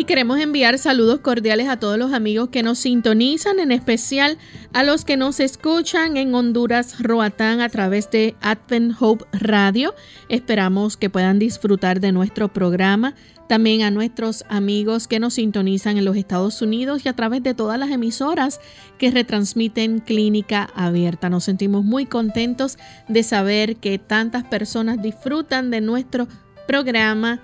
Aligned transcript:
Y 0.00 0.04
queremos 0.04 0.40
enviar 0.40 0.78
saludos 0.78 1.20
cordiales 1.20 1.68
a 1.68 1.78
todos 1.78 1.98
los 1.98 2.14
amigos 2.14 2.48
que 2.48 2.62
nos 2.62 2.78
sintonizan, 2.78 3.60
en 3.60 3.70
especial 3.70 4.38
a 4.72 4.82
los 4.82 5.04
que 5.04 5.18
nos 5.18 5.40
escuchan 5.40 6.16
en 6.16 6.34
Honduras, 6.34 7.02
Roatán, 7.02 7.60
a 7.60 7.68
través 7.68 8.10
de 8.10 8.34
Advent 8.40 8.94
Hope 8.98 9.26
Radio. 9.32 9.94
Esperamos 10.30 10.96
que 10.96 11.10
puedan 11.10 11.38
disfrutar 11.38 12.00
de 12.00 12.12
nuestro 12.12 12.50
programa. 12.50 13.14
También 13.46 13.82
a 13.82 13.90
nuestros 13.90 14.42
amigos 14.48 15.06
que 15.06 15.20
nos 15.20 15.34
sintonizan 15.34 15.98
en 15.98 16.06
los 16.06 16.16
Estados 16.16 16.62
Unidos 16.62 17.02
y 17.04 17.10
a 17.10 17.14
través 17.14 17.42
de 17.42 17.52
todas 17.52 17.78
las 17.78 17.90
emisoras 17.90 18.58
que 18.96 19.10
retransmiten 19.10 19.98
Clínica 19.98 20.70
Abierta. 20.74 21.28
Nos 21.28 21.44
sentimos 21.44 21.84
muy 21.84 22.06
contentos 22.06 22.78
de 23.06 23.22
saber 23.22 23.76
que 23.76 23.98
tantas 23.98 24.44
personas 24.44 25.02
disfrutan 25.02 25.70
de 25.70 25.82
nuestro 25.82 26.26
programa 26.66 27.42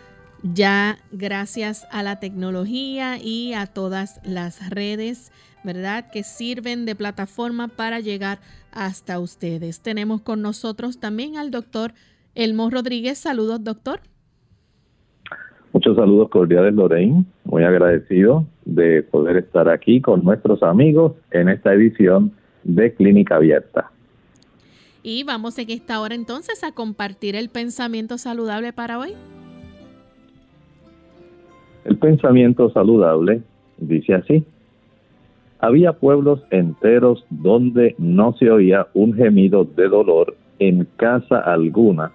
ya 0.54 0.98
gracias 1.12 1.86
a 1.90 2.02
la 2.02 2.20
tecnología 2.20 3.18
y 3.22 3.54
a 3.54 3.66
todas 3.66 4.20
las 4.24 4.70
redes, 4.70 5.32
¿verdad? 5.64 6.10
Que 6.10 6.22
sirven 6.22 6.84
de 6.84 6.94
plataforma 6.94 7.68
para 7.68 8.00
llegar 8.00 8.38
hasta 8.72 9.18
ustedes. 9.18 9.80
Tenemos 9.80 10.20
con 10.22 10.42
nosotros 10.42 11.00
también 11.00 11.36
al 11.36 11.50
doctor 11.50 11.92
Elmo 12.34 12.70
Rodríguez. 12.70 13.18
Saludos, 13.18 13.64
doctor. 13.64 14.00
Muchos 15.72 15.96
saludos 15.96 16.30
cordiales, 16.30 16.74
Lorraine. 16.74 17.24
Muy 17.44 17.64
agradecido 17.64 18.46
de 18.64 19.02
poder 19.02 19.36
estar 19.36 19.68
aquí 19.68 20.00
con 20.00 20.24
nuestros 20.24 20.62
amigos 20.62 21.12
en 21.30 21.48
esta 21.48 21.74
edición 21.74 22.32
de 22.64 22.94
Clínica 22.94 23.36
Abierta. 23.36 23.90
Y 25.02 25.22
vamos 25.22 25.58
en 25.58 25.70
esta 25.70 26.00
hora 26.00 26.14
entonces 26.14 26.64
a 26.64 26.72
compartir 26.72 27.36
el 27.36 27.48
pensamiento 27.48 28.18
saludable 28.18 28.72
para 28.72 28.98
hoy. 28.98 29.14
El 31.86 31.98
pensamiento 31.98 32.68
saludable 32.70 33.42
dice 33.78 34.14
así. 34.14 34.44
Había 35.60 35.92
pueblos 35.92 36.42
enteros 36.50 37.24
donde 37.30 37.94
no 37.96 38.32
se 38.32 38.50
oía 38.50 38.88
un 38.92 39.14
gemido 39.14 39.64
de 39.64 39.88
dolor 39.88 40.36
en 40.58 40.88
casa 40.96 41.38
alguna, 41.38 42.10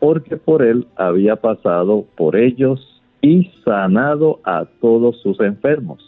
porque 0.00 0.36
por 0.36 0.62
él 0.62 0.88
había 0.96 1.36
pasado 1.36 2.06
por 2.16 2.34
ellos 2.34 3.00
y 3.22 3.52
sanado 3.64 4.40
a 4.42 4.64
todos 4.80 5.20
sus 5.22 5.38
enfermos. 5.38 6.00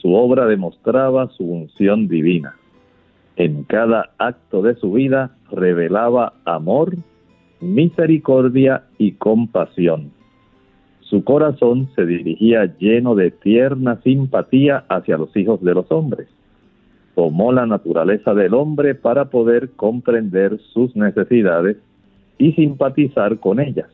Su 0.00 0.14
obra 0.14 0.46
demostraba 0.46 1.28
su 1.30 1.44
unción 1.44 2.06
divina. 2.06 2.54
En 3.34 3.64
cada 3.64 4.10
acto 4.18 4.62
de 4.62 4.76
su 4.76 4.92
vida 4.92 5.36
revelaba 5.50 6.34
amor, 6.44 6.94
misericordia 7.60 8.84
y 8.98 9.12
compasión 9.12 10.12
su 11.14 11.22
corazón 11.22 11.88
se 11.94 12.04
dirigía 12.06 12.74
lleno 12.76 13.14
de 13.14 13.30
tierna 13.30 14.00
simpatía 14.02 14.84
hacia 14.88 15.16
los 15.16 15.36
hijos 15.36 15.62
de 15.62 15.72
los 15.72 15.88
hombres. 15.92 16.26
Tomó 17.14 17.52
la 17.52 17.66
naturaleza 17.66 18.34
del 18.34 18.52
hombre 18.52 18.96
para 18.96 19.26
poder 19.26 19.70
comprender 19.76 20.58
sus 20.72 20.96
necesidades 20.96 21.76
y 22.36 22.50
simpatizar 22.54 23.38
con 23.38 23.60
ellas. 23.60 23.86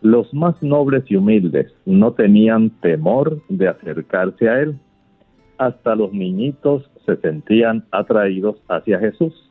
Los 0.00 0.32
más 0.32 0.54
nobles 0.62 1.04
y 1.10 1.16
humildes 1.16 1.70
no 1.84 2.12
tenían 2.12 2.70
temor 2.80 3.42
de 3.50 3.68
acercarse 3.68 4.48
a 4.48 4.62
él. 4.62 4.78
Hasta 5.58 5.94
los 5.96 6.14
niñitos 6.14 6.88
se 7.04 7.16
sentían 7.16 7.84
atraídos 7.90 8.56
hacia 8.68 8.98
Jesús 9.00 9.47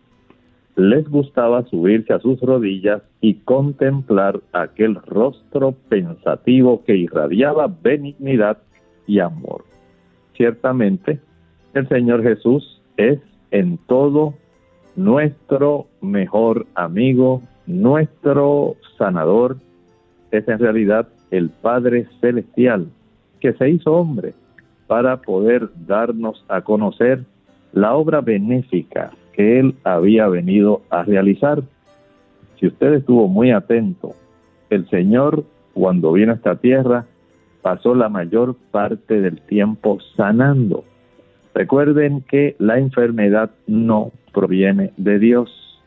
les 0.77 1.09
gustaba 1.09 1.65
subirse 1.65 2.13
a 2.13 2.19
sus 2.19 2.39
rodillas 2.39 3.01
y 3.19 3.33
contemplar 3.39 4.39
aquel 4.53 4.95
rostro 4.95 5.71
pensativo 5.89 6.83
que 6.85 6.95
irradiaba 6.95 7.68
benignidad 7.68 8.59
y 9.07 9.19
amor. 9.19 9.65
Ciertamente, 10.35 11.19
el 11.74 11.89
Señor 11.89 12.21
Jesús 12.21 12.79
es 12.95 13.19
en 13.50 13.79
todo 13.88 14.35
nuestro 14.95 15.88
mejor 16.00 16.68
amigo, 16.75 17.41
nuestro 17.65 18.75
sanador, 19.00 19.57
es 20.30 20.47
en 20.47 20.59
realidad 20.59 21.07
el 21.31 21.50
Padre 21.50 22.07
Celestial 22.21 22.88
que 23.39 23.53
se 23.53 23.68
hizo 23.68 23.94
hombre 23.94 24.35
para 24.85 25.21
poder 25.23 25.69
darnos 25.88 26.45
a 26.47 26.62
conocer 26.62 27.23
la 27.73 27.95
obra 27.95 28.21
benéfica 28.21 29.12
que 29.38 29.60
él 29.60 29.75
había 29.84 30.28
venido 30.28 30.81
a 30.89 31.04
realizar. 31.04 31.63
si 32.60 32.66
usted 32.66 32.95
estuvo 32.95 33.28
muy 33.28 33.51
atento, 33.51 34.16
el 34.72 34.89
Señor 34.89 35.45
cuando 35.74 36.12
vino 36.12 36.31
a 36.31 36.36
esta 36.36 36.56
tierra 36.56 37.06
pasó 37.62 37.94
la 37.94 38.10
mayor 38.10 38.56
parte 38.72 39.22
del 39.22 39.39
tiempo 39.42 40.00
sanando. 40.16 40.84
Recuerden 41.54 42.22
que 42.22 42.56
la 42.57 42.80
enfermedad 42.80 43.51
no 43.68 44.12
proviene 44.34 44.92
de 44.98 45.19
Dios. 45.19 45.80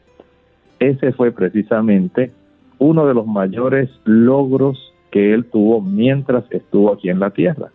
Ese 0.79 1.13
fue 1.13 1.33
precisamente 1.33 2.31
uno 2.79 3.07
de 3.07 3.15
los 3.15 3.27
mayores 3.27 3.91
logros 4.05 4.93
que 5.11 5.35
él 5.35 5.45
tuvo 5.47 5.81
mientras 5.81 6.45
estuvo 6.51 6.93
aquí 6.93 7.11
en 7.11 7.19
la 7.19 7.31
tierra. 7.31 7.71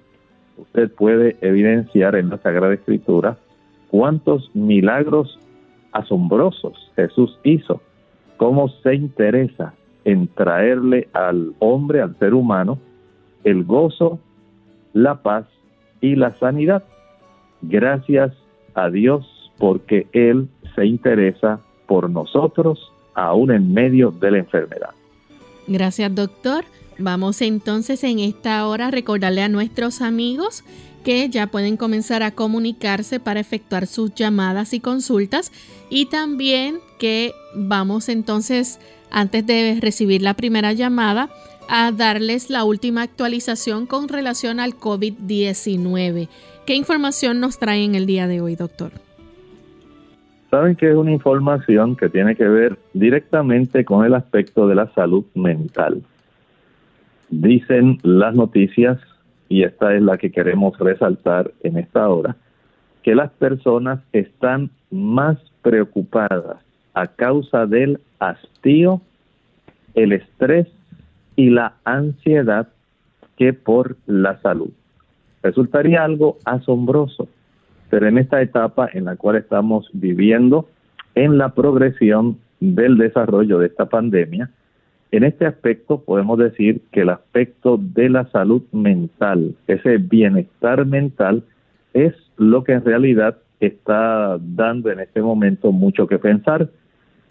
Usted 0.57 0.89
puede 0.92 1.36
evidenciar 1.42 2.16
en 2.16 2.30
la 2.30 2.38
Sagrada 2.38 2.74
Escritura 2.74 3.38
cuántos 3.89 4.50
milagros 4.56 5.38
asombrosos 5.95 6.92
Jesús 6.95 7.39
hizo, 7.44 7.81
cómo 8.38 8.68
se 8.83 8.95
interesa 8.95 9.74
en 10.03 10.27
traerle 10.27 11.07
al 11.13 11.53
hombre, 11.59 12.01
al 12.01 12.15
ser 12.19 12.33
humano, 12.33 12.77
el 13.44 13.63
gozo, 13.63 14.19
la 14.94 15.21
paz 15.21 15.45
y 16.01 16.15
la 16.15 16.31
sanidad. 16.36 16.83
Gracias 17.62 18.33
a 18.74 18.89
Dios 18.89 19.51
porque 19.57 20.07
Él 20.12 20.50
se 20.75 20.86
interesa 20.86 21.62
por 21.88 22.09
nosotros 22.09 22.92
aún 23.13 23.51
en 23.51 23.74
medio 23.74 24.12
de 24.12 24.31
la 24.31 24.38
enfermedad. 24.39 24.94
Gracias, 25.67 26.13
doctor. 26.13 26.65
Vamos 26.97 27.41
entonces 27.41 28.03
en 28.03 28.19
esta 28.19 28.67
hora 28.67 28.88
a 28.88 28.91
recordarle 28.91 29.41
a 29.41 29.50
nuestros 29.50 30.01
amigos 30.01 30.63
que 31.03 31.29
ya 31.29 31.47
pueden 31.47 31.77
comenzar 31.77 32.23
a 32.23 32.31
comunicarse 32.31 33.19
para 33.19 33.39
efectuar 33.39 33.85
sus 33.85 34.13
llamadas 34.15 34.73
y 34.73 34.79
consultas 34.79 35.51
y 35.89 36.07
también 36.07 36.79
que 36.97 37.33
vamos 37.53 38.09
entonces 38.09 38.79
antes 39.12 39.45
de 39.45 39.77
recibir 39.81 40.21
la 40.21 40.33
primera 40.33 40.73
llamada 40.73 41.29
a 41.68 41.91
darles 41.91 42.50
la 42.50 42.63
última 42.63 43.03
actualización 43.03 43.85
con 43.85 44.07
relación 44.07 44.59
al 44.59 44.79
COVID-19. 44.79 46.27
¿Qué 46.65 46.75
información 46.75 47.39
nos 47.39 47.59
trae 47.59 47.83
en 47.83 47.95
el 47.95 48.06
día 48.06 48.27
de 48.27 48.41
hoy, 48.41 48.56
doctor? 48.56 49.05
Saben 50.56 50.78
que 50.78 50.90
es 50.90 50.96
una 50.96 51.12
información 51.12 51.98
que 51.98 52.07
tiene 52.07 52.34
que 52.34 52.48
ver 52.48 52.78
directamente 52.94 53.84
con 53.84 54.06
el 54.06 54.13
aspecto 54.13 54.69
de 54.69 54.75
la 54.75 54.88
salud 54.94 55.25
mental. 55.34 56.02
Dicen 57.30 58.00
las 58.04 58.34
noticias, 58.36 58.98
y 59.50 59.63
esta 59.63 59.94
es 59.94 60.02
la 60.02 60.18
que 60.18 60.31
queremos 60.31 60.80
resaltar 60.80 61.52
en 61.62 61.75
esta 61.78 62.07
hora, 62.07 62.38
que 63.04 63.16
las 63.16 63.31
personas 63.31 64.00
están 64.13 64.69
más 64.92 65.38
preocupadas 65.62 66.56
a 66.94 67.07
causa 67.07 67.66
del 67.66 68.00
hastío, 68.19 69.02
el 69.94 70.13
estrés 70.13 70.68
y 71.36 71.50
la 71.50 71.74
ansiedad 71.84 72.69
que 73.36 73.52
por 73.52 73.98
la 74.06 74.40
salud. 74.40 74.69
Resultaría 75.44 76.06
algo 76.06 76.38
asombroso, 76.46 77.28
pero 77.89 78.07
en 78.07 78.17
esta 78.17 78.41
etapa 78.41 78.89
en 78.93 79.05
la 79.05 79.15
cual 79.15 79.35
estamos 79.37 79.89
viviendo, 79.93 80.67
en 81.15 81.37
la 81.37 81.49
progresión 81.49 82.37
del 82.59 82.97
desarrollo 82.97 83.59
de 83.59 83.67
esta 83.67 83.85
pandemia, 83.85 84.49
en 85.11 85.23
este 85.23 85.45
aspecto 85.45 86.01
podemos 86.01 86.37
decir 86.37 86.81
que 86.91 87.01
el 87.01 87.09
aspecto 87.09 87.77
de 87.79 88.09
la 88.09 88.25
salud 88.31 88.63
mental, 88.71 89.55
ese 89.67 89.97
bienestar 89.97 90.85
mental, 90.85 91.43
es 91.93 92.13
lo 92.37 92.63
que 92.63 92.73
en 92.73 92.83
realidad 92.83 93.37
está 93.59 94.37
dando 94.39 94.91
en 94.91 94.99
este 94.99 95.21
momento 95.21 95.71
mucho 95.71 96.07
que 96.07 96.19
pensar, 96.19 96.69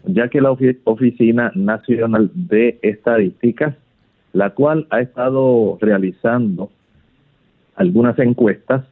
ya 0.05 0.29
que 0.29 0.41
la 0.41 0.51
Oficina 0.85 1.53
Nacional 1.55 2.31
de 2.35 2.79
Estadísticas 2.83 3.75
la 4.35 4.51
cual 4.51 4.87
ha 4.91 5.01
estado 5.01 5.79
realizando 5.81 6.71
algunas 7.77 8.19
encuestas, 8.19 8.85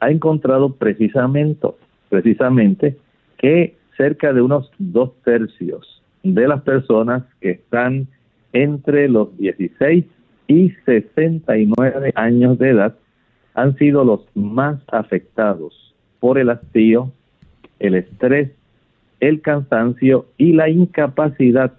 ha 0.00 0.10
encontrado 0.10 0.74
precisamente, 0.74 1.68
precisamente 2.08 2.96
que 3.38 3.74
cerca 3.96 4.32
de 4.32 4.42
unos 4.42 4.70
dos 4.78 5.12
tercios 5.24 6.02
de 6.22 6.48
las 6.48 6.62
personas 6.62 7.24
que 7.40 7.52
están 7.52 8.08
entre 8.52 9.08
los 9.08 9.36
16 9.38 10.04
y 10.48 10.70
69 10.84 12.12
años 12.14 12.58
de 12.58 12.70
edad 12.70 12.94
han 13.54 13.76
sido 13.76 14.04
los 14.04 14.26
más 14.34 14.80
afectados 14.92 15.94
por 16.20 16.38
el 16.38 16.50
hastío, 16.50 17.10
el 17.78 17.94
estrés, 17.94 18.50
el 19.20 19.40
cansancio 19.40 20.26
y 20.36 20.52
la 20.52 20.68
incapacidad 20.68 21.72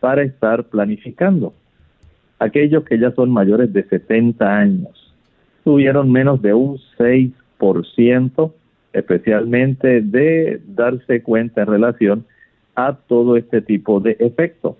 para 0.00 0.22
estar 0.22 0.64
planificando. 0.64 1.52
Aquellos 2.38 2.84
que 2.84 2.98
ya 2.98 3.10
son 3.12 3.30
mayores 3.30 3.72
de 3.72 3.84
70 3.84 4.56
años 4.56 5.14
tuvieron 5.64 6.10
menos 6.10 6.40
de 6.40 6.54
un 6.54 6.78
6%, 6.98 7.32
especialmente 8.92 10.00
de 10.00 10.60
darse 10.66 11.22
cuenta 11.22 11.62
en 11.62 11.66
relación 11.68 12.24
a 12.74 12.94
todo 12.94 13.36
este 13.36 13.60
tipo 13.60 14.00
de 14.00 14.16
efectos. 14.18 14.76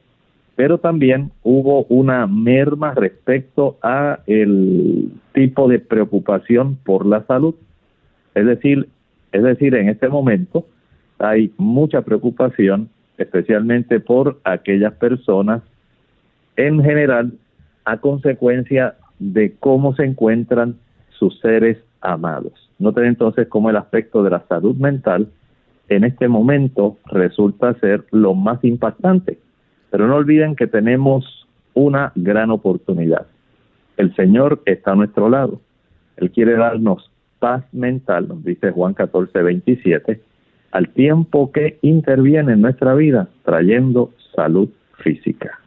Pero 0.56 0.78
también 0.78 1.30
hubo 1.42 1.84
una 1.84 2.26
merma 2.26 2.94
respecto 2.94 3.78
a 3.82 4.20
el 4.26 5.10
tipo 5.32 5.68
de 5.68 5.78
preocupación 5.78 6.76
por 6.84 7.06
la 7.06 7.24
salud. 7.26 7.54
Es 8.34 8.46
decir, 8.46 8.88
es 9.32 9.42
decir, 9.42 9.74
en 9.74 9.88
este 9.88 10.08
momento 10.08 10.66
hay 11.18 11.52
mucha 11.58 12.02
preocupación, 12.02 12.88
especialmente 13.18 14.00
por 14.00 14.40
aquellas 14.44 14.94
personas 14.94 15.62
en 16.56 16.82
general 16.82 17.32
a 17.84 17.98
consecuencia 17.98 18.96
de 19.18 19.54
cómo 19.58 19.94
se 19.94 20.04
encuentran 20.04 20.76
sus 21.10 21.38
seres 21.40 21.78
amados. 22.00 22.67
Noten 22.78 23.04
entonces 23.04 23.48
cómo 23.48 23.70
el 23.70 23.76
aspecto 23.76 24.22
de 24.22 24.30
la 24.30 24.44
salud 24.48 24.76
mental 24.76 25.28
en 25.88 26.04
este 26.04 26.28
momento 26.28 26.98
resulta 27.06 27.74
ser 27.74 28.04
lo 28.10 28.34
más 28.34 28.62
impactante. 28.62 29.38
Pero 29.90 30.06
no 30.06 30.16
olviden 30.16 30.54
que 30.54 30.66
tenemos 30.66 31.46
una 31.74 32.12
gran 32.14 32.50
oportunidad. 32.50 33.26
El 33.96 34.14
Señor 34.14 34.62
está 34.66 34.92
a 34.92 34.96
nuestro 34.96 35.28
lado. 35.28 35.60
Él 36.16 36.30
quiere 36.30 36.56
darnos 36.56 37.10
paz 37.38 37.64
mental, 37.72 38.28
nos 38.28 38.44
dice 38.44 38.70
Juan 38.70 38.94
14, 38.94 39.42
27, 39.42 40.20
al 40.72 40.88
tiempo 40.90 41.50
que 41.52 41.78
interviene 41.82 42.52
en 42.52 42.60
nuestra 42.60 42.94
vida 42.94 43.28
trayendo 43.44 44.12
salud 44.34 44.68
física. 44.98 45.60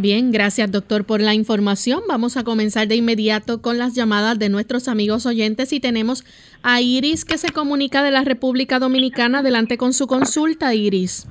Bien, 0.00 0.30
gracias 0.30 0.70
doctor 0.70 1.04
por 1.04 1.20
la 1.20 1.34
información. 1.34 2.02
Vamos 2.08 2.36
a 2.36 2.44
comenzar 2.44 2.86
de 2.86 2.94
inmediato 2.94 3.60
con 3.60 3.78
las 3.78 3.96
llamadas 3.96 4.38
de 4.38 4.48
nuestros 4.48 4.86
amigos 4.86 5.26
oyentes 5.26 5.72
y 5.72 5.80
tenemos 5.80 6.22
a 6.62 6.80
Iris 6.80 7.24
que 7.24 7.36
se 7.36 7.52
comunica 7.52 8.04
de 8.04 8.12
la 8.12 8.22
República 8.22 8.78
Dominicana. 8.78 9.40
Adelante 9.40 9.76
con 9.76 9.92
su 9.92 10.06
consulta, 10.06 10.72
Iris. 10.72 11.26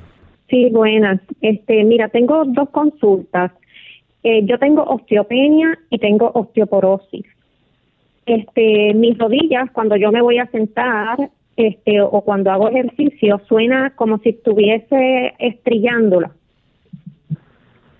Sí, 0.49 0.69
buenas. 0.69 1.21
Este, 1.39 1.85
mira, 1.85 2.09
tengo 2.09 2.43
dos 2.43 2.69
consultas. 2.71 3.53
Eh, 4.23 4.41
yo 4.43 4.59
tengo 4.59 4.83
osteopenia 4.83 5.79
y 5.89 5.99
tengo 5.99 6.29
osteoporosis. 6.33 7.25
Este, 8.25 8.93
mis 8.95 9.17
rodillas 9.17 9.71
cuando 9.71 9.95
yo 9.95 10.11
me 10.11 10.21
voy 10.21 10.39
a 10.39 10.47
sentar, 10.47 11.29
este, 11.55 12.01
o 12.01 12.19
cuando 12.19 12.51
hago 12.51 12.67
ejercicio, 12.67 13.39
suena 13.47 13.91
como 13.95 14.17
si 14.17 14.31
estuviese 14.31 15.35
estrillándola 15.39 16.31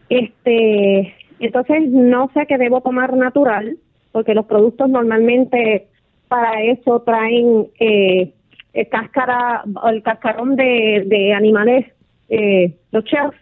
este, 0.10 1.14
entonces 1.40 1.90
no 1.90 2.30
sé 2.34 2.46
qué 2.48 2.58
debo 2.58 2.82
tomar 2.82 3.16
natural, 3.16 3.78
porque 4.12 4.34
los 4.34 4.46
productos 4.46 4.90
normalmente 4.90 5.88
para 6.28 6.62
eso 6.64 7.02
traen 7.02 7.68
eh, 7.80 8.34
el 8.74 8.90
cáscara, 8.90 9.64
el 9.90 10.04
cascarón 10.04 10.56
de, 10.56 11.04
de 11.08 11.34
animales, 11.34 11.86
eh, 12.30 12.76
los 12.92 13.04
chefs. 13.06 13.38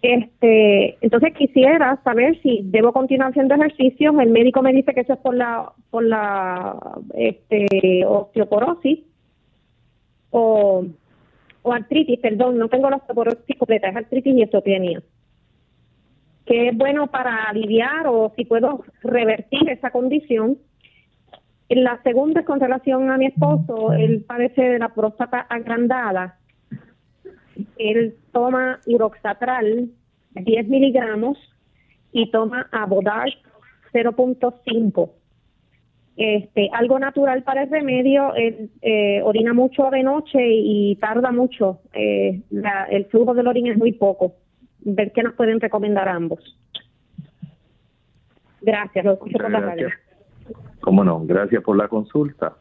Este, 0.00 0.96
entonces 1.00 1.34
quisiera 1.34 2.00
saber 2.04 2.40
si 2.42 2.60
debo 2.64 2.92
continuar 2.92 3.30
haciendo 3.30 3.56
ejercicios. 3.56 4.14
El 4.20 4.30
médico 4.30 4.62
me 4.62 4.72
dice 4.72 4.94
que 4.94 5.00
eso 5.00 5.14
es 5.14 5.18
por 5.18 5.34
la, 5.34 5.72
por 5.90 6.04
la, 6.04 6.76
este, 7.14 8.04
osteoporosis 8.06 9.00
o 10.30 10.84
artritis, 11.72 12.18
perdón, 12.20 12.58
no 12.58 12.68
tengo 12.68 12.90
la 12.90 12.96
osteoporosis 12.96 13.56
completa, 13.58 13.88
es 13.88 13.96
artritis 13.96 14.34
y 14.34 14.42
osteopenia. 14.42 15.02
Que 16.44 16.68
es 16.68 16.76
bueno 16.76 17.08
para 17.08 17.44
aliviar 17.44 18.06
o 18.06 18.32
si 18.36 18.44
puedo 18.44 18.84
revertir 19.02 19.68
esa 19.68 19.90
condición. 19.90 20.58
La 21.68 22.00
segunda 22.02 22.40
es 22.40 22.46
con 22.46 22.60
relación 22.60 23.10
a 23.10 23.18
mi 23.18 23.26
esposo, 23.26 23.92
él 23.92 24.24
padece 24.26 24.62
de 24.62 24.78
la 24.78 24.88
próstata 24.88 25.40
agrandada. 25.40 26.38
Él 27.76 28.16
toma 28.32 28.80
uroxatral 28.86 29.90
10 30.30 30.68
miligramos 30.68 31.36
y 32.12 32.30
toma 32.30 32.68
Abodar 32.72 33.28
0.5 33.92 35.10
este, 36.18 36.68
algo 36.72 36.98
natural 36.98 37.44
para 37.44 37.62
el 37.62 37.70
remedio, 37.70 38.34
él 38.34 38.70
eh, 38.82 39.22
orina 39.22 39.54
mucho 39.54 39.88
de 39.88 40.02
noche 40.02 40.40
y 40.42 40.96
tarda 40.96 41.30
mucho, 41.30 41.78
eh, 41.92 42.40
el 42.90 43.04
flujo 43.04 43.34
del 43.34 43.46
orina 43.46 43.70
es 43.70 43.78
muy 43.78 43.92
poco. 43.92 44.34
Ver 44.80 45.12
qué 45.12 45.22
nos 45.22 45.34
pueden 45.34 45.60
recomendar 45.60 46.08
ambos. 46.08 46.58
Gracias, 48.60 49.04
lo 49.04 49.12
escucho 49.12 49.38
por 49.38 49.50
la 49.50 49.60
radio. 49.60 49.90
Cómo 50.80 51.04
no, 51.04 51.24
gracias 51.24 51.62
por 51.62 51.76
la 51.76 51.86
consulta. 51.86 52.56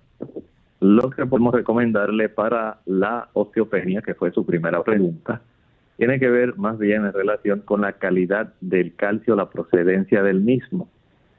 Lo 0.80 1.10
que 1.10 1.26
podemos 1.26 1.56
recomendarle 1.56 2.30
para 2.30 2.78
la 2.86 3.30
osteopenia, 3.34 4.04
que 4.04 4.14
fue 4.14 4.32
su 4.32 4.46
primera 4.46 4.84
pregunta, 4.84 5.42
tiene 5.98 6.20
que 6.20 6.30
ver 6.30 6.56
más 6.58 6.78
bien 6.78 7.06
en 7.06 7.14
relación 7.14 7.62
con 7.62 7.82
la 7.82 7.94
calidad 7.94 8.54
del 8.62 8.96
calcio, 8.96 9.36
la 9.36 9.50
procedencia 9.50 10.22
del 10.22 10.42
mismo. 10.42 10.90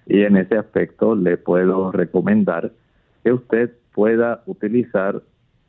Y 0.08 0.22
en 0.22 0.36
ese 0.36 0.56
aspecto 0.56 1.14
le 1.14 1.36
puedo 1.36 1.92
recomendar 1.92 2.72
que 3.22 3.32
usted 3.32 3.72
pueda 3.94 4.42
utilizar 4.46 5.22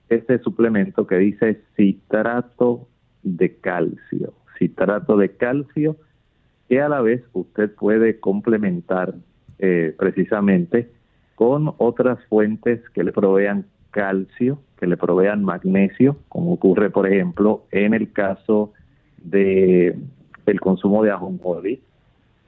ese 0.08 0.40
suplemento 0.40 1.06
que 1.06 1.18
dice 1.18 1.62
citrato 1.76 2.88
de 3.22 3.56
calcio. 3.58 4.34
Citrato 4.58 5.18
de 5.18 5.36
calcio 5.36 5.98
que 6.70 6.82
a 6.82 6.88
la 6.88 7.02
vez 7.02 7.22
usted 7.34 7.74
puede 7.76 8.20
complementar 8.20 9.14
eh, 9.58 9.94
precisamente 9.98 10.90
con 11.36 11.74
otras 11.78 12.20
fuentes 12.26 12.82
que 12.92 13.04
le 13.04 13.12
provean 13.12 13.66
calcio, 13.92 14.60
que 14.78 14.88
le 14.88 14.96
provean 14.96 15.44
magnesio, 15.44 16.18
como 16.30 16.54
ocurre 16.54 16.90
por 16.90 17.08
ejemplo 17.08 17.66
en 17.72 17.94
el 17.94 18.12
caso 18.12 18.72
de 19.18 19.98
el 20.46 20.60
consumo 20.62 21.04
de 21.04 21.12
ajonjolí. 21.12 21.82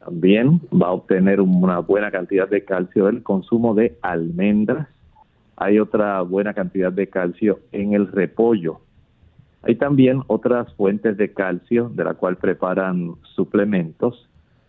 También 0.04 0.62
va 0.72 0.88
a 0.88 0.94
obtener 0.94 1.42
una 1.42 1.80
buena 1.80 2.12
cantidad 2.12 2.50
de 2.50 2.64
calcio 2.64 3.06
del 3.06 3.24
consumo 3.24 3.74
de 3.74 3.98
almendras. 4.02 4.88
Hay 5.58 5.80
otra 5.80 6.22
buena 6.22 6.54
cantidad 6.54 6.92
de 6.92 7.08
calcio 7.08 7.60
en 7.72 7.94
el 7.94 8.08
repollo. 8.08 8.80
Hay 9.64 9.76
también 9.76 10.22
otras 10.28 10.74
fuentes 10.74 11.18
de 11.18 11.34
calcio 11.34 11.90
de 11.90 12.04
la 12.04 12.16
cual 12.16 12.38
preparan 12.38 13.14
suplementos 13.36 14.28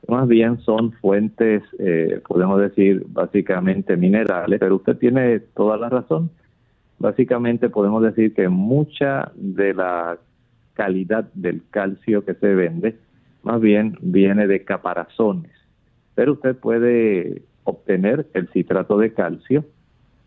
más 0.08 0.26
bien 0.26 0.58
son 0.60 0.92
fuentes, 0.92 1.62
eh, 1.78 2.20
podemos 2.26 2.60
decir, 2.60 3.04
básicamente 3.08 3.96
minerales, 3.96 4.58
pero 4.58 4.76
usted 4.76 4.96
tiene 4.96 5.40
toda 5.40 5.76
la 5.76 5.88
razón. 5.88 6.30
Básicamente 6.98 7.68
podemos 7.68 8.02
decir 8.02 8.34
que 8.34 8.48
mucha 8.48 9.30
de 9.34 9.74
la 9.74 10.18
calidad 10.74 11.24
del 11.34 11.62
calcio 11.70 12.24
que 12.24 12.34
se 12.34 12.54
vende, 12.54 12.96
más 13.42 13.60
bien 13.60 13.98
viene 14.00 14.46
de 14.46 14.64
caparazones. 14.64 15.52
Pero 16.14 16.32
usted 16.32 16.56
puede 16.56 17.42
obtener 17.64 18.26
el 18.34 18.48
citrato 18.48 18.98
de 18.98 19.12
calcio. 19.12 19.64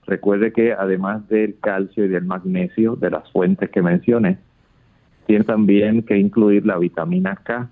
Recuerde 0.05 0.51
que 0.51 0.74
además 0.74 1.27
del 1.29 1.57
calcio 1.60 2.05
y 2.05 2.07
del 2.07 2.25
magnesio, 2.25 2.95
de 2.95 3.10
las 3.10 3.31
fuentes 3.31 3.69
que 3.69 3.81
mencioné, 3.81 4.38
tiene 5.25 5.43
también 5.43 6.03
que 6.03 6.17
incluir 6.17 6.65
la 6.65 6.77
vitamina 6.77 7.36
K, 7.36 7.69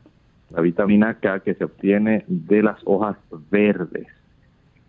la 0.49 0.61
vitamina 0.61 1.15
K 1.15 1.39
que 1.41 1.53
se 1.53 1.65
obtiene 1.65 2.25
de 2.27 2.63
las 2.63 2.79
hojas 2.85 3.17
verdes, 3.51 4.07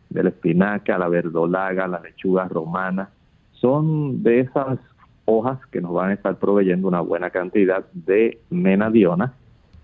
de 0.09 0.23
la 0.23 0.29
espinaca, 0.31 0.97
la 0.99 1.09
verdolaga, 1.09 1.89
la 1.89 2.01
lechuga 2.01 2.49
romana, 2.49 3.11
son 3.53 4.23
de 4.23 4.41
esas 4.41 4.79
hojas 5.25 5.59
que 5.71 5.81
nos 5.81 5.93
van 5.93 6.11
a 6.11 6.15
estar 6.15 6.39
proveyendo 6.39 6.89
una 6.89 7.01
buena 7.01 7.31
cantidad 7.31 7.85
de 7.93 8.39
menadiona. 8.51 9.35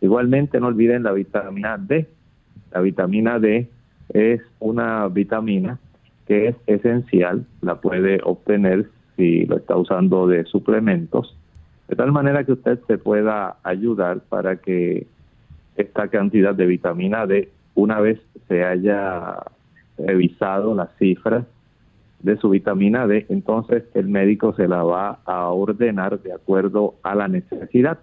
Igualmente 0.01 0.61
no 0.61 0.69
olviden 0.69 1.03
la 1.03 1.13
vitamina 1.13 1.77
D. 1.79 2.07
La 2.73 2.81
vitamina 2.81 3.39
D 3.39 3.69
es 4.13 4.41
una 4.59 5.09
vitamina 5.09 5.79
que 6.27 6.49
es 6.49 6.57
esencial, 6.67 7.45
la 7.61 7.81
puede 7.81 8.21
obtener 8.23 8.89
si 9.17 9.47
lo 9.47 9.57
está 9.57 9.77
usando 9.77 10.29
de 10.29 10.45
suplementos, 10.45 11.37
de 11.89 11.97
tal 11.97 12.13
manera 12.13 12.45
que 12.45 12.53
usted 12.53 12.79
se 12.87 12.99
pueda 12.99 13.57
ayudar 13.65 14.21
para 14.29 14.57
que 14.57 15.07
esta 15.77 16.09
cantidad 16.09 16.55
de 16.55 16.67
vitamina 16.67 17.27
D 17.27 17.51
una 17.75 18.01
vez 18.01 18.21
se 18.47 18.65
haya 18.65 19.39
revisado 19.99 20.75
las 20.75 20.91
cifras 20.99 21.45
de 22.23 22.37
su 22.37 22.51
vitamina 22.51 23.07
D, 23.07 23.27
entonces 23.29 23.85
el 23.95 24.09
médico 24.09 24.55
se 24.55 24.69
la 24.69 24.83
va 24.83 25.19
a 25.25 25.49
ordenar 25.49 26.21
de 26.21 26.33
acuerdo 26.33 26.95
a 27.03 27.15
la 27.15 27.29
necesidad. 27.29 27.99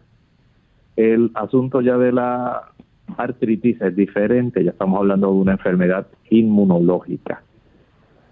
El 0.98 1.32
asunto 1.36 1.80
ya 1.82 1.98
de 1.98 2.12
la 2.12 2.72
artritis 3.18 3.80
es 3.82 3.96
diferente, 3.96 4.64
ya 4.64 4.72
estamos 4.72 5.00
hablando 5.00 5.28
de 5.28 5.34
una 5.34 5.52
enfermedad 5.54 6.08
inmunológica. 6.30 7.44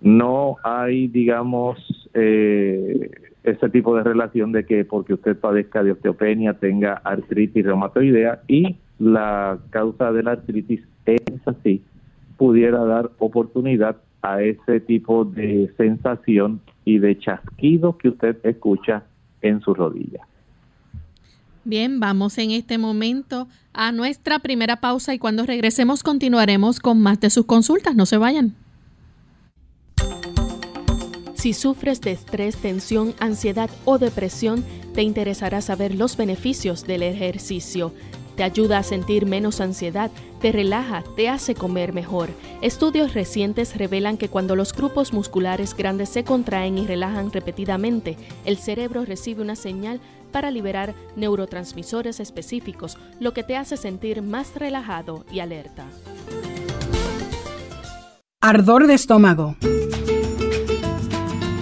No 0.01 0.57
hay, 0.63 1.07
digamos, 1.07 1.77
eh, 2.13 3.11
ese 3.43 3.69
tipo 3.69 3.95
de 3.95 4.03
relación 4.03 4.51
de 4.51 4.65
que 4.65 4.83
porque 4.83 5.13
usted 5.13 5.37
padezca 5.37 5.83
de 5.83 5.91
osteopenia 5.91 6.55
tenga 6.55 6.93
artritis 7.03 7.63
reumatoidea 7.63 8.41
y 8.47 8.75
la 8.99 9.59
causa 9.69 10.11
de 10.11 10.23
la 10.23 10.31
artritis 10.31 10.81
es 11.05 11.47
así, 11.47 11.83
pudiera 12.37 12.83
dar 12.83 13.11
oportunidad 13.19 13.97
a 14.23 14.41
ese 14.41 14.79
tipo 14.79 15.23
de 15.23 15.71
sensación 15.77 16.61
y 16.83 16.97
de 16.97 17.17
chasquido 17.19 17.97
que 17.97 18.09
usted 18.09 18.37
escucha 18.43 19.03
en 19.41 19.61
su 19.61 19.73
rodilla. 19.75 20.25
Bien, 21.67 21.99
vamos 21.99 22.37
en 22.37 22.51
este 22.51 22.77
momento 22.77 23.47
a 23.73 23.91
nuestra 23.91 24.37
primera 24.37 24.75
pausa 24.81 25.15
y 25.15 25.19
cuando 25.19 25.47
regresemos 25.47 26.03
continuaremos 26.03 26.79
con 26.79 27.01
más 27.01 27.19
de 27.19 27.31
sus 27.31 27.47
consultas. 27.47 27.95
No 27.95 28.05
se 28.05 28.17
vayan. 28.17 28.55
Si 31.33 31.53
sufres 31.53 32.01
de 32.01 32.11
estrés, 32.11 32.57
tensión, 32.57 33.15
ansiedad 33.19 33.71
o 33.83 33.97
depresión, 33.97 34.63
te 34.93 35.01
interesará 35.01 35.59
saber 35.61 35.95
los 35.95 36.17
beneficios 36.17 36.85
del 36.85 37.01
ejercicio. 37.01 37.91
Te 38.35 38.43
ayuda 38.43 38.79
a 38.79 38.83
sentir 38.83 39.25
menos 39.25 39.59
ansiedad, 39.59 40.11
te 40.41 40.51
relaja, 40.51 41.03
te 41.15 41.29
hace 41.29 41.55
comer 41.55 41.93
mejor. 41.93 42.29
Estudios 42.61 43.13
recientes 43.15 43.75
revelan 43.75 44.17
que 44.17 44.29
cuando 44.29 44.55
los 44.55 44.73
grupos 44.73 45.13
musculares 45.13 45.75
grandes 45.75 46.09
se 46.09 46.23
contraen 46.23 46.77
y 46.77 46.85
relajan 46.85 47.31
repetidamente, 47.31 48.17
el 48.43 48.57
cerebro 48.57 49.05
recibe 49.05 49.41
una 49.41 49.55
señal 49.55 49.99
para 50.35 50.51
liberar 50.51 50.93
neurotransmisores 51.15 52.19
específicos, 52.19 52.97
lo 53.21 53.33
que 53.33 53.43
te 53.43 53.55
hace 53.55 53.77
sentir 53.77 54.21
más 54.21 54.53
relajado 54.55 55.25
y 55.31 55.39
alerta. 55.39 55.85
Ardor 58.41 58.85
de 58.87 58.95
estómago. 58.95 59.55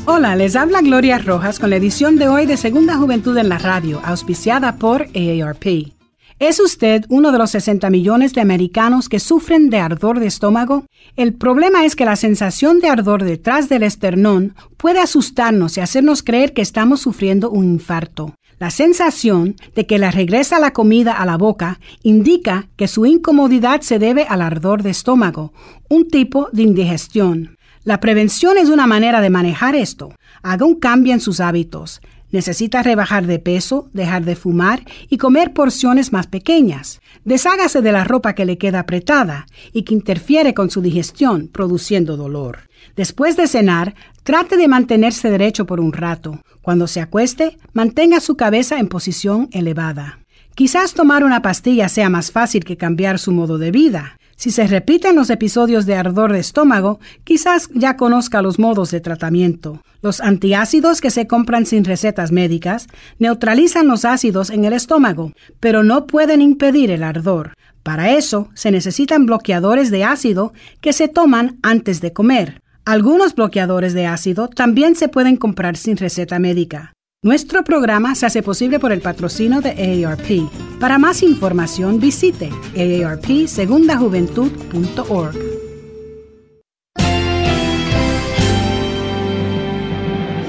Hola, 0.08 0.36
les 0.36 0.56
habla 0.56 0.82
Gloria 0.82 1.20
Rojas 1.20 1.60
con 1.60 1.70
la 1.70 1.76
edición 1.76 2.16
de 2.16 2.28
hoy 2.28 2.48
de 2.48 2.58
Segunda 2.58 2.96
Juventud 2.96 3.38
en 3.38 3.50
la 3.50 3.60
Radio, 3.60 4.02
auspiciada 4.04 4.78
por 4.78 5.04
AARP. 5.04 5.94
¿Es 6.40 6.60
usted 6.60 7.06
uno 7.10 7.32
de 7.32 7.38
los 7.38 7.52
60 7.52 7.92
millones 7.92 8.34
de 8.34 8.42
americanos 8.42 9.08
que 9.08 9.20
sufren 9.20 9.70
de 9.70 9.78
ardor 9.78 10.20
de 10.20 10.26
estómago? 10.26 10.88
El 11.16 11.36
problema 11.36 11.86
es 11.86 11.96
que 11.96 12.06
la 12.06 12.16
sensación 12.16 12.80
de 12.80 12.90
ardor 12.90 13.24
detrás 13.24 13.70
del 13.70 13.84
esternón 13.84 14.56
puede 14.78 15.00
asustarnos 15.00 15.78
y 15.78 15.82
hacernos 15.82 16.24
creer 16.24 16.54
que 16.54 16.64
estamos 16.64 17.02
sufriendo 17.02 17.52
un 17.52 17.66
infarto. 17.66 18.34
La 18.64 18.72
sensación 18.72 19.58
de 19.76 19.86
que 19.86 20.00
le 20.00 20.10
regresa 20.10 20.58
la 20.58 20.72
comida 20.72 21.12
a 21.12 21.26
la 21.26 21.36
boca 21.36 21.82
indica 22.02 22.70
que 22.78 22.88
su 22.88 23.06
incomodidad 23.06 23.82
se 23.82 24.00
debe 24.00 24.24
al 24.24 24.42
ardor 24.42 24.84
de 24.84 24.90
estómago, 24.90 25.52
un 25.90 26.08
tipo 26.08 26.48
de 26.54 26.62
indigestión. 26.62 27.58
La 27.84 28.00
prevención 28.00 28.58
es 28.58 28.70
una 28.70 28.88
manera 28.88 29.20
de 29.20 29.30
manejar 29.30 29.76
esto. 29.76 30.16
Haga 30.44 30.66
un 30.66 30.76
cambio 30.76 31.12
en 31.12 31.20
sus 31.20 31.42
hábitos. 31.42 32.00
Necesita 32.32 32.82
rebajar 32.82 33.28
de 33.28 33.38
peso, 33.38 33.90
dejar 33.92 34.24
de 34.24 34.38
fumar 34.38 34.86
y 35.10 35.18
comer 35.18 35.52
porciones 35.52 36.14
más 36.14 36.28
pequeñas. 36.28 37.02
Deshágase 37.26 37.82
de 37.82 37.92
la 37.92 38.06
ropa 38.06 38.34
que 38.34 38.46
le 38.46 38.58
queda 38.58 38.80
apretada 38.80 39.46
y 39.74 39.84
que 39.84 39.94
interfiere 39.94 40.54
con 40.54 40.70
su 40.70 40.82
digestión, 40.82 41.50
produciendo 41.50 42.16
dolor. 42.16 42.70
Después 42.96 43.36
de 43.36 43.48
cenar, 43.48 43.96
trate 44.24 44.58
de 44.58 44.68
mantenerse 44.68 45.30
derecho 45.30 45.66
por 45.66 45.80
un 45.80 45.94
rato. 45.94 46.40
Cuando 46.62 46.88
se 46.88 47.02
acueste, 47.02 47.58
mantenga 47.74 48.20
su 48.20 48.36
cabeza 48.36 48.80
en 48.80 48.88
posición 48.88 49.50
elevada. 49.52 50.20
Quizás 50.56 50.94
tomar 50.94 51.24
una 51.24 51.42
pastilla 51.42 51.90
sea 51.90 52.10
más 52.10 52.32
fácil 52.32 52.64
que 52.64 52.78
cambiar 52.78 53.20
su 53.20 53.32
modo 53.32 53.58
de 53.58 53.72
vida. 53.72 54.18
Si 54.36 54.52
se 54.52 54.68
repiten 54.68 55.16
los 55.16 55.30
episodios 55.30 55.86
de 55.86 55.96
ardor 55.96 56.34
de 56.34 56.40
estómago, 56.40 57.00
quizás 57.24 57.70
ya 57.74 57.98
conozca 57.98 58.42
los 58.42 58.60
modos 58.60 58.92
de 58.92 59.00
tratamiento. 59.00 59.82
Los 60.02 60.22
antiácidos 60.22 61.02
que 61.02 61.12
se 61.12 61.28
compran 61.28 61.66
sin 61.66 61.86
recetas 61.86 62.32
médicas 62.32 62.88
neutralizan 63.20 63.88
los 63.88 64.06
ácidos 64.06 64.50
en 64.50 64.66
el 64.66 64.74
estómago, 64.74 65.32
pero 65.60 65.84
no 65.84 66.08
pueden 66.08 66.42
impedir 66.42 66.92
el 66.92 67.04
ardor. 67.04 67.54
Para 67.84 68.12
eso 68.12 68.50
se 68.54 68.72
necesitan 68.72 69.26
bloqueadores 69.26 69.92
de 69.92 70.04
ácido 70.04 70.54
que 70.82 70.94
se 70.94 71.08
toman 71.08 71.60
antes 71.62 72.02
de 72.02 72.14
comer. 72.14 72.63
Algunos 72.86 73.34
bloqueadores 73.34 73.94
de 73.94 74.08
ácido 74.08 74.50
también 74.50 74.96
se 74.96 75.08
pueden 75.08 75.38
comprar 75.38 75.78
sin 75.78 75.96
receta 75.96 76.38
médica. 76.38 76.92
Nuestro 77.24 77.64
programa 77.64 78.14
se 78.16 78.26
hace 78.26 78.44
posible 78.44 78.78
por 78.78 78.92
el 78.92 79.00
patrocino 79.00 79.62
de 79.62 80.04
AARP. 80.06 80.50
Para 80.82 80.98
más 80.98 81.24
información 81.24 82.02
visite 82.02 82.50
aarpsegundajuventud.org. 82.76 85.38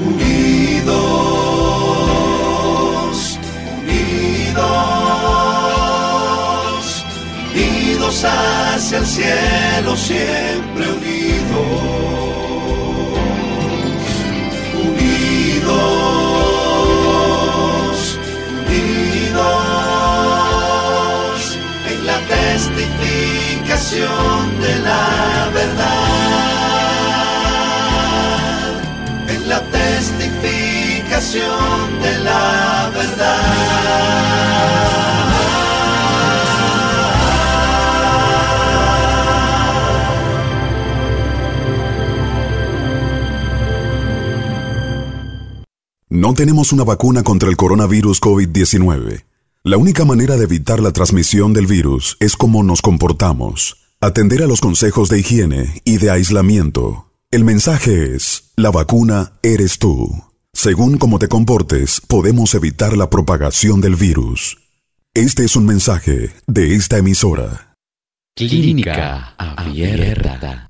Unidos, 0.04 0.98
unidos, 3.84 4.64
unidos 7.54 8.24
hacia 8.24 8.98
el 8.98 9.06
cielo 9.06 9.96
siempre 9.96 10.90
unidos. 10.90 12.13
Testificación 22.68 24.60
de 24.60 24.78
la 24.78 25.50
verdad, 25.52 25.90
en 29.28 29.48
la 29.48 29.60
testificación 29.62 32.00
de 32.00 32.18
la 32.20 32.92
verdad. 32.94 33.42
No 46.08 46.32
tenemos 46.32 46.72
una 46.72 46.84
vacuna 46.84 47.22
contra 47.22 47.50
el 47.50 47.56
coronavirus 47.56 48.20
COVID-19. 48.20 49.33
La 49.66 49.78
única 49.78 50.04
manera 50.04 50.36
de 50.36 50.44
evitar 50.44 50.78
la 50.80 50.92
transmisión 50.92 51.54
del 51.54 51.66
virus 51.66 52.18
es 52.20 52.36
cómo 52.36 52.62
nos 52.62 52.82
comportamos, 52.82 53.78
atender 53.98 54.42
a 54.42 54.46
los 54.46 54.60
consejos 54.60 55.08
de 55.08 55.20
higiene 55.20 55.80
y 55.86 55.96
de 55.96 56.10
aislamiento. 56.10 57.10
El 57.30 57.44
mensaje 57.44 58.14
es, 58.14 58.52
la 58.56 58.70
vacuna 58.70 59.32
eres 59.42 59.78
tú. 59.78 60.22
Según 60.52 60.98
cómo 60.98 61.18
te 61.18 61.28
comportes, 61.28 62.02
podemos 62.06 62.54
evitar 62.54 62.94
la 62.94 63.08
propagación 63.08 63.80
del 63.80 63.96
virus. 63.96 64.58
Este 65.14 65.46
es 65.46 65.56
un 65.56 65.64
mensaje 65.64 66.34
de 66.46 66.74
esta 66.74 66.98
emisora. 66.98 67.74
Clínica 68.36 69.34
Abierta. 69.38 70.68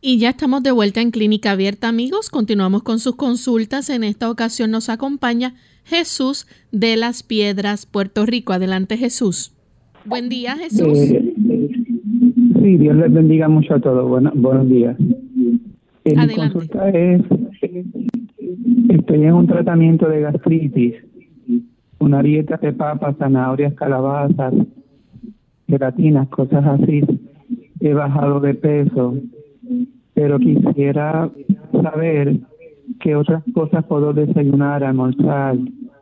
Y 0.00 0.20
ya 0.20 0.30
estamos 0.30 0.62
de 0.62 0.70
vuelta 0.70 1.00
en 1.00 1.10
Clínica 1.10 1.50
Abierta, 1.50 1.88
amigos. 1.88 2.30
Continuamos 2.30 2.84
con 2.84 3.00
sus 3.00 3.16
consultas. 3.16 3.90
En 3.90 4.04
esta 4.04 4.30
ocasión 4.30 4.70
nos 4.70 4.90
acompaña 4.90 5.54
Jesús 5.84 6.46
de 6.70 6.96
las 6.96 7.24
Piedras, 7.24 7.84
Puerto 7.84 8.24
Rico. 8.24 8.52
Adelante, 8.52 8.96
Jesús. 8.96 9.56
Buen 10.04 10.28
día, 10.28 10.56
Jesús. 10.56 10.96
Eh, 10.96 11.34
sí, 12.62 12.76
Dios 12.76 12.96
les 12.96 13.12
bendiga 13.12 13.48
mucho 13.48 13.74
a 13.74 13.80
todos. 13.80 14.08
Bueno, 14.08 14.30
buenos 14.36 14.68
días. 14.68 14.96
Eh, 16.04 16.14
mi 16.16 16.34
consulta 16.36 16.90
es, 16.90 17.20
estoy 18.90 19.24
en 19.24 19.32
un 19.32 19.48
tratamiento 19.48 20.08
de 20.08 20.20
gastritis, 20.20 20.94
una 21.98 22.22
dieta 22.22 22.56
de 22.58 22.72
papas, 22.72 23.16
zanahorias, 23.18 23.74
calabazas, 23.74 24.54
gelatinas, 25.66 26.28
cosas 26.28 26.64
así. 26.64 27.00
He 27.80 27.94
bajado 27.94 28.38
de 28.38 28.54
peso 28.54 29.16
pero 30.14 30.38
quisiera 30.38 31.30
saber 31.82 32.38
qué 33.00 33.14
otras 33.14 33.42
cosas 33.54 33.84
puedo 33.84 34.12
desayunar, 34.12 34.82
almorzar 34.82 35.56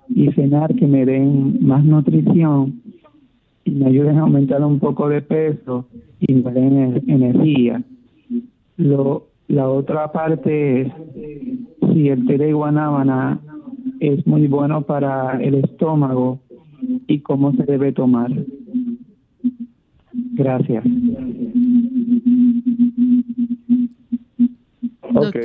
y 0.09 0.31
cenar 0.33 0.75
que 0.75 0.87
me 0.87 1.05
den 1.05 1.59
más 1.67 1.85
nutrición 1.85 2.81
y 3.65 3.73
me 3.73 3.87
ayuden 3.87 4.19
a 4.19 4.23
aumentar 4.23 4.65
un 4.65 4.79
poco 4.79 5.09
de 5.09 5.23
peso 5.23 5.87
y 6.21 6.33
me 6.35 6.53
den 6.53 7.03
energía. 7.09 7.83
Lo, 8.77 9.27
la 9.49 9.69
otra 9.69 10.13
parte 10.13 10.83
es 10.83 10.93
si 11.93 12.09
el 12.09 12.27
té 12.27 12.39
de 12.39 12.53
guanábana 12.53 13.41
es 14.01 14.27
muy 14.27 14.47
bueno 14.47 14.83
para 14.83 15.43
el 15.43 15.57
estómago 15.57 16.39
y 17.07 17.21
cómo 17.21 17.53
se 17.53 17.65
debe 17.65 17.93
tomar. 17.93 18.31
Gracias. 20.35 20.85
Ok, 25.19 25.37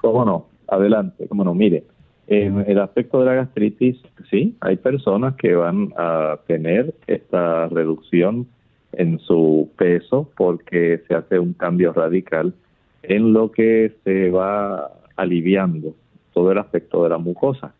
cómo 0.00 0.24
no, 0.24 0.46
adelante, 0.68 1.26
cómo 1.28 1.44
no, 1.44 1.54
mire, 1.54 1.84
en 2.26 2.64
el 2.66 2.78
aspecto 2.78 3.20
de 3.20 3.26
la 3.26 3.34
gastritis, 3.34 3.96
sí, 4.30 4.54
hay 4.60 4.76
personas 4.76 5.34
que 5.36 5.54
van 5.54 5.92
a 5.96 6.38
tener 6.46 6.94
esta 7.06 7.68
reducción 7.68 8.46
en 8.92 9.18
su 9.18 9.70
peso 9.76 10.30
porque 10.36 11.02
se 11.08 11.14
hace 11.14 11.38
un 11.38 11.54
cambio 11.54 11.92
radical 11.92 12.52
en 13.02 13.32
lo 13.32 13.50
que 13.50 13.94
se 14.04 14.30
va 14.30 14.90
aliviando 15.16 15.94
todo 16.34 16.52
el 16.52 16.58
aspecto 16.58 17.02
de 17.02 17.10
la 17.10 17.18
mucosa. 17.18 17.74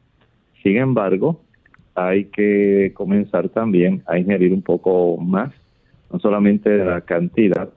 Sin 0.62 0.79
embargo, 0.79 1.40
hay 1.94 2.27
que 2.27 2.92
comenzar 2.94 3.48
también 3.51 4.03
a 4.07 4.18
ingerir 4.18 4.53
un 4.53 4.62
poco 4.62 5.16
más, 5.18 5.53
no 6.12 6.18
solamente 6.20 6.77
la 6.79 7.03
cantidad, 7.03 7.68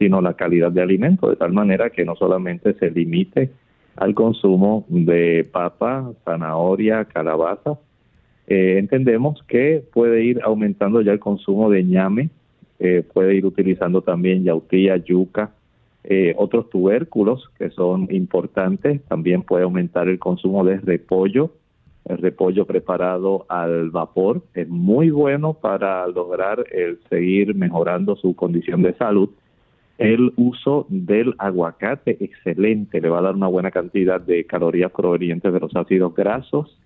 sino 0.00 0.22
la 0.22 0.32
calidad 0.32 0.72
de 0.72 0.80
alimento, 0.80 1.28
de 1.28 1.36
tal 1.36 1.52
manera 1.52 1.90
que 1.90 2.06
no 2.06 2.16
solamente 2.16 2.72
se 2.78 2.90
limite 2.90 3.50
al 3.96 4.14
consumo 4.14 4.86
de 4.88 5.46
papa, 5.52 6.10
zanahoria, 6.24 7.04
calabaza. 7.04 7.78
Eh, 8.46 8.78
entendemos 8.78 9.42
que 9.46 9.84
puede 9.92 10.24
ir 10.24 10.40
aumentando 10.42 11.02
ya 11.02 11.12
el 11.12 11.20
consumo 11.20 11.68
de 11.68 11.84
ñame, 11.84 12.30
eh, 12.78 13.04
puede 13.12 13.34
ir 13.34 13.44
utilizando 13.44 14.00
también 14.00 14.42
yautía, 14.42 14.96
yuca, 14.96 15.50
eh, 16.04 16.34
otros 16.38 16.70
tubérculos 16.70 17.50
que 17.58 17.68
son 17.68 18.08
importantes, 18.10 19.02
también 19.02 19.42
puede 19.42 19.64
aumentar 19.64 20.08
el 20.08 20.18
consumo 20.18 20.64
de 20.64 20.78
repollo, 20.78 21.50
el 22.08 22.16
repollo 22.16 22.64
preparado 22.64 23.44
al 23.50 23.90
vapor, 23.90 24.40
es 24.54 24.66
muy 24.66 25.10
bueno 25.10 25.52
para 25.52 26.06
lograr 26.06 26.64
el 26.72 26.98
seguir 27.10 27.54
mejorando 27.54 28.16
su 28.16 28.34
condición 28.34 28.80
de 28.80 28.94
salud 28.94 29.28
el 30.00 30.32
uso 30.36 30.86
del 30.88 31.34
aguacate, 31.36 32.16
excelente, 32.24 33.02
le 33.02 33.10
va 33.10 33.18
a 33.18 33.22
dar 33.22 33.34
una 33.34 33.48
buena 33.48 33.70
cantidad 33.70 34.18
de 34.18 34.46
calorías 34.46 34.90
provenientes 34.90 35.52
de 35.52 35.60
los 35.60 35.76
ácidos 35.76 36.14
grasos, 36.14 36.80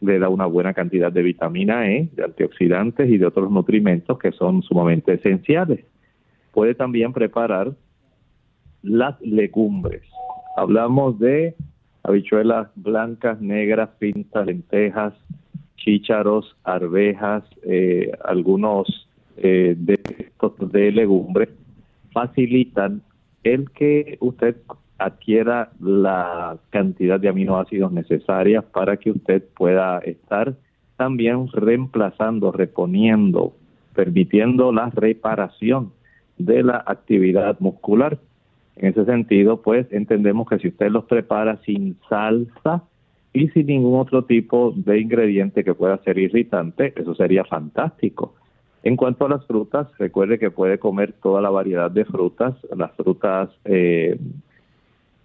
le 0.00 0.20
da 0.20 0.28
una 0.28 0.46
buena 0.46 0.72
cantidad 0.72 1.10
de 1.10 1.22
vitamina 1.22 1.90
E, 1.90 2.08
de 2.12 2.22
antioxidantes 2.22 3.10
y 3.10 3.18
de 3.18 3.26
otros 3.26 3.50
nutrimentos 3.50 4.16
que 4.16 4.30
son 4.30 4.62
sumamente 4.62 5.14
esenciales. 5.14 5.84
Puede 6.52 6.76
también 6.76 7.12
preparar 7.12 7.72
las 8.84 9.20
legumbres. 9.20 10.02
Hablamos 10.56 11.18
de 11.18 11.56
habichuelas 12.04 12.68
blancas, 12.76 13.40
negras, 13.40 13.90
pintas, 13.98 14.46
lentejas, 14.46 15.14
chícharos, 15.78 16.56
arvejas, 16.62 17.42
eh, 17.64 18.12
algunos 18.24 19.08
eh, 19.36 19.74
de 19.76 19.98
estos 20.20 20.70
de 20.70 20.92
legumbres 20.92 21.48
facilitan 22.12 23.02
el 23.42 23.70
que 23.70 24.18
usted 24.20 24.56
adquiera 24.98 25.70
la 25.80 26.58
cantidad 26.70 27.18
de 27.18 27.28
aminoácidos 27.28 27.92
necesarias 27.92 28.64
para 28.64 28.96
que 28.96 29.10
usted 29.10 29.42
pueda 29.56 29.98
estar 29.98 30.54
también 30.96 31.48
reemplazando, 31.48 32.52
reponiendo, 32.52 33.54
permitiendo 33.94 34.72
la 34.72 34.90
reparación 34.90 35.92
de 36.38 36.62
la 36.62 36.82
actividad 36.86 37.58
muscular. 37.60 38.18
En 38.76 38.90
ese 38.90 39.04
sentido, 39.04 39.60
pues 39.62 39.86
entendemos 39.92 40.48
que 40.48 40.58
si 40.58 40.68
usted 40.68 40.90
los 40.90 41.04
prepara 41.04 41.58
sin 41.64 41.96
salsa 42.08 42.84
y 43.32 43.48
sin 43.48 43.66
ningún 43.66 43.98
otro 43.98 44.24
tipo 44.24 44.72
de 44.76 45.00
ingrediente 45.00 45.64
que 45.64 45.74
pueda 45.74 45.98
ser 45.98 46.18
irritante, 46.18 46.92
eso 46.96 47.14
sería 47.14 47.44
fantástico. 47.44 48.34
En 48.82 48.96
cuanto 48.96 49.26
a 49.26 49.28
las 49.28 49.46
frutas, 49.46 49.86
recuerde 49.98 50.38
que 50.38 50.50
puede 50.50 50.78
comer 50.78 51.14
toda 51.22 51.40
la 51.40 51.50
variedad 51.50 51.90
de 51.90 52.04
frutas, 52.04 52.54
las 52.76 52.92
frutas, 52.92 53.50
eh, 53.64 54.18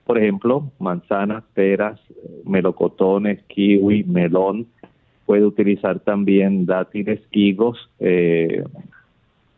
por 0.06 0.20
ejemplo, 0.20 0.72
manzanas, 0.80 1.44
peras, 1.54 2.00
melocotones, 2.46 3.42
kiwi, 3.48 4.04
melón, 4.04 4.68
puede 5.26 5.44
utilizar 5.44 6.00
también 6.00 6.66
dátiles, 6.66 7.20
higos, 7.32 7.90
eh, 8.00 8.64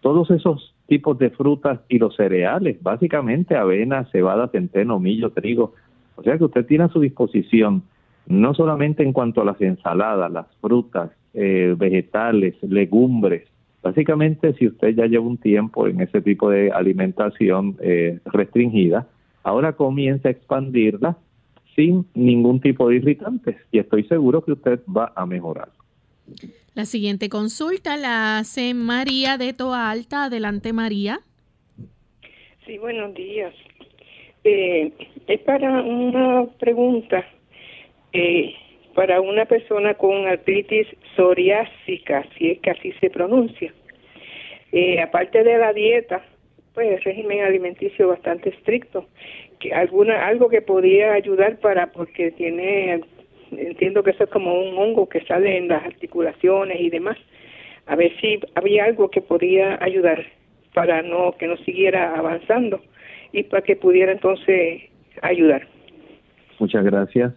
todos 0.02 0.32
esos 0.32 0.74
tipos 0.88 1.20
de 1.20 1.30
frutas 1.30 1.80
y 1.90 2.00
los 2.00 2.16
cereales, 2.16 2.82
básicamente 2.82 3.56
avena, 3.56 4.06
cebada, 4.06 4.48
centeno, 4.48 5.00
millo, 5.00 5.32
trigo. 5.32 5.74
O 6.16 6.24
sea 6.24 6.38
que 6.38 6.46
usted 6.46 6.66
tiene 6.66 6.86
a 6.86 6.90
su 6.90 7.02
disposición, 7.02 7.84
no 8.28 8.54
solamente 8.54 9.04
en 9.04 9.14
cuanto 9.14 9.42
a 9.42 9.46
las 9.46 9.62
ensaladas, 9.62 10.32
las 10.32 10.48
frutas, 10.62 11.12
eh, 11.34 11.76
vegetales, 11.78 12.56
legumbres, 12.64 13.44
Básicamente, 13.82 14.54
si 14.54 14.68
usted 14.68 14.96
ya 14.96 15.06
lleva 15.06 15.26
un 15.26 15.38
tiempo 15.38 15.88
en 15.88 16.02
ese 16.02 16.22
tipo 16.22 16.50
de 16.50 16.72
alimentación 16.72 17.78
eh, 17.82 18.20
restringida, 18.26 19.08
ahora 19.44 19.74
comienza 19.74 20.28
a 20.28 20.32
expandirla 20.32 21.18
sin 21.76 22.06
ningún 22.14 22.60
tipo 22.60 22.90
de 22.90 22.98
irritantes 22.98 23.56
y 23.72 23.80
estoy 23.80 24.04
seguro 24.04 24.44
que 24.44 24.52
usted 24.52 24.82
va 24.86 25.14
a 25.16 25.26
mejorar. 25.26 25.70
La 26.76 26.86
siguiente 26.86 27.30
consulta 27.30 27.96
la 27.98 28.40
hace 28.40 28.74
María 28.74 29.38
de 29.38 29.54
Toa 29.54 29.90
Alta. 29.90 30.26
Adelante, 30.26 30.74
María. 30.74 31.20
Sí, 32.66 32.78
buenos 32.78 33.14
días. 33.16 33.54
Eh, 34.44 34.92
es 35.28 35.40
para 35.42 35.82
una 35.82 36.46
pregunta. 36.60 37.26
Eh, 38.14 38.54
para 38.94 39.22
una 39.22 39.46
persona 39.46 39.94
con 39.94 40.28
artritis 40.28 40.88
psoriásica, 41.16 42.26
si 42.38 42.52
es 42.52 42.60
que 42.60 42.72
así 42.72 42.92
se 43.00 43.10
pronuncia. 43.10 43.74
Eh, 44.72 45.02
aparte 45.02 45.44
de 45.44 45.58
la 45.58 45.74
dieta, 45.74 46.24
pues 46.74 46.88
el 46.92 47.02
régimen 47.04 47.42
alimenticio 47.42 48.08
bastante 48.08 48.50
estricto, 48.50 49.08
que 49.60 49.74
alguna 49.74 50.28
algo 50.28 50.50
que 50.50 50.62
podría 50.62 51.14
ayudar 51.14 51.58
para 51.60 51.92
porque 51.92 52.32
tiene 52.32 53.02
entiendo 53.52 54.04
que 54.04 54.12
eso 54.12 54.26
es 54.26 54.30
como 54.30 54.54
un 54.62 54.78
hongo 54.78 55.10
que 55.10 55.22
sale 55.26 55.58
en 55.58 55.68
las 55.68 55.84
articulaciones 55.84 56.80
y 56.80 56.90
demás. 56.90 57.18
A 57.88 57.96
ver 57.96 58.12
si 58.22 58.40
había 58.54 58.86
algo 58.86 59.10
que 59.10 59.22
podía 59.22 59.78
ayudar 59.82 60.24
para 60.74 61.02
no 61.02 61.32
que 61.38 61.48
no 61.48 61.58
siguiera 61.58 62.16
avanzando 62.16 62.82
y 63.32 63.44
para 63.44 63.64
que 63.64 63.76
pudiera 63.76 64.12
entonces 64.12 64.84
ayudar. 65.22 65.68
Muchas 66.60 66.84
gracias. 66.84 67.34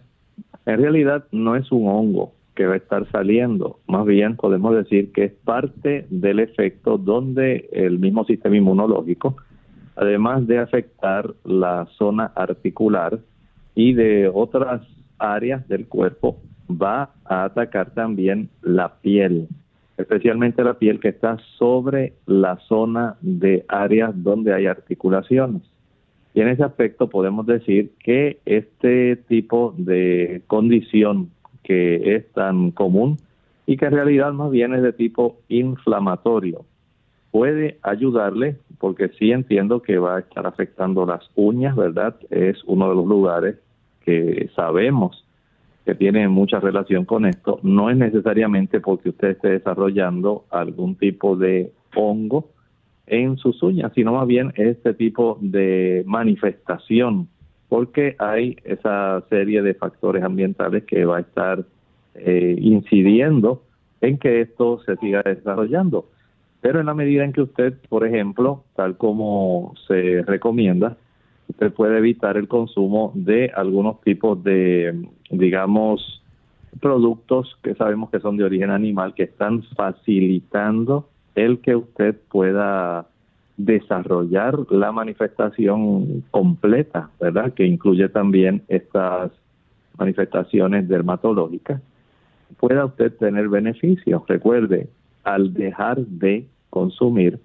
En 0.65 0.81
realidad 0.81 1.25
no 1.31 1.55
es 1.55 1.71
un 1.71 1.87
hongo 1.87 2.33
que 2.55 2.65
va 2.67 2.75
a 2.75 2.77
estar 2.77 3.09
saliendo, 3.11 3.79
más 3.87 4.05
bien 4.05 4.35
podemos 4.35 4.75
decir 4.75 5.11
que 5.11 5.25
es 5.25 5.33
parte 5.33 6.05
del 6.09 6.39
efecto 6.39 6.97
donde 6.97 7.67
el 7.71 7.99
mismo 7.99 8.25
sistema 8.25 8.55
inmunológico, 8.55 9.35
además 9.95 10.45
de 10.45 10.59
afectar 10.59 11.33
la 11.43 11.87
zona 11.97 12.31
articular 12.35 13.19
y 13.75 13.93
de 13.93 14.29
otras 14.31 14.81
áreas 15.17 15.67
del 15.67 15.87
cuerpo, 15.87 16.37
va 16.69 17.09
a 17.25 17.45
atacar 17.45 17.91
también 17.91 18.49
la 18.61 18.95
piel, 19.01 19.47
especialmente 19.97 20.63
la 20.63 20.75
piel 20.75 20.99
que 20.99 21.09
está 21.09 21.37
sobre 21.57 22.13
la 22.25 22.57
zona 22.67 23.15
de 23.21 23.65
áreas 23.67 24.11
donde 24.15 24.53
hay 24.53 24.67
articulaciones. 24.67 25.63
Y 26.33 26.41
en 26.41 26.47
ese 26.47 26.63
aspecto 26.63 27.09
podemos 27.09 27.45
decir 27.45 27.91
que 28.03 28.39
este 28.45 29.15
tipo 29.15 29.73
de 29.77 30.41
condición 30.47 31.29
que 31.63 32.15
es 32.15 32.31
tan 32.33 32.71
común 32.71 33.17
y 33.65 33.77
que 33.77 33.85
en 33.85 33.93
realidad 33.93 34.33
más 34.33 34.51
bien 34.51 34.73
es 34.73 34.81
de 34.81 34.93
tipo 34.93 35.37
inflamatorio, 35.47 36.65
puede 37.31 37.77
ayudarle 37.81 38.57
porque 38.79 39.09
sí 39.19 39.31
entiendo 39.31 39.81
que 39.81 39.97
va 39.97 40.17
a 40.17 40.19
estar 40.19 40.45
afectando 40.45 41.05
las 41.05 41.29
uñas, 41.35 41.75
¿verdad? 41.75 42.15
Es 42.29 42.63
uno 42.65 42.89
de 42.89 42.95
los 42.95 43.05
lugares 43.05 43.55
que 44.03 44.49
sabemos 44.55 45.25
que 45.85 45.95
tiene 45.95 46.27
mucha 46.27 46.59
relación 46.59 47.05
con 47.05 47.25
esto. 47.25 47.59
No 47.63 47.89
es 47.89 47.97
necesariamente 47.97 48.79
porque 48.79 49.09
usted 49.09 49.29
esté 49.29 49.49
desarrollando 49.49 50.45
algún 50.49 50.95
tipo 50.95 51.35
de 51.35 51.71
hongo 51.95 52.49
en 53.07 53.37
sus 53.37 53.61
uñas, 53.63 53.91
sino 53.93 54.13
más 54.13 54.27
bien 54.27 54.53
este 54.55 54.93
tipo 54.93 55.37
de 55.41 56.03
manifestación, 56.05 57.27
porque 57.69 58.15
hay 58.19 58.57
esa 58.63 59.23
serie 59.29 59.61
de 59.61 59.73
factores 59.73 60.23
ambientales 60.23 60.83
que 60.83 61.05
va 61.05 61.17
a 61.17 61.21
estar 61.21 61.65
eh, 62.15 62.55
incidiendo 62.59 63.63
en 64.01 64.17
que 64.17 64.41
esto 64.41 64.79
se 64.85 64.95
siga 64.97 65.21
desarrollando. 65.23 66.09
Pero 66.61 66.79
en 66.79 66.85
la 66.85 66.93
medida 66.93 67.25
en 67.25 67.33
que 67.33 67.41
usted, 67.41 67.73
por 67.89 68.05
ejemplo, 68.05 68.63
tal 68.75 68.95
como 68.97 69.73
se 69.87 70.21
recomienda, 70.23 70.97
usted 71.49 71.73
puede 71.73 71.97
evitar 71.97 72.37
el 72.37 72.47
consumo 72.47 73.11
de 73.15 73.51
algunos 73.53 73.99
tipos 74.01 74.41
de, 74.43 75.07
digamos, 75.29 76.21
productos 76.79 77.57
que 77.63 77.75
sabemos 77.75 78.09
que 78.09 78.19
son 78.19 78.37
de 78.37 78.45
origen 78.45 78.69
animal, 78.69 79.13
que 79.13 79.23
están 79.23 79.63
facilitando 79.75 81.09
el 81.35 81.59
que 81.59 81.75
usted 81.75 82.15
pueda 82.29 83.07
desarrollar 83.57 84.59
la 84.71 84.91
manifestación 84.91 86.23
completa, 86.31 87.09
¿verdad? 87.19 87.53
Que 87.53 87.65
incluye 87.65 88.09
también 88.09 88.63
estas 88.67 89.31
manifestaciones 89.97 90.87
dermatológicas, 90.87 91.81
pueda 92.57 92.85
usted 92.85 93.13
tener 93.13 93.49
beneficios. 93.49 94.23
Recuerde, 94.27 94.89
al 95.23 95.53
dejar 95.53 95.99
de 95.99 96.47
consumir 96.69 97.39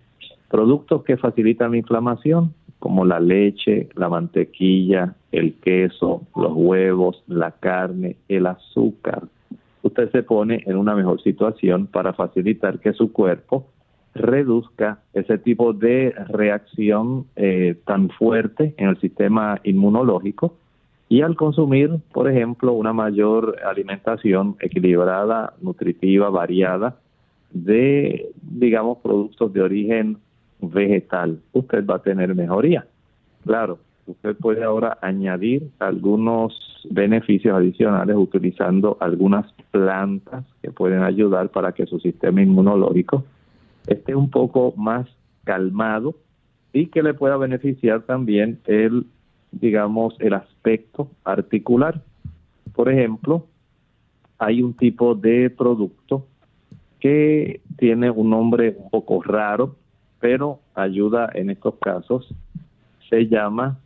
productos 0.48 1.04
que 1.04 1.16
facilitan 1.16 1.72
la 1.72 1.76
inflamación, 1.78 2.54
como 2.78 3.04
la 3.04 3.20
leche, 3.20 3.88
la 3.94 4.08
mantequilla, 4.08 5.14
el 5.32 5.54
queso, 5.54 6.22
los 6.34 6.52
huevos, 6.54 7.22
la 7.26 7.50
carne, 7.50 8.16
el 8.28 8.46
azúcar, 8.46 9.24
usted 9.82 10.10
se 10.10 10.22
pone 10.22 10.62
en 10.66 10.76
una 10.76 10.94
mejor 10.94 11.20
situación 11.22 11.86
para 11.86 12.12
facilitar 12.12 12.78
que 12.78 12.92
su 12.92 13.12
cuerpo 13.12 13.66
reduzca 14.14 15.00
ese 15.12 15.38
tipo 15.38 15.72
de 15.72 16.14
reacción 16.28 17.26
eh, 17.36 17.76
tan 17.84 18.08
fuerte 18.10 18.74
en 18.76 18.88
el 18.88 19.00
sistema 19.00 19.60
inmunológico 19.64 20.54
y 21.08 21.22
al 21.22 21.36
consumir, 21.36 21.90
por 22.12 22.30
ejemplo, 22.30 22.72
una 22.72 22.92
mayor 22.92 23.56
alimentación 23.64 24.56
equilibrada, 24.60 25.54
nutritiva, 25.60 26.28
variada 26.28 26.96
de, 27.50 28.30
digamos, 28.42 28.98
productos 28.98 29.52
de 29.52 29.62
origen 29.62 30.18
vegetal, 30.60 31.40
usted 31.52 31.86
va 31.86 31.96
a 31.96 32.02
tener 32.02 32.34
mejoría. 32.34 32.86
Claro, 33.44 33.78
usted 34.06 34.36
puede 34.36 34.64
ahora 34.64 34.98
añadir 35.00 35.70
algunos 35.78 36.52
beneficios 36.90 37.56
adicionales 37.56 38.16
utilizando 38.16 38.98
algunas 39.00 39.50
plantas 39.70 40.44
que 40.62 40.70
pueden 40.70 41.02
ayudar 41.02 41.48
para 41.48 41.72
que 41.72 41.86
su 41.86 41.98
sistema 42.00 42.42
inmunológico 42.42 43.24
esté 43.88 44.14
un 44.14 44.30
poco 44.30 44.74
más 44.76 45.08
calmado 45.44 46.14
y 46.72 46.86
que 46.86 47.02
le 47.02 47.14
pueda 47.14 47.36
beneficiar 47.36 48.02
también 48.02 48.60
el, 48.66 49.06
digamos, 49.50 50.14
el 50.20 50.34
aspecto 50.34 51.10
articular. 51.24 52.02
Por 52.74 52.90
ejemplo, 52.90 53.46
hay 54.38 54.62
un 54.62 54.74
tipo 54.74 55.14
de 55.14 55.50
producto 55.50 56.26
que 57.00 57.60
tiene 57.78 58.10
un 58.10 58.30
nombre 58.30 58.76
un 58.78 58.90
poco 58.90 59.22
raro, 59.22 59.76
pero 60.20 60.60
ayuda 60.74 61.30
en 61.34 61.50
estos 61.50 61.74
casos. 61.80 62.32
Se 63.08 63.26
llama 63.26 63.78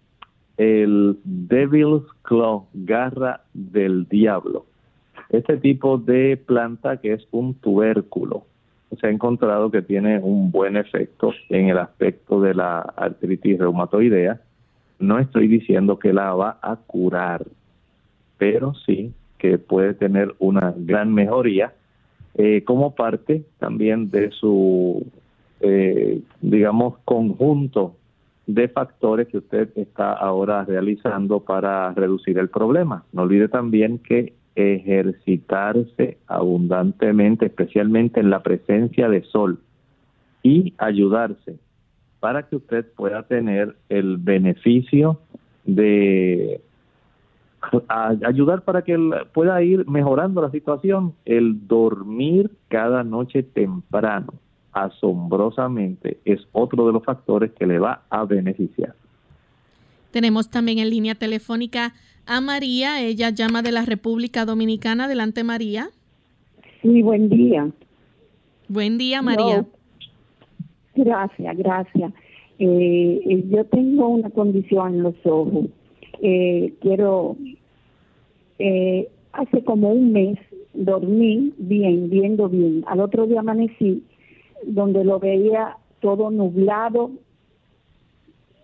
el 0.56 1.18
Devil's 1.24 2.04
Claw, 2.22 2.66
garra 2.74 3.42
del 3.54 4.08
diablo. 4.08 4.66
Este 5.28 5.56
tipo 5.56 5.96
de 5.96 6.36
planta 6.36 6.98
que 6.98 7.12
es 7.14 7.26
un 7.30 7.54
tubérculo 7.54 8.46
se 9.00 9.06
ha 9.06 9.10
encontrado 9.10 9.70
que 9.70 9.82
tiene 9.82 10.18
un 10.18 10.50
buen 10.50 10.76
efecto 10.76 11.32
en 11.48 11.68
el 11.68 11.78
aspecto 11.78 12.40
de 12.40 12.54
la 12.54 12.80
artritis 12.80 13.58
reumatoidea. 13.58 14.40
No 14.98 15.18
estoy 15.18 15.48
diciendo 15.48 15.98
que 15.98 16.12
la 16.12 16.34
va 16.34 16.58
a 16.62 16.76
curar, 16.76 17.44
pero 18.38 18.74
sí 18.86 19.12
que 19.38 19.58
puede 19.58 19.94
tener 19.94 20.34
una 20.38 20.72
gran 20.76 21.12
mejoría 21.12 21.72
eh, 22.34 22.62
como 22.64 22.94
parte 22.94 23.44
también 23.58 24.10
de 24.10 24.30
su, 24.30 25.04
eh, 25.60 26.20
digamos, 26.40 26.98
conjunto 27.04 27.96
de 28.46 28.68
factores 28.68 29.28
que 29.28 29.38
usted 29.38 29.70
está 29.76 30.12
ahora 30.12 30.64
realizando 30.64 31.40
para 31.40 31.92
reducir 31.94 32.38
el 32.38 32.48
problema. 32.48 33.04
No 33.12 33.22
olvide 33.22 33.48
también 33.48 33.98
que 33.98 34.34
ejercitarse 34.54 36.18
abundantemente, 36.26 37.46
especialmente 37.46 38.20
en 38.20 38.30
la 38.30 38.42
presencia 38.42 39.08
de 39.08 39.22
sol, 39.22 39.58
y 40.42 40.74
ayudarse 40.78 41.56
para 42.20 42.48
que 42.48 42.56
usted 42.56 42.86
pueda 42.94 43.22
tener 43.24 43.76
el 43.88 44.16
beneficio 44.16 45.20
de 45.64 46.60
ayudar 47.88 48.62
para 48.62 48.82
que 48.82 48.98
pueda 49.32 49.62
ir 49.62 49.88
mejorando 49.88 50.42
la 50.42 50.50
situación, 50.50 51.14
el 51.24 51.66
dormir 51.66 52.50
cada 52.68 53.04
noche 53.04 53.42
temprano, 53.42 54.34
asombrosamente, 54.72 56.18
es 56.24 56.40
otro 56.52 56.86
de 56.86 56.92
los 56.92 57.04
factores 57.04 57.52
que 57.52 57.66
le 57.66 57.78
va 57.78 58.02
a 58.10 58.24
beneficiar. 58.24 58.94
Tenemos 60.12 60.50
también 60.50 60.78
en 60.78 60.90
línea 60.90 61.14
telefónica 61.14 61.94
a 62.26 62.40
María. 62.40 63.02
Ella 63.02 63.30
llama 63.30 63.62
de 63.62 63.72
la 63.72 63.84
República 63.84 64.44
Dominicana. 64.44 65.04
Adelante, 65.04 65.42
María. 65.42 65.88
Sí, 66.82 67.02
buen 67.02 67.28
día. 67.28 67.70
Buen 68.68 68.98
día, 68.98 69.22
María. 69.22 69.64
gracias, 70.94 71.56
gracias. 71.56 72.12
Eh, 72.58 73.20
eh, 73.26 73.44
yo 73.50 73.64
tengo 73.64 74.08
una 74.08 74.30
condición 74.30 74.94
en 74.94 75.02
los 75.02 75.14
ojos. 75.24 75.66
Eh, 76.20 76.74
quiero, 76.80 77.36
hace 79.32 79.64
como 79.64 79.90
un 79.90 80.12
mes 80.12 80.38
dormí 80.72 81.52
bien, 81.58 82.08
viendo 82.10 82.48
bien. 82.48 82.84
Al 82.86 83.00
otro 83.00 83.26
día 83.26 83.40
amanecí 83.40 84.04
donde 84.64 85.04
lo 85.04 85.18
veía 85.18 85.76
todo 86.00 86.30
nublado 86.30 87.10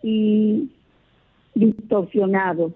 y 0.03 0.71
distorsionado 1.59 2.73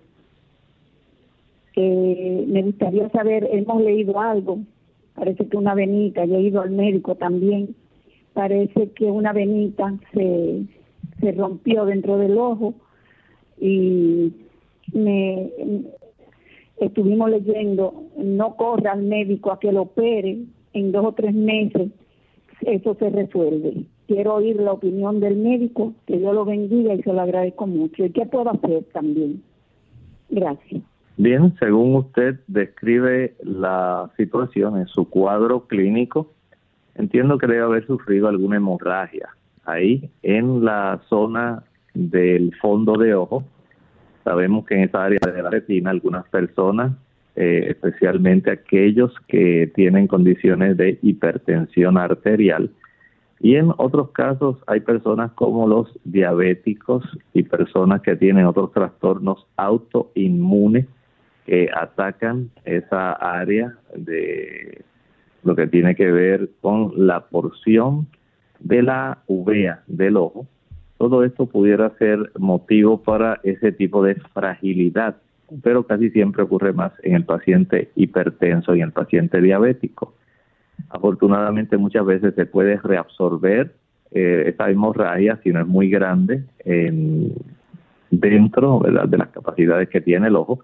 que 1.73 2.45
me 2.49 2.63
gustaría 2.63 3.09
saber, 3.11 3.49
hemos 3.51 3.83
leído 3.83 4.21
algo, 4.21 4.59
parece 5.15 5.47
que 5.47 5.57
una 5.57 5.75
venita, 5.75 6.25
yo 6.25 6.37
he 6.37 6.43
ido 6.43 6.61
al 6.61 6.71
médico 6.71 7.15
también, 7.15 7.75
parece 8.35 8.91
que 8.91 9.05
una 9.05 9.33
venita 9.33 9.95
se, 10.13 10.65
se 11.21 11.33
rompió 11.33 11.87
dentro 11.87 12.19
del 12.19 12.37
ojo 12.37 12.75
y 13.59 14.33
me 14.93 15.51
estuvimos 16.79 17.31
leyendo, 17.31 18.05
no 18.19 18.57
corra 18.57 18.93
al 18.93 19.03
médico 19.03 19.53
a 19.53 19.61
que 19.61 19.73
lo 19.73 19.83
opere, 19.83 20.39
en 20.75 20.93
dos 20.93 21.07
o 21.07 21.13
tres 21.13 21.35
meses 21.35 21.91
eso 22.63 22.95
se 22.95 23.11
resuelve. 23.11 23.85
Quiero 24.13 24.35
oír 24.35 24.57
la 24.57 24.73
opinión 24.73 25.21
del 25.21 25.37
médico, 25.37 25.95
que 26.07 26.21
yo 26.21 26.35
lo 26.35 26.45
bendiga 26.45 26.93
y 26.93 27.03
se 27.03 27.13
lo 27.13 27.23
agradezco 27.23 27.67
mucho. 27.67 28.05
¿Y 28.05 28.11
qué 28.11 28.27
puedo 28.27 28.51
hacer 28.51 28.85
también? 28.93 29.43
Gracias. 30.29 30.83
Bien, 31.17 31.55
según 31.59 31.97
usted 31.97 32.39
describe 32.47 33.35
la 33.43 34.11
situación 34.19 34.79
en 34.79 34.87
su 34.87 35.09
cuadro 35.09 35.67
clínico, 35.67 36.31
entiendo 36.95 37.39
que 37.39 37.47
debe 37.47 37.63
haber 37.63 37.87
sufrido 37.87 38.29
alguna 38.29 38.57
hemorragia 38.57 39.31
ahí 39.65 40.11
en 40.23 40.63
la 40.65 41.01
zona 41.09 41.63
del 41.95 42.55
fondo 42.57 42.99
de 42.99 43.15
ojo. 43.15 43.45
Sabemos 44.25 44.67
que 44.67 44.75
en 44.75 44.83
esa 44.83 45.05
área 45.05 45.21
de 45.25 45.43
la 45.43 45.51
retina 45.51 45.91
algunas 45.91 46.29
personas, 46.29 46.93
eh, 47.35 47.69
especialmente 47.71 48.51
aquellos 48.51 49.11
que 49.27 49.73
tienen 49.75 50.07
condiciones 50.07 50.77
de 50.77 50.99
hipertensión 51.03 51.97
arterial, 51.97 52.71
y 53.43 53.57
en 53.57 53.73
otros 53.77 54.11
casos 54.11 54.57
hay 54.69 54.81
personas 54.81 55.33
como 55.33 55.67
los 55.67 55.89
diabéticos 56.05 57.05
y 57.35 57.43
personas 57.43 58.01
que 58.01 58.15
tienen 58.15 58.47
otros 58.47 58.73
trastornos 58.73 59.49
autoinmunes 59.57 60.87
que 61.45 61.69
atacan 61.75 62.51
esa 62.65 63.13
área 63.15 63.77
de 63.97 64.85
lo 65.43 65.57
que 65.57 65.67
tiene 65.67 65.97
que 65.97 66.13
ver 66.13 66.51
con 66.61 66.93
la 66.95 67.27
porción 67.27 68.07
de 68.61 68.83
la 68.83 69.19
uvea 69.27 69.83
del 69.89 70.19
ojo. 70.19 70.47
Todo 70.97 71.25
esto 71.25 71.47
pudiera 71.47 71.91
ser 71.99 72.31
motivo 72.39 73.03
para 73.03 73.41
ese 73.43 73.73
tipo 73.73 74.05
de 74.05 74.15
fragilidad, 74.35 75.17
pero 75.65 75.85
casi 75.85 76.11
siempre 76.11 76.45
ocurre 76.45 76.73
más 76.73 76.93
en 77.03 77.17
el 77.17 77.25
paciente 77.25 77.91
hipertenso 77.97 78.77
y 78.77 78.83
en 78.83 78.87
el 78.87 78.93
paciente 78.93 79.41
diabético. 79.41 80.15
Afortunadamente 80.89 81.77
muchas 81.77 82.05
veces 82.05 82.35
se 82.35 82.47
puede 82.47 82.77
reabsorber 82.79 83.73
eh, 84.11 84.45
esta 84.47 84.71
hemorragia 84.71 85.39
si 85.43 85.51
no 85.51 85.61
es 85.61 85.67
muy 85.67 85.89
grande 85.89 86.45
en, 86.65 87.33
dentro 88.11 88.81
de 88.85 89.17
las 89.19 89.29
capacidades 89.29 89.89
que 89.89 90.01
tiene 90.01 90.29
el 90.29 90.37
ojo. 90.37 90.61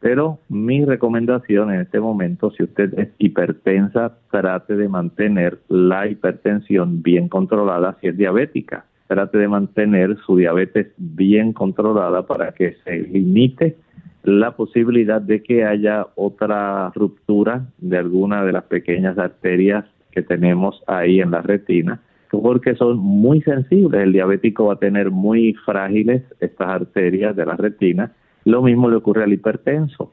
Pero 0.00 0.38
mi 0.48 0.84
recomendación 0.84 1.72
en 1.72 1.80
este 1.80 2.00
momento, 2.00 2.50
si 2.52 2.62
usted 2.62 2.98
es 2.98 3.08
hipertensa, 3.18 4.16
trate 4.30 4.76
de 4.76 4.88
mantener 4.88 5.58
la 5.68 6.06
hipertensión 6.06 7.02
bien 7.02 7.28
controlada 7.28 7.96
si 8.00 8.08
es 8.08 8.16
diabética. 8.16 8.84
Trate 9.08 9.38
de 9.38 9.48
mantener 9.48 10.16
su 10.24 10.36
diabetes 10.36 10.88
bien 10.96 11.52
controlada 11.52 12.26
para 12.26 12.52
que 12.52 12.76
se 12.84 12.98
limite 13.00 13.76
la 14.22 14.54
posibilidad 14.54 15.20
de 15.20 15.42
que 15.42 15.64
haya 15.64 16.06
otra 16.14 16.90
ruptura 16.94 17.66
de 17.78 17.96
alguna 17.96 18.44
de 18.44 18.52
las 18.52 18.64
pequeñas 18.64 19.16
arterias 19.18 19.86
que 20.10 20.22
tenemos 20.22 20.82
ahí 20.86 21.20
en 21.20 21.30
la 21.30 21.40
retina, 21.40 22.00
porque 22.30 22.74
son 22.74 22.98
muy 22.98 23.40
sensibles. 23.42 24.02
El 24.02 24.12
diabético 24.12 24.66
va 24.66 24.74
a 24.74 24.78
tener 24.78 25.10
muy 25.10 25.54
frágiles 25.64 26.22
estas 26.40 26.68
arterias 26.68 27.34
de 27.34 27.46
la 27.46 27.56
retina. 27.56 28.12
Lo 28.44 28.62
mismo 28.62 28.90
le 28.90 28.96
ocurre 28.96 29.24
al 29.24 29.32
hipertenso. 29.32 30.12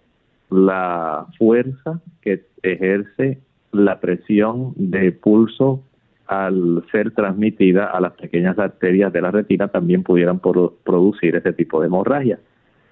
La 0.50 1.26
fuerza 1.38 2.00
que 2.22 2.46
ejerce 2.64 3.40
la 3.74 4.00
presión 4.00 4.74
de 4.78 5.12
pulso 5.12 5.84
al 6.28 6.84
ser 6.92 7.12
transmitida 7.12 7.86
a 7.86 8.00
las 8.00 8.14
pequeñas 8.14 8.58
arterias 8.58 9.14
de 9.14 9.22
la 9.22 9.32
retina 9.32 9.68
también 9.68 10.04
pudieran 10.04 10.40
producir 10.40 11.36
ese 11.36 11.54
tipo 11.54 11.80
de 11.80 11.88
hemorragia 11.88 12.40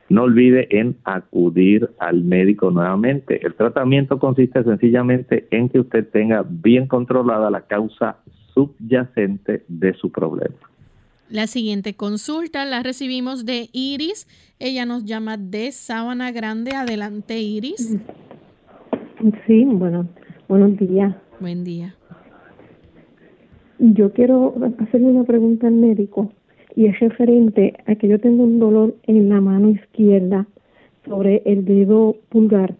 no 0.09 0.23
olvide 0.23 0.67
en 0.69 0.95
acudir 1.03 1.89
al 1.99 2.23
médico 2.23 2.71
nuevamente. 2.71 3.45
El 3.45 3.55
tratamiento 3.55 4.19
consiste 4.19 4.63
sencillamente 4.63 5.47
en 5.51 5.69
que 5.69 5.79
usted 5.79 6.07
tenga 6.09 6.45
bien 6.47 6.87
controlada 6.87 7.49
la 7.49 7.61
causa 7.61 8.17
subyacente 8.53 9.63
de 9.67 9.93
su 9.95 10.11
problema. 10.11 10.55
La 11.29 11.47
siguiente 11.47 11.95
consulta 11.95 12.63
la 12.65 12.83
recibimos 12.83 13.45
de 13.45 13.69
Iris. 13.71 14.27
Ella 14.59 14.85
nos 14.85 15.05
llama 15.05 15.37
de 15.37 15.71
Sábana 15.71 16.31
Grande. 16.31 16.71
Adelante, 16.75 17.39
Iris. 17.39 17.97
Sí, 19.47 19.65
bueno, 19.65 20.07
buenos 20.47 20.77
días. 20.77 21.15
Buen 21.39 21.63
día. 21.63 21.95
Yo 23.79 24.11
quiero 24.13 24.53
hacerle 24.77 25.07
una 25.07 25.23
pregunta 25.23 25.67
al 25.67 25.73
médico 25.73 26.31
y 26.75 26.85
es 26.85 26.99
referente 26.99 27.73
a 27.85 27.95
que 27.95 28.07
yo 28.07 28.19
tengo 28.19 28.43
un 28.43 28.59
dolor 28.59 28.95
en 29.03 29.29
la 29.29 29.41
mano 29.41 29.69
izquierda 29.69 30.47
sobre 31.05 31.41
el 31.45 31.65
dedo 31.65 32.15
pulgar. 32.29 32.75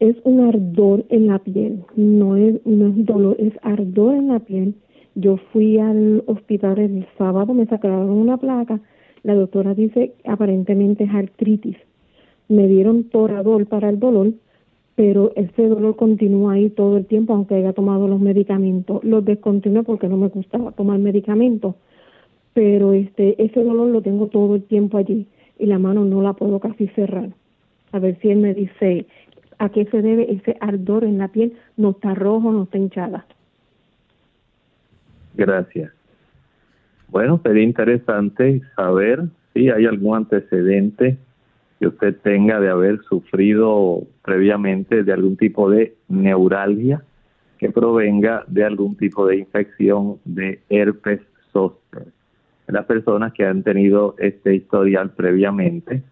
Es 0.00 0.16
un 0.24 0.40
ardor 0.40 1.04
en 1.08 1.28
la 1.28 1.38
piel, 1.38 1.84
no 1.96 2.36
es, 2.36 2.64
no 2.66 2.90
dolor, 2.90 3.36
es 3.38 3.52
ardor 3.62 4.14
en 4.14 4.28
la 4.28 4.40
piel. 4.40 4.74
Yo 5.14 5.36
fui 5.52 5.78
al 5.78 6.22
hospital 6.26 6.78
el 6.78 7.06
sábado, 7.16 7.54
me 7.54 7.66
sacaron 7.66 8.10
una 8.10 8.36
placa, 8.36 8.80
la 9.22 9.34
doctora 9.34 9.74
dice 9.74 10.14
aparentemente 10.24 11.04
es 11.04 11.10
artritis. 11.10 11.76
Me 12.48 12.66
dieron 12.68 13.04
toradol 13.04 13.66
para 13.66 13.90
el 13.90 13.98
dolor, 13.98 14.32
pero 14.98 15.30
ese 15.36 15.68
dolor 15.68 15.94
continúa 15.94 16.54
ahí 16.54 16.70
todo 16.70 16.96
el 16.96 17.06
tiempo, 17.06 17.32
aunque 17.32 17.54
haya 17.54 17.72
tomado 17.72 18.08
los 18.08 18.18
medicamentos. 18.18 19.04
Los 19.04 19.24
descontinué 19.24 19.84
porque 19.84 20.08
no 20.08 20.16
me 20.16 20.26
gustaba 20.26 20.72
tomar 20.72 20.98
medicamentos 20.98 21.76
pero 22.58 22.92
este 22.92 23.40
ese 23.40 23.62
dolor 23.62 23.88
lo 23.88 24.02
tengo 24.02 24.26
todo 24.26 24.56
el 24.56 24.64
tiempo 24.64 24.98
allí 24.98 25.28
y 25.60 25.66
la 25.66 25.78
mano 25.78 26.04
no 26.04 26.22
la 26.22 26.32
puedo 26.32 26.58
casi 26.58 26.88
cerrar. 26.88 27.28
A 27.92 28.00
ver 28.00 28.18
si 28.20 28.30
él 28.30 28.38
me 28.38 28.52
dice 28.52 29.06
a 29.60 29.68
qué 29.68 29.84
se 29.84 30.02
debe 30.02 30.32
ese 30.32 30.56
ardor 30.58 31.04
en 31.04 31.18
la 31.18 31.28
piel, 31.28 31.52
no 31.76 31.90
está 31.90 32.16
rojo, 32.16 32.50
no 32.50 32.64
está 32.64 32.78
hinchada. 32.78 33.26
Gracias. 35.36 35.92
Bueno, 37.06 37.40
sería 37.44 37.62
interesante 37.62 38.60
saber 38.74 39.22
si 39.54 39.70
hay 39.70 39.86
algún 39.86 40.16
antecedente 40.16 41.16
que 41.78 41.86
usted 41.86 42.16
tenga 42.22 42.60
de 42.60 42.70
haber 42.70 43.00
sufrido 43.02 44.02
previamente 44.24 45.04
de 45.04 45.12
algún 45.12 45.36
tipo 45.36 45.70
de 45.70 45.94
neuralgia 46.08 47.02
que 47.58 47.70
provenga 47.70 48.44
de 48.46 48.64
algún 48.64 48.96
tipo 48.96 49.26
de 49.26 49.36
infección 49.36 50.18
de 50.24 50.60
herpes 50.68 51.20
zóster 51.52 52.06
las 52.68 52.84
personas 52.84 53.32
que 53.32 53.46
han 53.46 53.62
tenido 53.62 54.14
este 54.18 54.54
historial 54.54 55.10
previamente. 55.10 56.02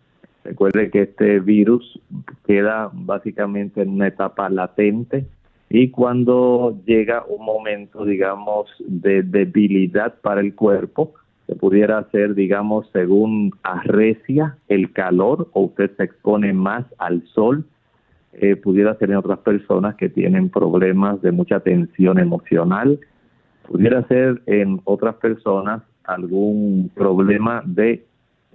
Recuerde 0.44 0.90
que 0.90 1.02
este 1.02 1.40
virus 1.40 2.00
queda 2.46 2.90
básicamente 2.92 3.82
en 3.82 3.90
una 3.90 4.08
etapa 4.08 4.48
latente 4.48 5.26
y 5.68 5.90
cuando 5.90 6.80
llega 6.86 7.24
un 7.26 7.44
momento, 7.44 8.04
digamos, 8.04 8.70
de 8.78 9.22
debilidad 9.22 10.14
para 10.20 10.40
el 10.40 10.54
cuerpo, 10.54 11.14
se 11.46 11.54
pudiera 11.54 11.98
hacer, 11.98 12.34
digamos, 12.34 12.88
según 12.92 13.52
arrecia 13.62 14.56
el 14.68 14.92
calor 14.92 15.48
o 15.52 15.62
usted 15.62 15.90
se 15.96 16.04
expone 16.04 16.52
más 16.52 16.84
al 16.98 17.22
sol, 17.28 17.64
eh, 18.32 18.56
pudiera 18.56 18.96
ser 18.96 19.10
en 19.10 19.16
otras 19.16 19.38
personas 19.38 19.94
que 19.94 20.08
tienen 20.08 20.50
problemas 20.50 21.22
de 21.22 21.30
mucha 21.30 21.60
tensión 21.60 22.18
emocional, 22.18 22.98
pudiera 23.66 24.06
ser 24.08 24.42
en 24.46 24.80
otras 24.84 25.14
personas 25.16 25.82
algún 26.04 26.90
problema 26.94 27.62
de 27.64 28.04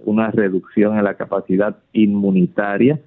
una 0.04 0.30
reducción 0.30 0.98
en 0.98 1.04
la 1.04 1.14
capacidad 1.14 1.76
inmunitaria. 1.92 3.00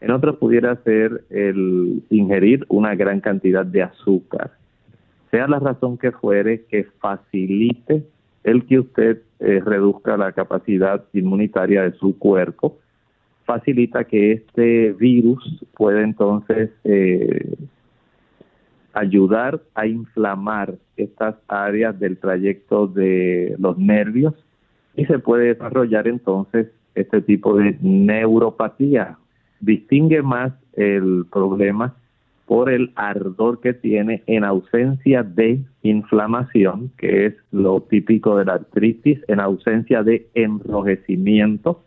En 0.00 0.10
otros 0.10 0.36
pudiera 0.36 0.76
ser 0.82 1.24
el 1.30 2.02
ingerir 2.10 2.64
una 2.68 2.94
gran 2.94 3.20
cantidad 3.20 3.66
de 3.66 3.82
azúcar. 3.82 4.52
Sea 5.30 5.46
la 5.46 5.58
razón 5.58 5.98
que 5.98 6.12
fuere 6.12 6.64
que 6.64 6.84
facilite 7.00 8.04
el 8.50 8.66
que 8.66 8.80
usted 8.80 9.22
eh, 9.40 9.60
reduzca 9.64 10.16
la 10.16 10.32
capacidad 10.32 11.04
inmunitaria 11.12 11.82
de 11.82 11.92
su 11.92 12.18
cuerpo, 12.18 12.78
facilita 13.44 14.04
que 14.04 14.32
este 14.32 14.92
virus 14.92 15.64
pueda 15.76 16.02
entonces 16.02 16.70
eh, 16.84 17.56
ayudar 18.92 19.60
a 19.74 19.86
inflamar 19.86 20.74
estas 20.96 21.36
áreas 21.46 21.98
del 21.98 22.18
trayecto 22.18 22.86
de 22.86 23.54
los 23.58 23.78
nervios 23.78 24.34
y 24.96 25.04
se 25.06 25.18
puede 25.18 25.54
desarrollar 25.54 26.08
entonces 26.08 26.68
este 26.94 27.22
tipo 27.22 27.56
de 27.56 27.78
neuropatía. 27.80 29.16
Distingue 29.60 30.22
más 30.22 30.52
el 30.74 31.26
problema 31.30 31.94
por 32.48 32.70
el 32.70 32.90
ardor 32.96 33.60
que 33.60 33.74
tiene 33.74 34.24
en 34.26 34.42
ausencia 34.42 35.22
de 35.22 35.60
inflamación, 35.82 36.90
que 36.96 37.26
es 37.26 37.34
lo 37.52 37.82
típico 37.82 38.36
de 38.36 38.46
la 38.46 38.54
artritis, 38.54 39.20
en 39.28 39.38
ausencia 39.38 40.02
de 40.02 40.26
enrojecimiento 40.34 41.82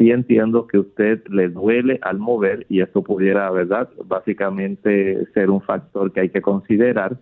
sí 0.00 0.10
entiendo 0.10 0.66
que 0.66 0.78
usted 0.78 1.22
le 1.28 1.50
duele 1.50 1.98
al 2.00 2.18
mover 2.18 2.64
y 2.70 2.80
esto 2.80 3.02
pudiera, 3.02 3.50
¿verdad? 3.50 3.90
Básicamente 4.06 5.26
ser 5.34 5.50
un 5.50 5.60
factor 5.60 6.10
que 6.10 6.20
hay 6.20 6.28
que 6.30 6.40
considerar, 6.40 7.18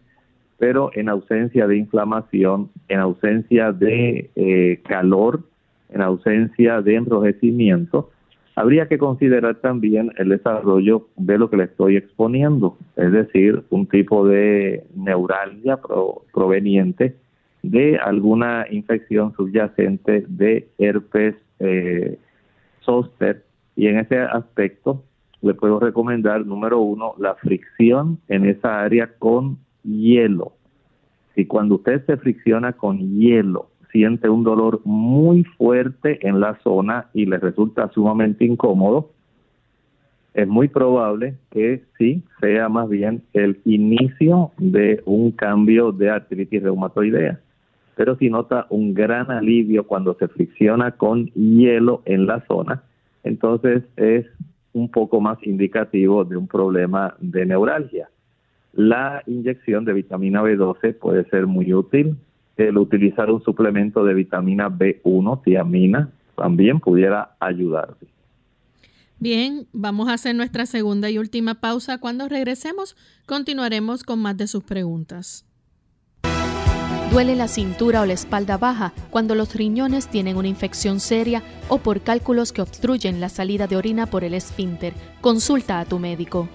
pero 0.59 0.91
en 0.95 1.09
ausencia 1.09 1.67
de 1.67 1.77
inflamación, 1.77 2.71
en 2.87 3.01
ausencia 3.01 3.73
de 3.73 4.31
eh, 4.37 4.81
calor, 4.87 5.43
en 5.91 6.03
ausencia 6.03 6.81
de 6.81 6.95
enrojecimiento, 6.95 8.11
habría 8.59 8.89
que 8.89 8.99
considerar 8.99 9.57
también 9.57 10.13
el 10.17 10.31
desarrollo 10.31 11.07
de 11.17 11.39
lo 11.39 11.49
que 11.49 11.59
le 11.59 11.65
estoy 11.65 11.97
exponiendo, 11.97 12.77
es 12.97 13.13
decir, 13.13 13.63
un 13.71 13.87
tipo 13.87 14.27
de 14.27 14.85
neuralgia 14.97 15.79
proveniente 16.33 17.15
de 17.63 17.99
alguna 17.99 18.67
infección 18.69 19.33
subyacente 19.35 20.25
de 20.29 20.69
herpes 20.79 21.37
eh. 21.61 22.19
Y 23.77 23.87
en 23.87 23.99
ese 23.99 24.19
aspecto 24.19 25.05
le 25.43 25.53
puedo 25.53 25.79
recomendar, 25.79 26.47
número 26.47 26.81
uno, 26.81 27.13
la 27.19 27.35
fricción 27.35 28.19
en 28.29 28.47
esa 28.47 28.81
área 28.81 29.13
con 29.19 29.59
hielo. 29.85 30.55
Si 31.35 31.45
cuando 31.45 31.75
usted 31.75 32.05
se 32.07 32.17
fricciona 32.17 32.73
con 32.73 32.99
hielo 32.99 33.69
siente 33.93 34.29
un 34.29 34.45
dolor 34.45 34.81
muy 34.85 35.45
fuerte 35.45 36.27
en 36.27 36.41
la 36.41 36.59
zona 36.63 37.07
y 37.15 37.27
le 37.27 37.39
resulta 37.39 37.91
sumamente 37.93 38.45
incómodo, 38.45 39.11
es 40.35 40.47
muy 40.47 40.69
probable 40.69 41.35
que 41.51 41.83
sí 41.97 42.23
sea 42.41 42.69
más 42.69 42.89
bien 42.89 43.23
el 43.33 43.61
inicio 43.65 44.53
de 44.59 45.03
un 45.05 45.33
cambio 45.33 45.91
de 45.91 46.11
artritis 46.11 46.63
reumatoidea. 46.63 47.41
Pero 47.97 48.17
si 48.17 48.31
nota 48.31 48.67
un 48.71 48.95
gran 48.95 49.31
alivio 49.31 49.85
cuando 49.85 50.15
se 50.15 50.29
fricciona 50.29 50.93
con 50.93 51.27
hielo 51.33 52.03
en 52.05 52.27
la 52.27 52.45
zona, 52.47 52.83
entonces 53.25 53.83
es 53.97 54.27
un 54.73 54.89
poco 54.91 55.21
más 55.21 55.45
indicativo 55.45 56.25
de 56.25 56.37
un 56.37 56.47
problema 56.47 57.17
de 57.19 57.45
neuralgia. 57.45 58.09
La 58.75 59.25
inyección 59.27 59.85
de 59.85 59.95
vitamina 59.95 60.43
B12 60.43 60.95
puede 60.99 61.25
ser 61.31 61.49
muy 61.49 61.75
útil. 61.75 62.17
El 62.59 62.77
utilizar 62.77 63.31
un 63.31 63.43
suplemento 63.43 64.05
de 64.05 64.15
vitamina 64.15 64.69
B1, 64.69 65.43
tiamina, 65.45 66.11
también 66.37 66.81
pudiera 66.81 67.37
ayudar. 67.39 67.97
Bien, 69.21 69.67
vamos 69.73 70.09
a 70.09 70.15
hacer 70.15 70.35
nuestra 70.35 70.67
segunda 70.67 71.09
y 71.09 71.19
última 71.19 71.55
pausa. 71.55 71.99
Cuando 71.99 72.29
regresemos, 72.29 72.97
continuaremos 73.27 74.03
con 74.03 74.19
más 74.19 74.37
de 74.37 74.49
sus 74.49 74.65
preguntas. 74.65 75.45
Duele 77.13 77.37
la 77.37 77.49
cintura 77.49 78.03
o 78.03 78.07
la 78.07 78.13
espalda 78.13 78.59
baja 78.59 78.93
cuando 79.11 79.35
los 79.35 79.55
riñones 79.55 80.09
tienen 80.09 80.37
una 80.37 80.49
infección 80.49 81.01
seria 81.01 81.43
o 81.69 81.79
por 81.79 82.03
cálculos 82.03 82.53
que 82.53 82.61
obstruyen 82.61 83.21
la 83.21 83.29
salida 83.29 83.67
de 83.67 83.77
orina 83.77 84.07
por 84.07 84.25
el 84.25 84.35
esfínter. 84.35 84.93
Consulta 85.21 85.81
a 85.81 85.85
tu 85.85 85.99
médico. 85.99 86.49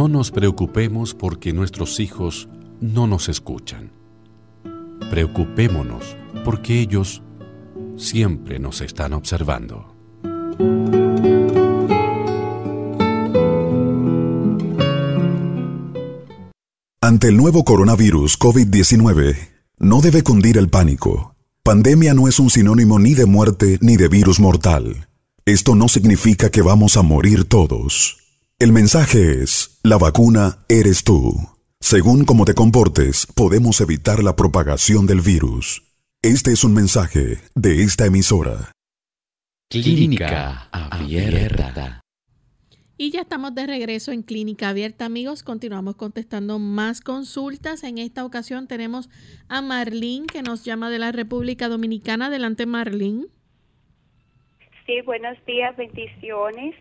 No 0.00 0.08
nos 0.08 0.30
preocupemos 0.30 1.12
porque 1.12 1.52
nuestros 1.52 2.00
hijos 2.00 2.48
no 2.80 3.06
nos 3.06 3.28
escuchan. 3.28 3.92
Preocupémonos 5.10 6.16
porque 6.42 6.80
ellos 6.80 7.22
siempre 7.98 8.58
nos 8.58 8.80
están 8.80 9.12
observando. 9.12 9.94
Ante 17.02 17.28
el 17.28 17.36
nuevo 17.36 17.64
coronavirus 17.64 18.38
COVID-19, 18.38 19.36
no 19.80 20.00
debe 20.00 20.22
cundir 20.22 20.56
el 20.56 20.70
pánico. 20.70 21.36
Pandemia 21.62 22.14
no 22.14 22.26
es 22.26 22.40
un 22.40 22.48
sinónimo 22.48 22.98
ni 22.98 23.12
de 23.12 23.26
muerte 23.26 23.76
ni 23.82 23.98
de 23.98 24.08
virus 24.08 24.40
mortal. 24.40 25.08
Esto 25.44 25.74
no 25.74 25.88
significa 25.88 26.48
que 26.48 26.62
vamos 26.62 26.96
a 26.96 27.02
morir 27.02 27.44
todos. 27.44 28.19
El 28.62 28.72
mensaje 28.72 29.40
es, 29.42 29.80
la 29.82 29.96
vacuna 29.96 30.66
eres 30.68 31.02
tú. 31.02 31.32
Según 31.80 32.26
cómo 32.26 32.44
te 32.44 32.52
comportes, 32.52 33.26
podemos 33.34 33.80
evitar 33.80 34.22
la 34.22 34.36
propagación 34.36 35.06
del 35.06 35.22
virus. 35.22 35.82
Este 36.20 36.52
es 36.52 36.62
un 36.62 36.74
mensaje 36.74 37.38
de 37.54 37.82
esta 37.84 38.04
emisora. 38.04 38.72
Clínica 39.70 40.68
Abierta. 40.72 42.02
Y 42.98 43.10
ya 43.10 43.22
estamos 43.22 43.54
de 43.54 43.66
regreso 43.66 44.12
en 44.12 44.22
Clínica 44.22 44.68
Abierta, 44.68 45.06
amigos. 45.06 45.42
Continuamos 45.42 45.96
contestando 45.96 46.58
más 46.58 47.00
consultas. 47.00 47.82
En 47.82 47.96
esta 47.96 48.26
ocasión 48.26 48.68
tenemos 48.68 49.08
a 49.48 49.62
Marlene, 49.62 50.26
que 50.26 50.42
nos 50.42 50.66
llama 50.66 50.90
de 50.90 50.98
la 50.98 51.12
República 51.12 51.70
Dominicana. 51.70 52.26
Adelante, 52.26 52.66
Marlene. 52.66 53.24
Sí, 54.84 55.00
buenos 55.06 55.38
días, 55.46 55.74
bendiciones. 55.78 56.74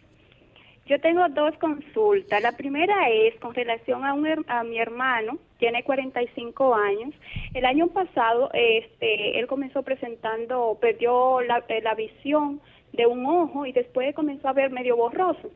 Yo 0.89 0.99
tengo 0.99 1.21
dos 1.29 1.55
consultas. 1.59 2.41
La 2.41 2.53
primera 2.53 3.09
es 3.09 3.35
con 3.35 3.53
relación 3.53 4.03
a, 4.03 4.13
un, 4.15 4.27
a 4.47 4.63
mi 4.63 4.79
hermano, 4.79 5.37
tiene 5.59 5.83
45 5.83 6.73
años. 6.73 7.13
El 7.53 7.63
año 7.65 7.89
pasado, 7.89 8.49
este, 8.53 9.39
él 9.39 9.45
comenzó 9.45 9.83
presentando, 9.83 10.79
perdió 10.81 11.41
la, 11.41 11.63
eh, 11.67 11.81
la 11.83 11.93
visión 11.93 12.59
de 12.93 13.05
un 13.05 13.23
ojo 13.27 13.67
y 13.67 13.71
después 13.71 14.15
comenzó 14.15 14.47
a 14.47 14.53
ver 14.53 14.71
medio 14.71 14.97
borroso. 14.97 15.51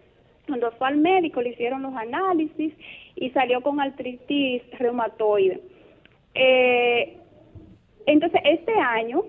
Cuando 0.45 0.71
fue 0.73 0.89
al 0.89 0.97
médico 0.97 1.41
le 1.41 1.49
hicieron 1.49 1.81
los 1.81 1.95
análisis 1.95 2.71
y 3.15 3.31
salió 3.31 3.61
con 3.61 3.81
artritis 3.81 4.61
reumatoide. 4.77 5.61
Eh, 6.35 7.17
entonces, 8.05 8.39
este 8.45 8.73
año 8.73 9.23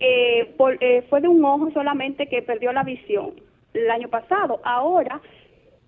eh, 0.00 0.52
por, 0.58 0.76
eh, 0.84 1.06
fue 1.08 1.22
de 1.22 1.28
un 1.28 1.42
ojo 1.42 1.70
solamente 1.70 2.26
que 2.26 2.42
perdió 2.42 2.74
la 2.74 2.82
visión 2.82 3.40
el 3.72 3.90
año 3.90 4.08
pasado. 4.08 4.60
Ahora 4.64 5.22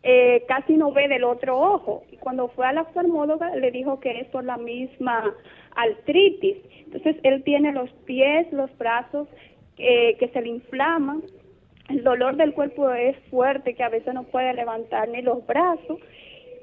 eh, 0.03 0.45
casi 0.47 0.77
no 0.77 0.93
ve 0.93 1.09
del 1.09 1.25
otro 1.25 1.59
ojo. 1.59 2.05
Y 2.13 2.17
cuando 2.17 2.49
fue 2.49 2.67
a 2.67 2.73
la 2.73 2.83
oftalmóloga 2.83 3.55
le 3.57 3.71
dijo 3.71 4.01
que 4.01 4.21
es 4.21 4.29
por 4.29 4.45
la 4.45 4.57
misma 4.57 5.35
artritis. 5.75 6.57
Entonces 6.85 7.17
él 7.23 7.43
tiene 7.45 7.73
los 7.73 7.91
pies, 8.05 8.51
los 8.53 8.77
brazos 8.79 9.29
eh, 9.77 10.17
que 10.19 10.29
se 10.29 10.41
le 10.41 10.49
inflaman. 10.49 11.23
El 11.89 12.05
dolor 12.05 12.37
del 12.37 12.53
cuerpo 12.53 12.91
es 12.91 13.17
fuerte, 13.31 13.75
que 13.75 13.83
a 13.83 13.89
veces 13.89 14.13
no 14.13 14.25
puede 14.25 14.53
levantar 14.55 15.09
ni 15.09 15.23
los 15.23 15.45
brazos. 15.47 15.99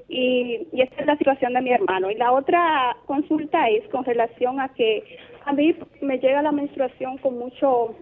Y, 0.08 0.68
y 0.72 0.82
es 0.82 0.90
la 1.04 1.16
situación 1.16 1.52
de 1.54 1.62
mi 1.62 1.72
hermano. 1.72 2.10
Y 2.10 2.14
la 2.14 2.32
otra 2.32 2.96
consulta 3.06 3.68
es 3.68 3.86
con 3.88 4.04
relación 4.04 4.60
a 4.60 4.68
que 4.68 5.02
a 5.44 5.52
mí 5.52 5.74
me 6.00 6.18
llega 6.18 6.42
la 6.42 6.52
menstruación 6.52 7.18
con 7.18 7.38
mucho, 7.38 7.94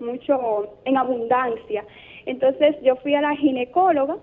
mucho, 0.00 0.78
en 0.84 0.96
abundancia. 0.96 1.84
Entonces 2.26 2.76
yo 2.82 2.96
fui 2.96 3.14
a 3.14 3.20
la 3.20 3.36
ginecóloga 3.36 4.16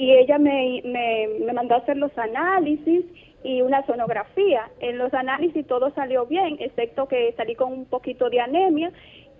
y 0.00 0.12
ella 0.14 0.38
me, 0.38 0.80
me, 0.82 1.28
me 1.44 1.52
mandó 1.52 1.74
a 1.74 1.78
hacer 1.78 1.98
los 1.98 2.16
análisis 2.16 3.04
y 3.44 3.60
una 3.60 3.84
sonografía. 3.84 4.70
En 4.80 4.96
los 4.96 5.12
análisis 5.12 5.66
todo 5.66 5.90
salió 5.90 6.24
bien, 6.24 6.56
excepto 6.58 7.06
que 7.06 7.34
salí 7.36 7.54
con 7.54 7.70
un 7.70 7.84
poquito 7.84 8.30
de 8.30 8.40
anemia 8.40 8.90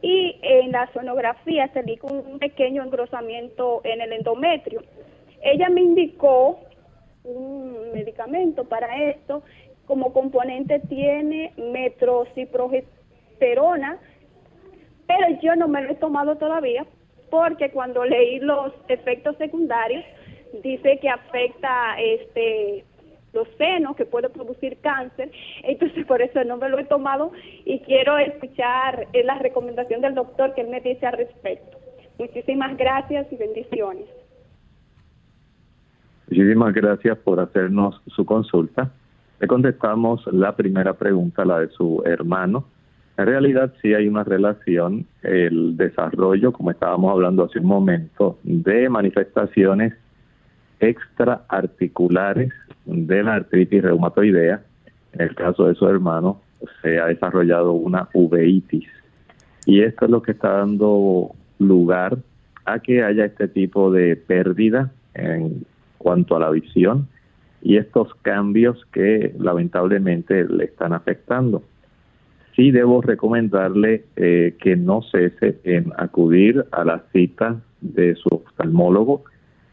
y 0.02 0.36
en 0.42 0.72
la 0.72 0.92
sonografía 0.92 1.72
salí 1.72 1.96
con 1.96 2.14
un 2.14 2.38
pequeño 2.38 2.82
engrosamiento 2.82 3.80
en 3.84 4.02
el 4.02 4.12
endometrio. 4.12 4.82
Ella 5.40 5.70
me 5.70 5.80
indicó 5.80 6.60
un 7.24 7.92
medicamento 7.94 8.64
para 8.64 9.08
esto, 9.08 9.42
como 9.86 10.12
componente 10.12 10.78
tiene 10.90 11.54
metrociprogesterona, 11.56 13.96
pero 15.06 15.40
yo 15.40 15.56
no 15.56 15.68
me 15.68 15.80
lo 15.80 15.92
he 15.92 15.94
tomado 15.94 16.36
todavía 16.36 16.84
porque 17.30 17.70
cuando 17.70 18.04
leí 18.04 18.40
los 18.40 18.74
efectos 18.88 19.38
secundarios 19.38 20.04
dice 20.62 20.98
que 21.00 21.08
afecta 21.08 22.00
este 22.00 22.84
los 23.32 23.46
senos, 23.58 23.96
que 23.96 24.06
puede 24.06 24.28
producir 24.28 24.78
cáncer, 24.80 25.30
entonces 25.62 26.04
por 26.06 26.20
eso 26.20 26.42
no 26.44 26.56
me 26.56 26.68
lo 26.68 26.78
he 26.78 26.84
tomado 26.84 27.30
y 27.64 27.78
quiero 27.80 28.18
escuchar 28.18 29.06
eh, 29.12 29.22
la 29.22 29.38
recomendación 29.38 30.00
del 30.00 30.14
doctor 30.14 30.52
que 30.54 30.62
él 30.62 30.68
me 30.68 30.80
dice 30.80 31.06
al 31.06 31.12
respecto. 31.12 31.78
Muchísimas 32.18 32.76
gracias 32.76 33.32
y 33.32 33.36
bendiciones. 33.36 34.06
Muchísimas 36.28 36.74
gracias 36.74 37.18
por 37.18 37.40
hacernos 37.40 38.00
su 38.08 38.24
consulta. 38.24 38.90
Le 39.40 39.46
contestamos 39.46 40.26
la 40.32 40.54
primera 40.54 40.94
pregunta, 40.94 41.44
la 41.44 41.60
de 41.60 41.68
su 41.68 42.02
hermano. 42.04 42.66
En 43.16 43.26
realidad 43.26 43.72
sí 43.80 43.94
hay 43.94 44.06
una 44.06 44.22
relación, 44.22 45.06
el 45.22 45.76
desarrollo, 45.76 46.52
como 46.52 46.70
estábamos 46.70 47.10
hablando 47.10 47.44
hace 47.44 47.58
un 47.58 47.66
momento, 47.66 48.38
de 48.42 48.88
manifestaciones 48.88 49.94
extraarticulares 50.80 52.52
de 52.84 53.22
la 53.22 53.34
artritis 53.34 53.82
reumatoidea. 53.82 54.62
En 55.12 55.20
el 55.20 55.34
caso 55.34 55.66
de 55.66 55.74
su 55.74 55.86
hermano, 55.86 56.40
se 56.82 56.98
ha 56.98 57.06
desarrollado 57.06 57.72
una 57.72 58.08
uveitis. 58.14 58.88
Y 59.66 59.82
esto 59.82 60.06
es 60.06 60.10
lo 60.10 60.22
que 60.22 60.32
está 60.32 60.50
dando 60.58 61.30
lugar 61.58 62.18
a 62.64 62.78
que 62.80 63.02
haya 63.02 63.24
este 63.24 63.48
tipo 63.48 63.90
de 63.90 64.16
pérdida 64.16 64.90
en 65.14 65.64
cuanto 65.98 66.36
a 66.36 66.40
la 66.40 66.50
visión 66.50 67.08
y 67.62 67.76
estos 67.76 68.14
cambios 68.22 68.86
que 68.92 69.34
lamentablemente 69.38 70.44
le 70.44 70.64
están 70.64 70.92
afectando. 70.92 71.62
Sí 72.56 72.70
debo 72.70 73.02
recomendarle 73.02 74.04
eh, 74.16 74.56
que 74.60 74.76
no 74.76 75.02
cese 75.02 75.58
en 75.64 75.92
acudir 75.96 76.64
a 76.72 76.84
la 76.84 77.04
cita 77.12 77.60
de 77.80 78.14
su 78.16 78.28
oftalmólogo 78.28 79.24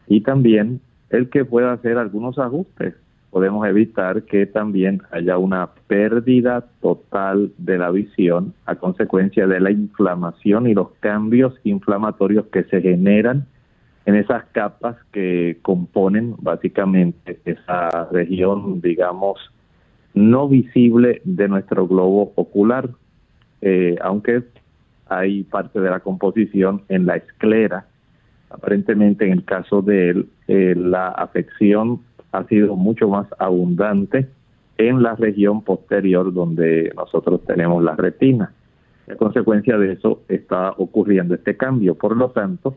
y 0.06 0.20
también 0.20 0.80
el 1.10 1.30
que 1.30 1.44
pueda 1.44 1.72
hacer 1.72 1.98
algunos 1.98 2.38
ajustes 2.38 2.94
podemos 3.30 3.66
evitar 3.66 4.22
que 4.22 4.46
también 4.46 5.02
haya 5.10 5.38
una 5.38 5.68
pérdida 5.86 6.64
total 6.80 7.52
de 7.58 7.78
la 7.78 7.90
visión 7.90 8.54
a 8.64 8.76
consecuencia 8.76 9.46
de 9.46 9.60
la 9.60 9.70
inflamación 9.70 10.66
y 10.66 10.74
los 10.74 10.90
cambios 11.00 11.54
inflamatorios 11.64 12.46
que 12.46 12.64
se 12.64 12.80
generan 12.80 13.46
en 14.06 14.14
esas 14.14 14.44
capas 14.52 14.96
que 15.12 15.58
componen 15.60 16.34
básicamente 16.38 17.38
esa 17.44 18.08
región, 18.10 18.80
digamos, 18.80 19.38
no 20.14 20.48
visible 20.48 21.20
de 21.24 21.48
nuestro 21.48 21.86
globo 21.86 22.32
ocular, 22.34 22.88
eh, 23.60 23.96
aunque 24.00 24.44
hay 25.06 25.42
parte 25.42 25.80
de 25.80 25.90
la 25.90 26.00
composición 26.00 26.82
en 26.88 27.04
la 27.04 27.16
esclera. 27.16 27.86
Aparentemente 28.50 29.26
en 29.26 29.32
el 29.32 29.44
caso 29.44 29.82
de 29.82 30.10
él, 30.10 30.28
eh, 30.46 30.74
la 30.76 31.08
afección 31.08 32.00
ha 32.32 32.44
sido 32.44 32.76
mucho 32.76 33.08
más 33.08 33.26
abundante 33.38 34.28
en 34.78 35.02
la 35.02 35.16
región 35.16 35.62
posterior 35.62 36.32
donde 36.32 36.92
nosotros 36.96 37.44
tenemos 37.46 37.82
la 37.82 37.96
retina. 37.96 38.52
A 39.10 39.16
consecuencia 39.16 39.76
de 39.78 39.92
eso 39.92 40.22
está 40.28 40.70
ocurriendo 40.76 41.34
este 41.34 41.56
cambio. 41.56 41.94
Por 41.94 42.16
lo 42.16 42.30
tanto, 42.30 42.76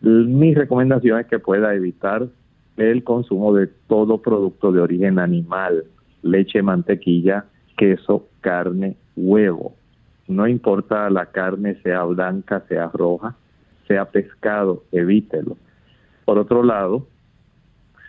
mi 0.00 0.54
recomendación 0.54 1.20
es 1.20 1.26
que 1.26 1.38
pueda 1.38 1.74
evitar 1.74 2.28
el 2.76 3.04
consumo 3.04 3.52
de 3.54 3.66
todo 3.88 4.18
producto 4.18 4.70
de 4.72 4.80
origen 4.80 5.18
animal, 5.18 5.84
leche, 6.22 6.62
mantequilla, 6.62 7.44
queso, 7.76 8.28
carne, 8.40 8.96
huevo. 9.16 9.74
No 10.28 10.46
importa 10.46 11.10
la 11.10 11.26
carne 11.26 11.76
sea 11.82 12.04
blanca, 12.04 12.62
sea 12.68 12.88
roja, 12.92 13.34
sea 13.88 14.04
pescado, 14.04 14.84
evítelo. 14.92 15.56
Por 16.24 16.38
otro 16.38 16.62
lado, 16.62 17.08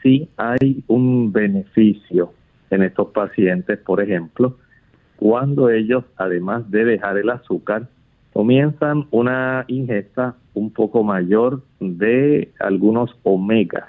sí 0.03 0.29
hay 0.37 0.83
un 0.87 1.31
beneficio 1.31 2.33
en 2.69 2.83
estos 2.83 3.07
pacientes, 3.07 3.79
por 3.79 4.01
ejemplo, 4.01 4.57
cuando 5.15 5.69
ellos, 5.69 6.05
además 6.17 6.69
de 6.69 6.85
dejar 6.85 7.17
el 7.17 7.29
azúcar, 7.29 7.87
comienzan 8.31 9.07
una 9.11 9.65
ingesta 9.67 10.35
un 10.53 10.71
poco 10.71 11.03
mayor 11.03 11.63
de 11.79 12.51
algunos 12.59 13.17
omegas. 13.23 13.87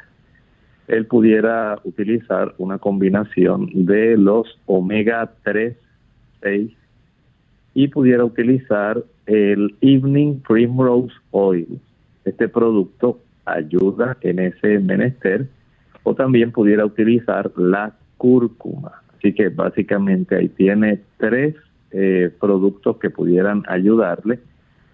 Él 0.89 1.07
pudiera 1.07 1.79
utilizar 1.85 2.55
una 2.59 2.79
combinación 2.79 3.69
de 3.73 4.17
los 4.17 4.59
omega 4.67 5.31
3, 5.45 5.77
6 6.43 6.73
y 7.75 7.89
pudiera 7.89 8.25
utilizar 8.25 9.05
el 9.31 9.77
Evening 9.81 10.41
Primrose 10.41 11.15
Oil. 11.31 11.81
Este 12.25 12.49
producto 12.49 13.21
ayuda 13.45 14.17
en 14.23 14.41
ese 14.41 14.81
menester 14.81 15.47
o 16.03 16.15
también 16.17 16.51
pudiera 16.51 16.85
utilizar 16.85 17.53
la 17.57 17.93
cúrcuma. 18.17 19.03
Así 19.17 19.33
que 19.33 19.49
básicamente 19.49 20.35
ahí 20.35 20.49
tiene 20.49 21.01
tres 21.19 21.55
eh, 21.93 22.31
productos 22.41 22.97
que 22.97 23.11
pudieran 23.11 23.63
ayudarle 23.69 24.41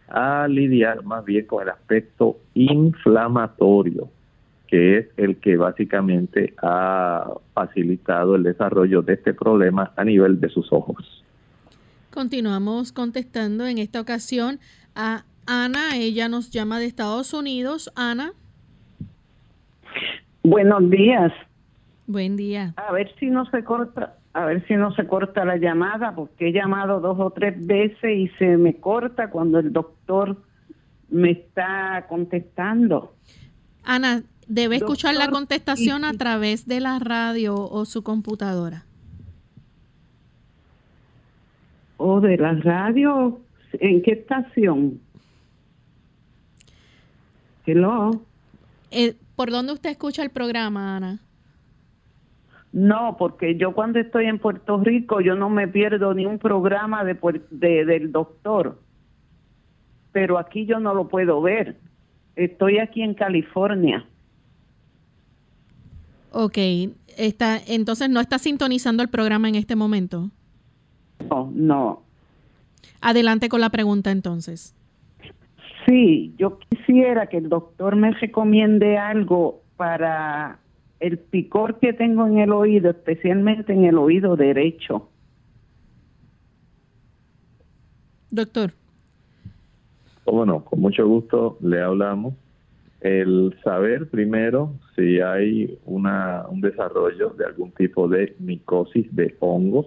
a 0.08 0.46
lidiar 0.48 1.02
más 1.02 1.24
bien 1.24 1.46
con 1.46 1.62
el 1.62 1.70
aspecto 1.70 2.36
inflamatorio, 2.52 4.10
que 4.68 4.98
es 4.98 5.06
el 5.16 5.36
que 5.36 5.56
básicamente 5.56 6.52
ha 6.62 7.32
facilitado 7.54 8.36
el 8.36 8.42
desarrollo 8.42 9.00
de 9.00 9.14
este 9.14 9.32
problema 9.32 9.92
a 9.96 10.04
nivel 10.04 10.40
de 10.40 10.50
sus 10.50 10.70
ojos. 10.72 11.24
Continuamos 12.16 12.92
contestando 12.92 13.66
en 13.66 13.76
esta 13.76 14.00
ocasión 14.00 14.58
a 14.94 15.24
Ana, 15.46 15.96
ella 15.96 16.30
nos 16.30 16.48
llama 16.50 16.78
de 16.78 16.86
Estados 16.86 17.34
Unidos. 17.34 17.92
Ana. 17.94 18.32
Buenos 20.42 20.88
días. 20.88 21.30
Buen 22.06 22.38
día. 22.38 22.72
A 22.78 22.90
ver 22.90 23.14
si 23.20 23.26
no 23.26 23.44
se 23.50 23.62
corta, 23.64 24.16
a 24.32 24.46
ver 24.46 24.66
si 24.66 24.76
no 24.76 24.94
se 24.94 25.06
corta 25.06 25.44
la 25.44 25.58
llamada, 25.58 26.14
porque 26.14 26.48
he 26.48 26.52
llamado 26.54 27.00
dos 27.00 27.18
o 27.20 27.32
tres 27.32 27.54
veces 27.66 28.16
y 28.16 28.28
se 28.38 28.56
me 28.56 28.76
corta 28.80 29.28
cuando 29.28 29.58
el 29.58 29.70
doctor 29.70 30.38
me 31.10 31.32
está 31.32 32.06
contestando. 32.08 33.14
Ana, 33.84 34.22
debe 34.48 34.76
escuchar 34.76 35.16
la 35.16 35.28
contestación 35.28 36.02
a 36.06 36.14
través 36.14 36.66
de 36.66 36.80
la 36.80 36.98
radio 36.98 37.56
o 37.56 37.84
su 37.84 38.02
computadora. 38.02 38.86
¿O 41.96 42.20
de 42.20 42.36
la 42.36 42.54
radio? 42.54 43.40
¿En 43.72 44.02
qué 44.02 44.12
estación? 44.12 45.00
Hello. 47.64 48.22
Eh, 48.90 49.14
¿Por 49.34 49.50
dónde 49.50 49.72
usted 49.72 49.90
escucha 49.90 50.22
el 50.22 50.30
programa, 50.30 50.96
Ana? 50.96 51.20
No, 52.72 53.16
porque 53.18 53.56
yo 53.56 53.72
cuando 53.72 53.98
estoy 53.98 54.26
en 54.26 54.38
Puerto 54.38 54.78
Rico 54.78 55.20
yo 55.20 55.34
no 55.34 55.48
me 55.48 55.66
pierdo 55.66 56.12
ni 56.12 56.26
un 56.26 56.38
programa 56.38 57.04
de, 57.04 57.16
del 57.50 58.12
doctor, 58.12 58.78
pero 60.12 60.38
aquí 60.38 60.66
yo 60.66 60.78
no 60.78 60.92
lo 60.94 61.08
puedo 61.08 61.40
ver. 61.40 61.78
Estoy 62.34 62.78
aquí 62.78 63.02
en 63.02 63.14
California. 63.14 64.06
Ok, 66.32 66.58
está, 67.16 67.58
entonces 67.66 68.10
no 68.10 68.20
está 68.20 68.38
sintonizando 68.38 69.02
el 69.02 69.08
programa 69.08 69.48
en 69.48 69.54
este 69.54 69.74
momento. 69.74 70.30
No, 71.30 71.50
no. 71.54 72.02
Adelante 73.00 73.48
con 73.48 73.60
la 73.60 73.70
pregunta 73.70 74.10
entonces. 74.10 74.74
Sí, 75.86 76.34
yo 76.36 76.58
quisiera 76.58 77.26
que 77.28 77.36
el 77.36 77.48
doctor 77.48 77.94
me 77.96 78.10
recomiende 78.10 78.98
algo 78.98 79.62
para 79.76 80.58
el 80.98 81.18
picor 81.18 81.78
que 81.78 81.92
tengo 81.92 82.26
en 82.26 82.38
el 82.38 82.52
oído, 82.52 82.90
especialmente 82.90 83.72
en 83.72 83.84
el 83.84 83.98
oído 83.98 84.36
derecho. 84.36 85.08
Doctor. 88.30 88.72
Bueno, 90.24 90.64
con 90.64 90.80
mucho 90.80 91.06
gusto 91.06 91.56
le 91.60 91.80
hablamos. 91.80 92.34
El 93.00 93.54
saber 93.62 94.08
primero 94.08 94.72
si 94.96 95.20
hay 95.20 95.78
una, 95.84 96.46
un 96.48 96.60
desarrollo 96.60 97.30
de 97.30 97.44
algún 97.44 97.70
tipo 97.72 98.08
de 98.08 98.34
micosis 98.40 99.14
de 99.14 99.36
hongos 99.38 99.86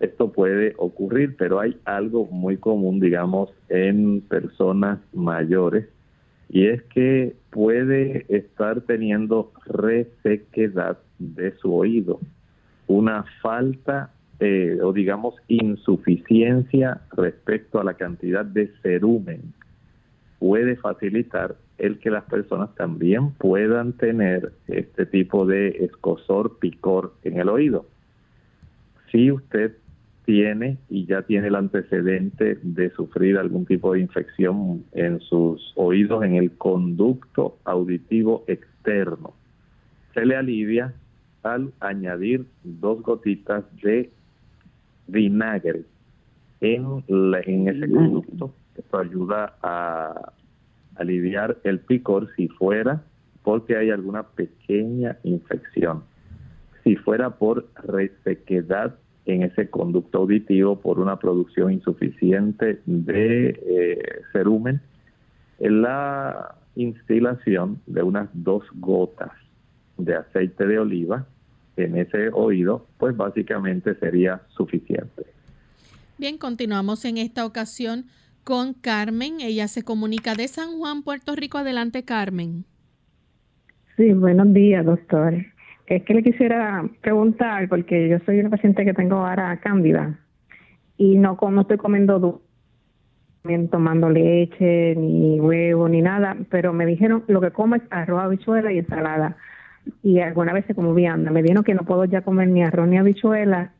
esto 0.00 0.32
puede 0.32 0.74
ocurrir, 0.78 1.36
pero 1.36 1.60
hay 1.60 1.76
algo 1.84 2.26
muy 2.26 2.56
común, 2.56 3.00
digamos, 3.00 3.50
en 3.68 4.22
personas 4.22 4.98
mayores, 5.12 5.86
y 6.48 6.66
es 6.66 6.82
que 6.84 7.36
puede 7.50 8.26
estar 8.28 8.80
teniendo 8.82 9.52
resequedad 9.66 10.98
de 11.18 11.52
su 11.58 11.74
oído, 11.74 12.18
una 12.86 13.24
falta 13.40 14.10
eh, 14.40 14.78
o 14.82 14.92
digamos 14.92 15.34
insuficiencia 15.48 17.02
respecto 17.12 17.78
a 17.78 17.84
la 17.84 17.94
cantidad 17.94 18.44
de 18.44 18.72
cerumen 18.82 19.52
puede 20.40 20.76
facilitar 20.76 21.56
el 21.78 21.98
que 21.98 22.10
las 22.10 22.24
personas 22.24 22.74
también 22.74 23.32
puedan 23.32 23.92
tener 23.92 24.52
este 24.66 25.06
tipo 25.06 25.46
de 25.46 25.68
escosor, 25.84 26.58
picor 26.58 27.14
en 27.22 27.38
el 27.38 27.48
oído. 27.48 27.86
Si 29.12 29.30
usted 29.30 29.76
tiene 30.30 30.78
y 30.88 31.06
ya 31.06 31.22
tiene 31.22 31.48
el 31.48 31.56
antecedente 31.56 32.56
de 32.62 32.90
sufrir 32.90 33.36
algún 33.36 33.66
tipo 33.66 33.94
de 33.94 33.98
infección 33.98 34.84
en 34.92 35.18
sus 35.18 35.72
oídos, 35.74 36.22
en 36.22 36.36
el 36.36 36.52
conducto 36.52 37.58
auditivo 37.64 38.44
externo. 38.46 39.34
Se 40.14 40.24
le 40.24 40.36
alivia 40.36 40.94
al 41.42 41.72
añadir 41.80 42.46
dos 42.62 43.02
gotitas 43.02 43.64
de 43.82 44.08
vinagre 45.08 45.82
en, 46.60 47.02
en 47.08 47.68
ese 47.68 47.90
conducto. 47.90 48.54
Esto 48.76 48.98
ayuda 48.98 49.56
a 49.64 50.32
aliviar 50.94 51.56
el 51.64 51.80
picor 51.80 52.28
si 52.36 52.46
fuera 52.46 53.02
porque 53.42 53.76
hay 53.76 53.90
alguna 53.90 54.22
pequeña 54.22 55.18
infección. 55.24 56.04
Si 56.84 56.94
fuera 56.94 57.30
por 57.30 57.66
resequedad 57.82 58.94
en 59.30 59.42
ese 59.42 59.68
conducto 59.68 60.18
auditivo 60.18 60.80
por 60.80 60.98
una 60.98 61.18
producción 61.18 61.72
insuficiente 61.72 62.80
de 62.86 63.48
eh, 63.48 64.22
cerumen, 64.32 64.80
en 65.58 65.82
la 65.82 66.54
instilación 66.76 67.80
de 67.86 68.02
unas 68.02 68.28
dos 68.32 68.64
gotas 68.74 69.32
de 69.98 70.14
aceite 70.14 70.66
de 70.66 70.78
oliva 70.78 71.26
en 71.76 71.96
ese 71.96 72.28
oído, 72.30 72.86
pues 72.98 73.16
básicamente 73.16 73.94
sería 73.96 74.42
suficiente. 74.48 75.24
Bien, 76.18 76.36
continuamos 76.36 77.04
en 77.04 77.16
esta 77.16 77.46
ocasión 77.46 78.06
con 78.44 78.74
Carmen. 78.74 79.40
Ella 79.40 79.68
se 79.68 79.82
comunica 79.82 80.34
de 80.34 80.48
San 80.48 80.78
Juan, 80.78 81.02
Puerto 81.02 81.34
Rico. 81.34 81.58
Adelante, 81.58 82.04
Carmen. 82.04 82.64
Sí, 83.96 84.12
buenos 84.12 84.52
días, 84.52 84.84
doctor 84.84 85.34
es 85.90 86.04
que 86.04 86.14
le 86.14 86.22
quisiera 86.22 86.88
preguntar, 87.00 87.68
porque 87.68 88.08
yo 88.08 88.18
soy 88.20 88.38
una 88.38 88.48
paciente 88.48 88.84
que 88.84 88.94
tengo 88.94 89.16
ahora 89.16 89.58
cándida 89.58 90.20
y 90.96 91.18
no, 91.18 91.36
no 91.50 91.60
estoy 91.62 91.78
comiendo 91.78 92.42
tomando 93.70 94.08
leche, 94.08 94.94
ni 94.94 95.40
huevo, 95.40 95.88
ni 95.88 96.00
nada, 96.00 96.36
pero 96.48 96.72
me 96.72 96.86
dijeron 96.86 97.24
lo 97.26 97.40
que 97.40 97.50
como 97.50 97.74
es 97.74 97.82
arroz, 97.90 98.22
habichuela 98.22 98.72
y 98.72 98.78
ensalada. 98.78 99.36
y 100.02 100.20
algunas 100.20 100.54
veces 100.54 100.76
como 100.76 100.94
vianda. 100.94 101.32
Me 101.32 101.42
dijeron 101.42 101.64
que 101.64 101.74
no 101.74 101.82
puedo 101.82 102.04
ya 102.04 102.20
comer 102.20 102.48
ni 102.48 102.62
arroz 102.62 102.86
ni 102.86 102.96
habichuelas 102.96 103.72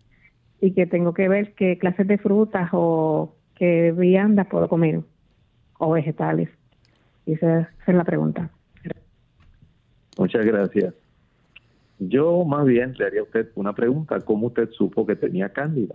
y 0.61 0.73
que 0.73 0.87
tengo 0.87 1.15
que 1.15 1.29
ver 1.29 1.55
qué 1.55 1.79
clases 1.79 2.09
de 2.09 2.19
frutas 2.19 2.71
o 2.73 3.37
qué 3.55 3.93
viandas 3.93 4.49
puedo 4.49 4.69
comer 4.69 5.01
o 5.79 5.93
vegetales. 5.93 6.49
Y 7.25 7.35
esa, 7.35 7.71
es 7.87 7.95
la 7.95 8.05
pregunta. 8.05 8.51
Muchas 10.19 10.45
gracias. 10.45 10.95
Yo 12.01 12.45
más 12.47 12.65
bien 12.65 12.95
le 12.99 13.05
haría 13.05 13.21
a 13.21 13.25
usted 13.25 13.51
una 13.55 13.75
pregunta. 13.75 14.19
¿Cómo 14.21 14.47
usted 14.47 14.71
supo 14.71 15.07
que 15.07 15.17
tenía 15.17 15.51
cándida? 15.51 15.95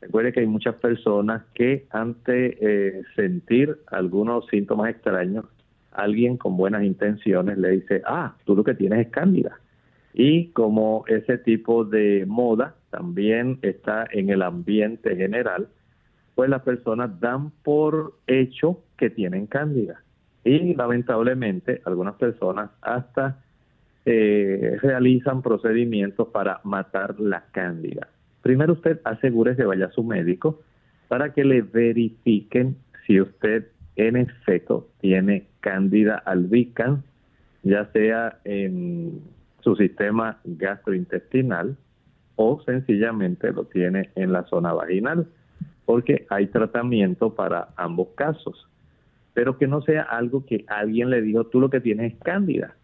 Recuerde 0.00 0.32
que 0.32 0.40
hay 0.40 0.46
muchas 0.46 0.76
personas 0.76 1.42
que 1.54 1.86
ante 1.90 2.56
eh, 2.60 3.02
sentir 3.14 3.78
algunos 3.86 4.46
síntomas 4.46 4.90
extraños, 4.90 5.44
alguien 5.92 6.38
con 6.38 6.56
buenas 6.56 6.84
intenciones 6.84 7.58
le 7.58 7.70
dice, 7.70 8.02
ah, 8.06 8.34
tú 8.44 8.56
lo 8.56 8.64
que 8.64 8.74
tienes 8.74 9.06
es 9.06 9.12
cándida. 9.12 9.60
Y 10.14 10.48
como 10.48 11.04
ese 11.06 11.36
tipo 11.36 11.84
de 11.84 12.24
moda 12.26 12.74
también 12.90 13.58
está 13.60 14.06
en 14.10 14.30
el 14.30 14.40
ambiente 14.40 15.16
general, 15.16 15.68
pues 16.34 16.48
las 16.48 16.62
personas 16.62 17.20
dan 17.20 17.50
por 17.62 18.14
hecho 18.26 18.80
que 18.96 19.10
tienen 19.10 19.46
cándida. 19.46 20.02
Y 20.44 20.74
lamentablemente 20.74 21.82
algunas 21.84 22.14
personas 22.14 22.70
hasta 22.80 23.43
eh, 24.06 24.76
realizan 24.82 25.42
procedimientos 25.42 26.28
para 26.28 26.60
matar 26.64 27.18
la 27.18 27.44
cándida. 27.52 28.08
Primero 28.42 28.74
usted 28.74 29.00
asegure 29.04 29.56
que 29.56 29.64
vaya 29.64 29.86
a 29.86 29.92
su 29.92 30.04
médico 30.04 30.60
para 31.08 31.32
que 31.32 31.44
le 31.44 31.62
verifiquen 31.62 32.76
si 33.06 33.20
usted 33.20 33.66
en 33.96 34.16
efecto 34.16 34.88
tiene 35.00 35.46
cándida 35.60 36.16
albicans, 36.16 37.02
ya 37.62 37.90
sea 37.92 38.38
en 38.44 39.22
su 39.60 39.76
sistema 39.76 40.38
gastrointestinal 40.44 41.76
o 42.36 42.60
sencillamente 42.66 43.52
lo 43.52 43.64
tiene 43.64 44.10
en 44.16 44.32
la 44.32 44.44
zona 44.44 44.72
vaginal, 44.72 45.26
porque 45.86 46.26
hay 46.28 46.48
tratamiento 46.48 47.34
para 47.34 47.68
ambos 47.76 48.08
casos, 48.16 48.68
pero 49.32 49.56
que 49.56 49.66
no 49.66 49.82
sea 49.82 50.02
algo 50.02 50.44
que 50.44 50.64
alguien 50.68 51.10
le 51.10 51.22
dijo, 51.22 51.44
tú 51.44 51.60
lo 51.60 51.70
que 51.70 51.80
tienes 51.80 52.12
es 52.12 52.18
cándida, 52.20 52.74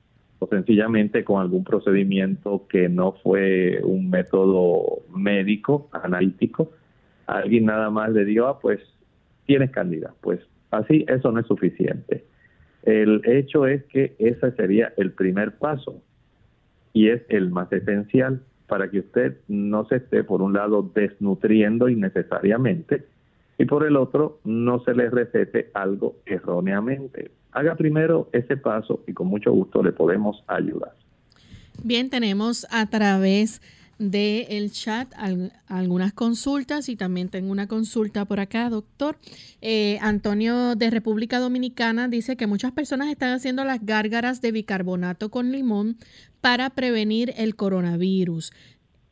o 0.41 0.47
sencillamente 0.49 1.23
con 1.23 1.41
algún 1.41 1.65
procedimiento 1.65 2.67
que 2.69 2.89
no 2.89 3.13
fue 3.13 3.81
un 3.85 4.11
método 4.11 5.03
médico, 5.15 5.89
analítico, 5.93 6.73
alguien 7.27 7.67
nada 7.67 7.91
más 7.91 8.11
le 8.11 8.25
dijo, 8.25 8.47
ah, 8.47 8.59
pues 8.59 8.81
tienes 9.47 9.71
cándida, 9.71 10.15
pues 10.23 10.41
así 10.71 11.05
eso 11.09 11.31
no 11.31 11.41
es 11.41 11.47
suficiente. 11.47 12.25
El 12.83 13.21
hecho 13.27 13.67
es 13.67 13.85
que 13.85 14.15
ese 14.19 14.51
sería 14.53 14.93
el 14.97 15.13
primer 15.13 15.59
paso 15.59 16.03
y 16.95 17.11
es 17.11 17.23
el 17.29 17.51
más 17.51 17.71
esencial 17.71 18.41
para 18.67 18.91
que 18.91 19.01
usted 19.01 19.37
no 19.47 19.85
se 19.87 19.97
esté, 19.97 20.25
por 20.25 20.41
un 20.41 20.55
lado, 20.55 20.91
desnutriendo 20.95 21.91
innecesariamente 21.91 23.05
y 23.59 23.67
por 23.67 23.85
el 23.85 23.97
otro, 23.97 24.39
no 24.45 24.83
se 24.85 24.95
le 24.95 25.11
recete 25.11 25.71
algo 25.75 26.17
erróneamente. 26.25 27.31
Haga 27.53 27.75
primero 27.75 28.29
ese 28.33 28.57
paso 28.57 29.03
y 29.07 29.13
con 29.13 29.27
mucho 29.27 29.53
gusto 29.53 29.83
le 29.83 29.93
podemos 29.93 30.43
ayudar. 30.47 30.95
Bien, 31.83 32.11
tenemos 32.11 32.67
a 32.71 32.87
través 32.87 33.61
del 34.01 34.47
el 34.49 34.73
chat 34.73 35.13
algunas 35.67 36.15
consultas 36.15 36.89
y 36.89 36.97
también 36.97 37.29
tengo 37.29 37.53
una 37.53 37.69
consulta 37.69 38.25
por 38.25 38.41
acá, 38.41 38.71
doctor. 38.71 39.19
Eh, 39.61 39.99
Antonio 40.01 40.75
de 40.75 40.91
República 40.91 41.39
Dominicana 41.39 42.09
dice 42.09 42.37
que 42.37 42.47
muchas 42.47 42.73
personas 42.73 43.09
están 43.09 43.33
haciendo 43.33 43.63
las 43.65 43.85
gárgaras 43.85 44.41
de 44.41 44.53
bicarbonato 44.53 45.31
con 45.31 45.53
limón 45.53 45.99
para 46.41 46.71
prevenir 46.71 47.35
el 47.37 47.57
coronavirus. 47.57 48.53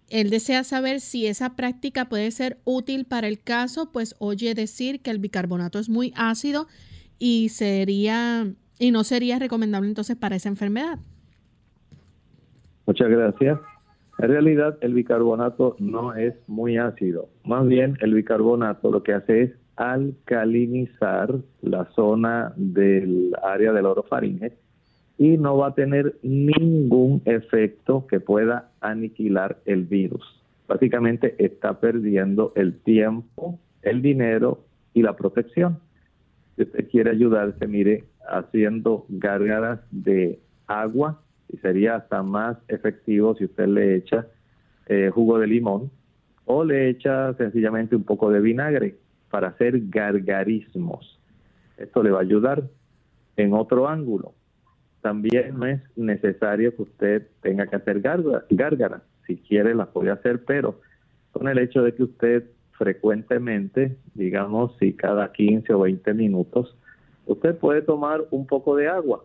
Él 0.09 0.30
desea 0.30 0.64
saber 0.64 1.01
si 1.01 1.26
esa 1.26 1.55
práctica 1.55 2.09
puede 2.09 2.30
ser 2.30 2.59
útil 2.64 3.05
para 3.05 3.28
el 3.28 3.41
caso, 3.41 3.93
pues 3.93 4.14
oye 4.18 4.55
decir 4.55 5.01
que 5.01 5.11
el 5.11 5.18
bicarbonato 5.18 5.78
es 5.78 5.91
muy 5.91 6.14
ácido 6.16 6.66
y 7.19 7.49
sería 7.51 8.47
y 8.79 8.91
no 8.91 9.05
sería 9.05 9.39
recomendable 9.39 9.89
entonces 9.89 10.16
para 10.16 10.37
esa 10.37 10.49
enfermedad. 10.49 10.99
Muchas 12.87 13.09
gracias. 13.09 13.59
En 14.19 14.29
realidad 14.29 14.79
el 14.81 14.95
bicarbonato 14.95 15.77
no 15.79 16.14
es 16.14 16.35
muy 16.47 16.77
ácido. 16.77 17.29
Más 17.45 17.66
bien 17.66 17.97
el 18.01 18.14
bicarbonato 18.14 18.91
lo 18.91 19.03
que 19.03 19.12
hace 19.12 19.43
es 19.43 19.51
alcalinizar 19.77 21.37
la 21.62 21.85
zona 21.95 22.53
del 22.57 23.33
área 23.43 23.73
del 23.73 23.87
orofaringe 23.87 24.57
y 25.19 25.37
no 25.37 25.57
va 25.57 25.69
a 25.69 25.75
tener 25.75 26.16
ningún 26.23 27.23
efecto 27.25 28.07
que 28.07 28.21
pueda 28.21 28.71
aniquilar 28.81 29.59
el 29.66 29.85
virus. 29.85 30.25
Básicamente 30.66 31.35
está 31.39 31.79
perdiendo 31.81 32.53
el 32.57 32.79
tiempo, 32.81 33.59
el 33.83 34.03
dinero 34.03 34.64
y 34.95 35.03
la 35.03 35.16
protección. 35.16 35.79
Si 36.59 36.64
usted 36.64 36.88
quiere 36.90 37.11
ayudarse, 37.11 37.68
mire, 37.68 38.04
haciendo 38.28 39.06
gárgaras 39.09 39.78
de 39.92 40.40
agua 40.66 41.22
y 41.48 41.56
sería 41.59 41.94
hasta 41.94 42.24
más 42.24 42.59
efectivo 42.66 43.36
si 43.36 43.44
usted 43.44 43.68
le 43.68 43.94
echa 43.94 44.26
eh, 44.86 45.09
jugo 45.14 45.38
de 45.38 45.46
limón 45.46 45.88
o 46.46 46.64
le 46.64 46.88
echa 46.88 47.32
sencillamente 47.34 47.94
un 47.94 48.02
poco 48.02 48.32
de 48.32 48.40
vinagre 48.40 48.96
para 49.30 49.48
hacer 49.48 49.80
gargarismos. 49.88 51.20
Esto 51.76 52.02
le 52.02 52.11
va 52.11 52.18
a 52.18 52.22
ayudar 52.22 52.64
en 53.36 53.52
otro 53.52 53.86
ángulo. 53.86 54.34
También 55.00 55.56
no 55.56 55.66
es 55.66 55.80
necesario 55.94 56.74
que 56.74 56.82
usted 56.82 57.28
tenga 57.40 57.68
que 57.68 57.76
hacer 57.76 58.00
gárgaras. 58.00 59.02
Si 59.28 59.36
quiere, 59.36 59.76
las 59.76 59.86
puede 59.88 60.11
hacer, 60.11 60.44
pero 60.44 60.80
con 61.30 61.46
el 61.46 61.59
hecho 61.59 61.82
de 61.82 61.94
que 61.94 62.02
usted 62.02 62.50
frecuentemente, 62.79 63.97
digamos, 64.14 64.76
si 64.79 64.93
cada 64.93 65.33
15 65.33 65.74
o 65.74 65.81
20 65.81 66.14
minutos, 66.14 66.76
usted 67.26 67.57
puede 67.57 67.83
tomar 67.83 68.24
un 68.31 68.47
poco 68.47 68.76
de 68.76 68.89
agua. 68.89 69.24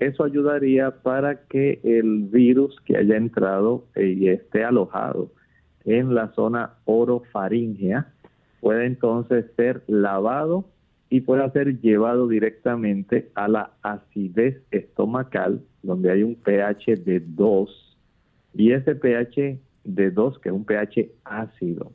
Eso 0.00 0.24
ayudaría 0.24 0.90
para 0.90 1.42
que 1.46 1.80
el 1.82 2.24
virus 2.24 2.76
que 2.84 2.96
haya 2.96 3.16
entrado 3.16 3.84
y 3.96 4.28
esté 4.28 4.64
alojado 4.64 5.30
en 5.84 6.14
la 6.14 6.28
zona 6.34 6.74
orofaringea 6.84 8.12
pueda 8.60 8.84
entonces 8.84 9.46
ser 9.56 9.82
lavado 9.86 10.64
y 11.10 11.22
pueda 11.22 11.50
ser 11.52 11.80
llevado 11.80 12.28
directamente 12.28 13.30
a 13.34 13.48
la 13.48 13.70
acidez 13.82 14.60
estomacal, 14.70 15.62
donde 15.82 16.10
hay 16.10 16.22
un 16.22 16.34
pH 16.34 16.96
de 16.96 17.20
2, 17.20 17.96
y 18.54 18.72
ese 18.72 18.94
pH 18.94 19.58
de 19.84 20.10
2, 20.10 20.38
que 20.38 20.48
es 20.50 20.54
un 20.54 20.64
pH 20.64 21.10
ácido, 21.24 21.92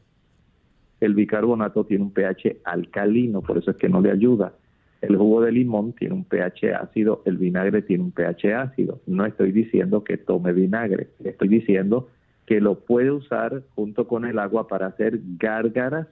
el 1.05 1.13
bicarbonato 1.13 1.85
tiene 1.85 2.03
un 2.03 2.11
pH 2.11 2.57
alcalino, 2.63 3.41
por 3.41 3.57
eso 3.57 3.71
es 3.71 3.77
que 3.77 3.89
no 3.89 4.01
le 4.01 4.11
ayuda. 4.11 4.53
El 5.01 5.17
jugo 5.17 5.41
de 5.41 5.51
limón 5.51 5.93
tiene 5.93 6.13
un 6.13 6.23
pH 6.23 6.75
ácido, 6.75 7.21
el 7.25 7.37
vinagre 7.37 7.81
tiene 7.81 8.05
un 8.05 8.11
pH 8.11 8.53
ácido. 8.53 9.01
No 9.05 9.25
estoy 9.25 9.51
diciendo 9.51 10.03
que 10.03 10.17
tome 10.17 10.53
vinagre, 10.53 11.09
estoy 11.23 11.49
diciendo 11.49 12.09
que 12.45 12.61
lo 12.61 12.79
puede 12.79 13.11
usar 13.11 13.63
junto 13.75 14.07
con 14.07 14.25
el 14.25 14.39
agua 14.39 14.67
para 14.67 14.87
hacer 14.87 15.19
gárgaras, 15.37 16.07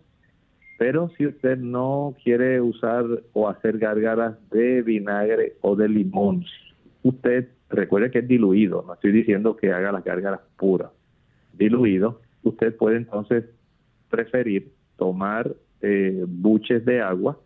pero 0.78 1.10
si 1.18 1.28
usted 1.28 1.58
no 1.58 2.16
quiere 2.24 2.60
usar 2.60 3.06
o 3.34 3.48
hacer 3.48 3.78
gárgaras 3.78 4.36
de 4.50 4.82
vinagre 4.82 5.54
o 5.62 5.76
de 5.76 5.88
limón, 5.88 6.44
usted 7.04 7.48
recuerde 7.70 8.12
que 8.12 8.20
es 8.20 8.28
diluido, 8.28 8.84
no 8.86 8.94
estoy 8.94 9.12
diciendo 9.12 9.56
que 9.56 9.72
haga 9.72 9.92
las 9.92 10.04
gárgaras 10.04 10.42
puras, 10.58 10.90
diluido, 11.54 12.20
usted 12.44 12.76
puede 12.76 12.98
entonces 12.98 13.46
preferir 14.10 14.72
tomar 15.02 15.56
eh, 15.82 16.26
buches 16.28 16.86
de 16.86 17.02
agua 17.02 17.40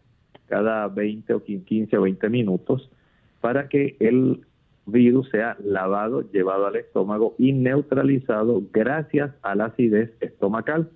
cada 0.48 0.90
20 0.90 1.34
o 1.36 1.42
15 1.42 1.98
o 1.98 2.02
20 2.02 2.28
minutos 2.28 2.92
para 3.40 3.70
que 3.70 3.96
el 4.02 4.42
virus 4.86 5.30
sea 5.30 5.56
lavado, 5.64 6.30
llevado 6.34 6.68
al 6.68 6.76
estómago 6.76 7.34
y 7.38 7.54
neutralizado 7.54 8.62
gracias 8.74 9.32
a 9.42 9.56
la 9.56 9.68
acidez 9.68 10.12
estomacal. 10.20 10.90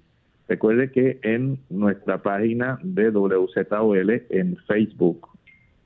Recuerde 0.50 0.92
que 0.92 1.22
en 1.24 1.60
nuestra 1.70 2.22
página 2.22 2.78
de 2.84 3.10
WZOL 3.10 4.10
en 4.30 4.58
Facebook 4.68 5.30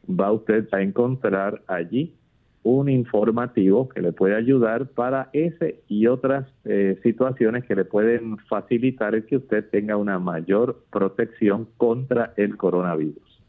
va 0.09 0.31
usted 0.31 0.67
a 0.71 0.81
encontrar 0.81 1.61
allí 1.67 2.15
un 2.63 2.89
informativo 2.89 3.89
que 3.89 4.01
le 4.01 4.13
puede 4.13 4.35
ayudar 4.35 4.87
para 4.89 5.29
ese 5.33 5.83
y 5.87 6.07
otras 6.07 6.47
eh, 6.63 6.97
situaciones 7.03 7.65
que 7.65 7.75
le 7.75 7.85
pueden 7.85 8.37
facilitar 8.49 9.15
el 9.15 9.25
que 9.25 9.37
usted 9.37 9.69
tenga 9.69 9.97
una 9.97 10.17
mayor 10.17 10.83
protección 10.89 11.67
contra 11.77 12.33
el 12.37 12.57
coronavirus. 12.57 13.41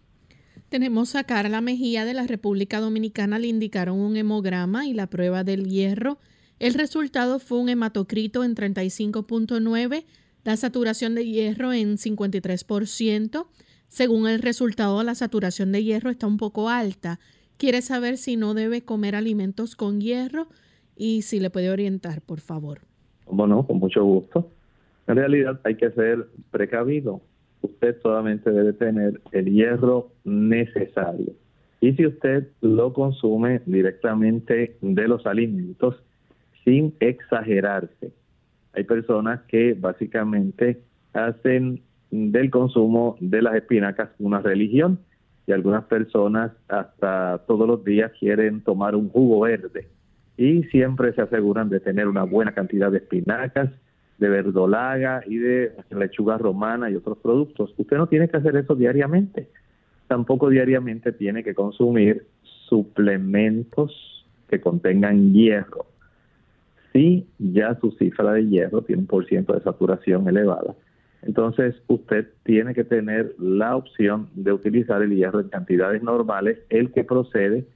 Tenemos 0.69 1.15
a 1.15 1.23
Carla 1.23 1.61
Mejía 1.61 2.05
de 2.05 2.15
la 2.15 2.27
República 2.27 2.81
Dominicana, 2.81 3.39
le 3.39 3.47
indicaron 3.47 4.01
un 4.01 4.17
hemograma 4.17 4.87
y 4.87 4.93
la 4.93 5.07
prueba 5.07 5.45
del 5.45 5.69
hierro. 5.69 6.19
El 6.59 6.75
resultado 6.75 7.39
fue 7.39 7.59
un 7.59 7.69
hematocrito 7.69 8.43
en 8.43 8.57
35.9, 8.57 10.05
la 10.43 10.57
saturación 10.57 11.15
de 11.15 11.27
hierro 11.27 11.73
en 11.73 11.97
53%. 11.97 13.47
Según 13.87 14.27
el 14.27 14.43
resultado, 14.43 15.01
la 15.05 15.15
saturación 15.15 15.71
de 15.71 15.85
hierro 15.85 16.11
está 16.11 16.27
un 16.27 16.39
poco 16.39 16.69
alta. 16.69 17.21
Quiere 17.57 17.83
saber 17.83 18.17
si 18.17 18.37
no 18.37 18.55
debe 18.55 18.85
comer 18.85 19.15
alimentos 19.15 19.77
con 19.77 20.01
hierro 20.01 20.49
y 20.97 21.23
si 21.23 21.41
le 21.41 21.51
puede 21.51 21.71
orientar, 21.71 22.21
por 22.21 22.41
favor. 22.41 22.81
Bueno, 23.27 23.67
con 23.67 23.79
mucho 23.79 24.05
gusto. 24.05 24.51
En 25.07 25.17
realidad 25.17 25.61
hay 25.65 25.77
que 25.77 25.91
ser 25.91 26.29
precavido. 26.51 27.21
Usted 27.63 27.97
solamente 28.03 28.51
debe 28.51 28.73
tener 28.73 29.21
el 29.33 29.47
hierro 29.47 30.13
necesario. 30.25 31.33
Y 31.81 31.93
si 31.93 32.07
usted 32.07 32.49
lo 32.61 32.93
consume 32.93 33.61
directamente 33.67 34.77
de 34.81 35.09
los 35.09 35.27
alimentos 35.27 35.97
sin 36.65 36.95
exagerarse. 37.01 38.13
Hay 38.73 38.85
personas 38.85 39.43
que 39.43 39.75
básicamente 39.75 40.81
hacen 41.13 41.83
del 42.11 42.51
consumo 42.51 43.17
de 43.21 43.43
las 43.43 43.55
espinacas 43.55 44.11
una 44.19 44.41
religión 44.41 44.99
y 45.47 45.53
algunas 45.53 45.85
personas 45.85 46.53
hasta 46.69 47.43
todos 47.47 47.69
los 47.69 47.85
días 47.85 48.13
quieren 48.19 48.63
tomar 48.63 48.95
un 48.95 49.09
jugo 49.09 49.41
verde 49.41 49.89
y 50.37 50.65
siempre 50.65 51.13
se 51.13 51.23
aseguran 51.23 51.69
de 51.69 51.81
tener 51.81 52.09
una 52.09 52.25
buena 52.25 52.53
cantidad 52.53 52.91
de 52.91 52.99
espinacas, 52.99 53.71
de 54.19 54.29
verdolaga 54.29 55.23
y 55.27 55.39
de 55.39 55.73
lechuga 55.91 56.39
romana 56.39 56.91
y 56.91 56.97
otros 56.97 57.19
productos. 57.19 57.75
Usted 57.77 57.97
no 57.97 58.07
tiene 58.07 58.29
que 58.29 58.37
hacer 58.37 58.57
eso 58.57 58.75
diariamente. 58.75 59.49
Tampoco 60.09 60.49
diariamente 60.49 61.13
tiene 61.13 61.45
que 61.45 61.55
consumir 61.55 62.27
suplementos 62.69 64.27
que 64.49 64.61
contengan 64.61 65.33
hierro. 65.33 65.87
Si 66.93 67.27
ya 67.39 67.77
su 67.81 67.91
cifra 67.93 68.33
de 68.33 68.47
hierro 68.47 68.83
tiene 68.83 69.03
un 69.03 69.07
por 69.07 69.27
de 69.27 69.61
saturación 69.63 70.29
elevada, 70.29 70.75
entonces 71.27 71.75
usted 71.89 72.29
tiene 72.45 72.75
que 72.75 72.85
tener 72.85 73.35
la 73.39 73.77
opción 73.77 74.29
de 74.35 74.53
utilizar 74.53 75.03
el 75.03 75.15
hierro 75.15 75.41
en 75.41 75.49
cantidades 75.49 76.03
normales, 76.03 76.59
el 76.69 76.93
que 76.93 77.05
procede 77.05 77.67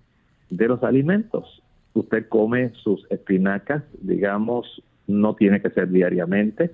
de 0.50 0.68
los 0.68 0.82
alimentos. 0.82 1.62
Usted 1.94 2.28
come 2.28 2.72
sus 2.82 3.06
espinacas, 3.10 3.82
digamos, 4.02 4.82
no 5.06 5.34
tiene 5.34 5.62
que 5.62 5.70
ser 5.70 5.88
diariamente. 5.90 6.70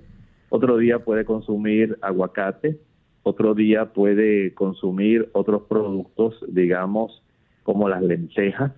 Otro 0.49 0.77
día 0.77 0.99
puede 0.99 1.25
consumir 1.25 1.97
aguacate, 2.03 2.79
otro 3.23 3.55
día 3.55 3.93
puede 3.93 4.53
consumir 4.55 5.31
otros 5.33 5.63
productos, 5.63 6.45
digamos, 6.49 7.23
como 7.63 7.89
las 7.89 8.03
lentejas, 8.03 8.73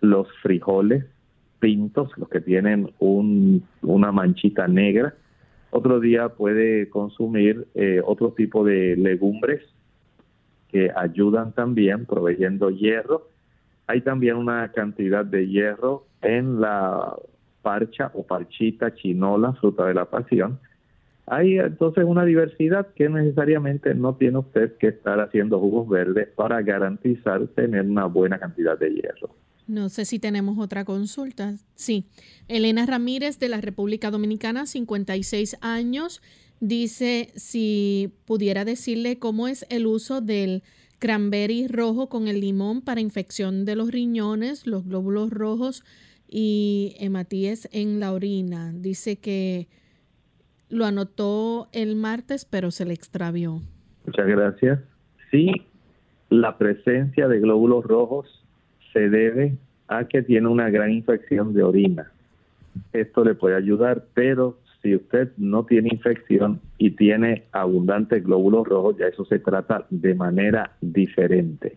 los 0.00 0.28
frijoles 0.42 1.04
pintos, 1.60 2.10
los 2.16 2.28
que 2.28 2.40
tienen 2.40 2.90
un, 2.98 3.64
una 3.82 4.12
manchita 4.12 4.68
negra, 4.68 5.14
otro 5.70 6.00
día 6.00 6.30
puede 6.30 6.88
consumir 6.88 7.66
eh, 7.74 8.00
otro 8.04 8.32
tipo 8.32 8.64
de 8.64 8.96
legumbres 8.96 9.62
que 10.70 10.90
ayudan 10.94 11.52
también 11.52 12.06
proveyendo 12.06 12.70
hierro. 12.70 13.28
Hay 13.86 14.02
también 14.02 14.36
una 14.36 14.70
cantidad 14.72 15.24
de 15.24 15.48
hierro 15.48 16.04
en 16.22 16.60
la 16.60 17.16
parcha 17.62 18.10
o 18.14 18.26
parchita 18.26 18.94
chinola, 18.94 19.52
fruta 19.54 19.86
de 19.86 19.94
la 19.94 20.04
pasión. 20.06 20.58
Hay 21.26 21.58
entonces 21.58 22.04
una 22.04 22.24
diversidad 22.24 22.86
que 22.94 23.08
necesariamente 23.08 23.94
no 23.94 24.14
tiene 24.14 24.38
usted 24.38 24.76
que 24.78 24.88
estar 24.88 25.20
haciendo 25.20 25.58
jugos 25.58 25.88
verdes 25.88 26.28
para 26.28 26.62
garantizar 26.62 27.46
tener 27.48 27.84
una 27.84 28.06
buena 28.06 28.38
cantidad 28.38 28.78
de 28.78 28.94
hierro. 28.94 29.30
No 29.68 29.90
sé 29.90 30.06
si 30.06 30.18
tenemos 30.18 30.58
otra 30.58 30.86
consulta. 30.86 31.54
Sí. 31.74 32.06
Elena 32.48 32.86
Ramírez 32.86 33.38
de 33.38 33.50
la 33.50 33.60
República 33.60 34.10
Dominicana, 34.10 34.64
56 34.64 35.58
años, 35.60 36.22
dice 36.58 37.30
si 37.36 38.14
pudiera 38.24 38.64
decirle 38.64 39.18
cómo 39.18 39.46
es 39.46 39.66
el 39.68 39.86
uso 39.86 40.22
del 40.22 40.62
cranberry 40.98 41.68
rojo 41.68 42.08
con 42.08 42.28
el 42.28 42.40
limón 42.40 42.80
para 42.80 43.02
infección 43.02 43.66
de 43.66 43.76
los 43.76 43.90
riñones, 43.92 44.66
los 44.66 44.86
glóbulos 44.86 45.30
rojos 45.30 45.84
y 46.26 46.96
hematíes 46.98 47.68
en 47.70 48.00
la 48.00 48.12
orina. 48.12 48.72
Dice 48.74 49.16
que 49.16 49.68
lo 50.70 50.86
anotó 50.86 51.68
el 51.72 51.94
martes, 51.94 52.46
pero 52.46 52.70
se 52.70 52.86
le 52.86 52.94
extravió. 52.94 53.60
Muchas 54.06 54.26
gracias. 54.26 54.80
Sí, 55.30 55.50
la 56.30 56.56
presencia 56.56 57.28
de 57.28 57.38
glóbulos 57.38 57.84
rojos 57.84 58.26
se 58.92 59.08
debe 59.08 59.56
a 59.88 60.04
que 60.04 60.22
tiene 60.22 60.48
una 60.48 60.70
gran 60.70 60.90
infección 60.90 61.54
de 61.54 61.62
orina. 61.62 62.10
Esto 62.92 63.24
le 63.24 63.34
puede 63.34 63.56
ayudar, 63.56 64.04
pero 64.14 64.58
si 64.82 64.94
usted 64.94 65.32
no 65.36 65.64
tiene 65.64 65.88
infección 65.92 66.60
y 66.76 66.90
tiene 66.92 67.44
abundantes 67.52 68.24
glóbulos 68.24 68.66
rojos, 68.66 68.96
ya 68.98 69.06
eso 69.06 69.24
se 69.24 69.38
trata 69.38 69.86
de 69.90 70.14
manera 70.14 70.72
diferente. 70.80 71.76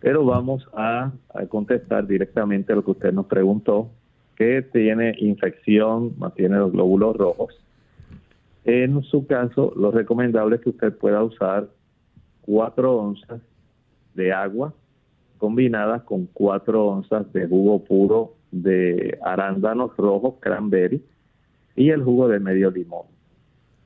Pero 0.00 0.24
vamos 0.24 0.68
a, 0.74 1.12
contestar 1.48 2.06
directamente 2.06 2.74
lo 2.74 2.84
que 2.84 2.92
usted 2.92 3.12
nos 3.12 3.26
preguntó, 3.26 3.90
que 4.36 4.62
tiene 4.62 5.14
infección, 5.18 6.14
mantiene 6.18 6.56
los 6.56 6.72
glóbulos 6.72 7.16
rojos. 7.16 7.60
En 8.64 9.02
su 9.02 9.26
caso, 9.26 9.72
lo 9.76 9.90
recomendable 9.90 10.56
es 10.56 10.62
que 10.62 10.70
usted 10.70 10.96
pueda 10.96 11.22
usar 11.22 11.68
4 12.42 12.96
onzas 12.96 13.40
de 14.14 14.32
agua 14.32 14.72
combinadas 15.38 16.02
con 16.02 16.26
4 16.26 16.86
onzas 16.86 17.32
de 17.32 17.46
jugo 17.46 17.84
puro 17.84 18.34
de 18.50 19.18
arándanos 19.22 19.96
rojos, 19.96 20.34
cranberry, 20.40 21.02
y 21.76 21.90
el 21.90 22.02
jugo 22.02 22.28
de 22.28 22.40
medio 22.40 22.70
limón. 22.70 23.06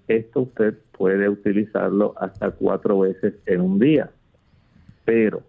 Esto 0.08 0.42
usted 0.42 0.78
puede 0.96 1.28
utilizarlo 1.28 2.14
hasta 2.18 2.50
cuatro 2.50 3.00
veces 3.00 3.34
en 3.46 3.60
un 3.60 3.78
día, 3.78 4.10
pero 5.04 5.42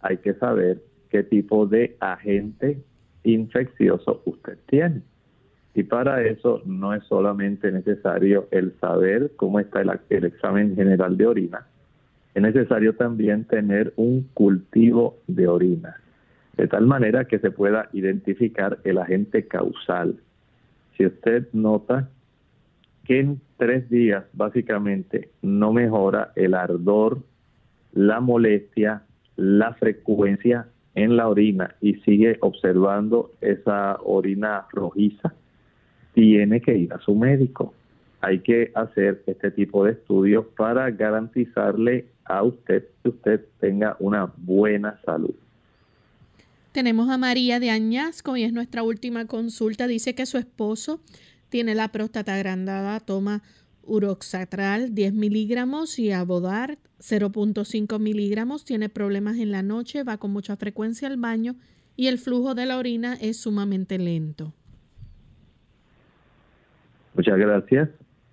hay 0.00 0.16
que 0.18 0.34
saber 0.34 0.82
qué 1.10 1.22
tipo 1.22 1.66
de 1.66 1.96
agente 2.00 2.82
infeccioso 3.22 4.22
usted 4.24 4.58
tiene. 4.66 5.02
Y 5.74 5.84
para 5.84 6.22
eso 6.22 6.62
no 6.64 6.94
es 6.94 7.04
solamente 7.04 7.70
necesario 7.70 8.48
el 8.50 8.74
saber 8.80 9.32
cómo 9.36 9.60
está 9.60 9.80
el, 9.82 9.90
el 10.08 10.24
examen 10.24 10.74
general 10.74 11.16
de 11.16 11.26
orina, 11.26 11.66
es 12.34 12.42
necesario 12.42 12.94
también 12.94 13.44
tener 13.44 13.92
un 13.96 14.28
cultivo 14.34 15.18
de 15.26 15.48
orina, 15.48 15.96
de 16.56 16.68
tal 16.68 16.86
manera 16.86 17.24
que 17.24 17.38
se 17.38 17.50
pueda 17.50 17.88
identificar 17.92 18.78
el 18.84 18.98
agente 18.98 19.46
causal. 19.46 20.16
Si 20.96 21.06
usted 21.06 21.48
nota 21.52 22.08
que 23.04 23.20
en 23.20 23.40
tres 23.56 23.88
días 23.90 24.24
básicamente 24.32 25.30
no 25.42 25.72
mejora 25.72 26.32
el 26.36 26.54
ardor, 26.54 27.22
la 27.92 28.20
molestia, 28.20 29.02
la 29.36 29.74
frecuencia 29.74 30.68
en 30.94 31.16
la 31.16 31.28
orina 31.28 31.74
y 31.80 31.94
sigue 31.96 32.36
observando 32.40 33.32
esa 33.40 33.98
orina 34.02 34.66
rojiza, 34.72 35.34
tiene 36.14 36.60
que 36.60 36.76
ir 36.76 36.92
a 36.92 36.98
su 37.00 37.14
médico. 37.14 37.74
Hay 38.20 38.40
que 38.40 38.70
hacer 38.74 39.22
este 39.26 39.50
tipo 39.50 39.84
de 39.84 39.92
estudios 39.92 40.46
para 40.56 40.90
garantizarle 40.90 42.06
a 42.24 42.42
usted 42.42 42.84
que 43.02 43.08
usted 43.08 43.40
tenga 43.60 43.96
una 43.98 44.32
buena 44.36 45.00
salud. 45.04 45.34
Tenemos 46.72 47.10
a 47.10 47.18
María 47.18 47.58
de 47.58 47.70
Añasco 47.70 48.36
y 48.36 48.44
es 48.44 48.52
nuestra 48.52 48.82
última 48.82 49.26
consulta. 49.26 49.86
Dice 49.86 50.14
que 50.14 50.26
su 50.26 50.38
esposo 50.38 51.00
tiene 51.48 51.74
la 51.74 51.88
próstata 51.88 52.34
agrandada, 52.34 53.00
toma 53.00 53.42
uroxatral 53.82 54.94
10 54.94 55.14
miligramos 55.14 55.98
y 55.98 56.12
abodar 56.12 56.78
0.5 57.00 57.98
miligramos. 57.98 58.64
Tiene 58.64 58.88
problemas 58.88 59.38
en 59.38 59.50
la 59.50 59.62
noche, 59.62 60.04
va 60.04 60.18
con 60.18 60.30
mucha 60.30 60.56
frecuencia 60.56 61.08
al 61.08 61.16
baño 61.16 61.56
y 61.96 62.06
el 62.06 62.18
flujo 62.18 62.54
de 62.54 62.66
la 62.66 62.78
orina 62.78 63.14
es 63.20 63.38
sumamente 63.38 63.98
lento. 63.98 64.52
Muchas 67.14 67.36
gracias. 67.36 67.88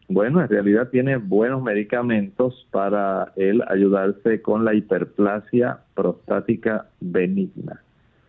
Bueno, 0.10 0.42
en 0.42 0.48
realidad 0.48 0.90
tiene 0.90 1.18
buenos 1.18 1.62
medicamentos 1.62 2.66
para 2.72 3.34
él 3.36 3.62
ayudarse 3.68 4.42
con 4.42 4.64
la 4.64 4.74
hiperplasia 4.74 5.80
prostática 5.96 6.86
benigna. 7.02 7.82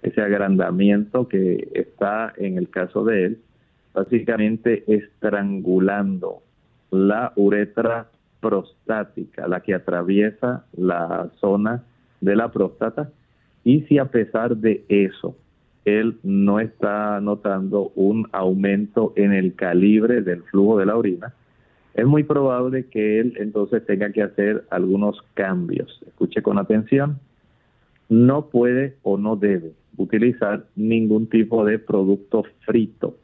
Ese 0.02 0.20
agrandamiento 0.20 1.28
que 1.28 1.68
está 1.74 2.32
en 2.36 2.58
el 2.58 2.68
caso 2.68 3.04
de 3.04 3.26
él, 3.26 3.38
básicamente 3.94 4.82
estrangulando 4.92 6.42
la 6.90 7.32
uretra 7.36 8.08
prostática, 8.40 9.46
la 9.46 9.60
que 9.60 9.74
atraviesa 9.74 10.64
la 10.76 11.30
zona 11.40 11.84
de 12.20 12.34
la 12.34 12.50
próstata, 12.50 13.10
y 13.62 13.82
si 13.82 13.98
a 13.98 14.06
pesar 14.06 14.56
de 14.56 14.84
eso 14.88 15.36
él 15.84 16.18
no 16.24 16.58
está 16.58 17.20
notando 17.20 17.92
un 17.94 18.28
aumento 18.32 19.12
en 19.14 19.32
el 19.32 19.54
calibre 19.54 20.22
del 20.22 20.42
flujo 20.42 20.78
de 20.78 20.86
la 20.86 20.96
orina, 20.96 21.34
es 21.98 22.06
muy 22.06 22.22
probable 22.22 22.86
que 22.86 23.18
él 23.18 23.34
entonces 23.38 23.84
tenga 23.84 24.12
que 24.12 24.22
hacer 24.22 24.64
algunos 24.70 25.20
cambios. 25.34 26.00
Escuche 26.06 26.42
con 26.42 26.56
atención. 26.56 27.18
No 28.08 28.50
puede 28.50 28.94
o 29.02 29.18
no 29.18 29.34
debe 29.34 29.72
utilizar 29.96 30.64
ningún 30.76 31.26
tipo 31.26 31.64
de 31.64 31.80
producto 31.80 32.44
frito. 32.64 33.16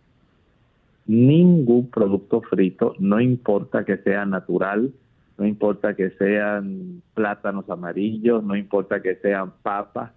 Ningún 1.06 1.88
producto 1.88 2.40
frito, 2.40 2.96
no 2.98 3.20
importa 3.20 3.84
que 3.84 3.98
sea 3.98 4.26
natural, 4.26 4.90
no 5.38 5.46
importa 5.46 5.94
que 5.94 6.10
sean 6.10 7.00
plátanos 7.14 7.70
amarillos, 7.70 8.42
no 8.42 8.56
importa 8.56 9.00
que 9.00 9.14
sean 9.16 9.52
papas, 9.62 10.10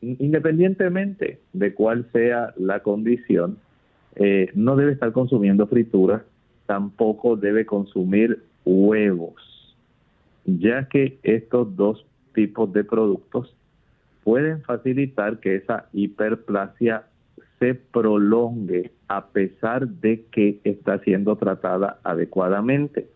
independientemente 0.00 1.40
de 1.52 1.74
cuál 1.74 2.06
sea 2.12 2.54
la 2.56 2.78
condición, 2.80 3.58
eh, 4.14 4.50
no 4.54 4.76
debe 4.76 4.92
estar 4.92 5.10
consumiendo 5.10 5.66
frituras, 5.66 6.22
tampoco 6.72 7.36
debe 7.36 7.66
consumir 7.66 8.42
huevos, 8.64 9.76
ya 10.46 10.88
que 10.88 11.18
estos 11.22 11.76
dos 11.76 12.06
tipos 12.32 12.72
de 12.72 12.82
productos 12.82 13.54
pueden 14.24 14.62
facilitar 14.62 15.38
que 15.40 15.56
esa 15.56 15.90
hiperplasia 15.92 17.04
se 17.58 17.74
prolongue 17.74 18.90
a 19.08 19.26
pesar 19.26 19.86
de 19.86 20.24
que 20.32 20.60
está 20.64 20.98
siendo 21.00 21.36
tratada 21.36 21.98
adecuadamente. 22.04 23.06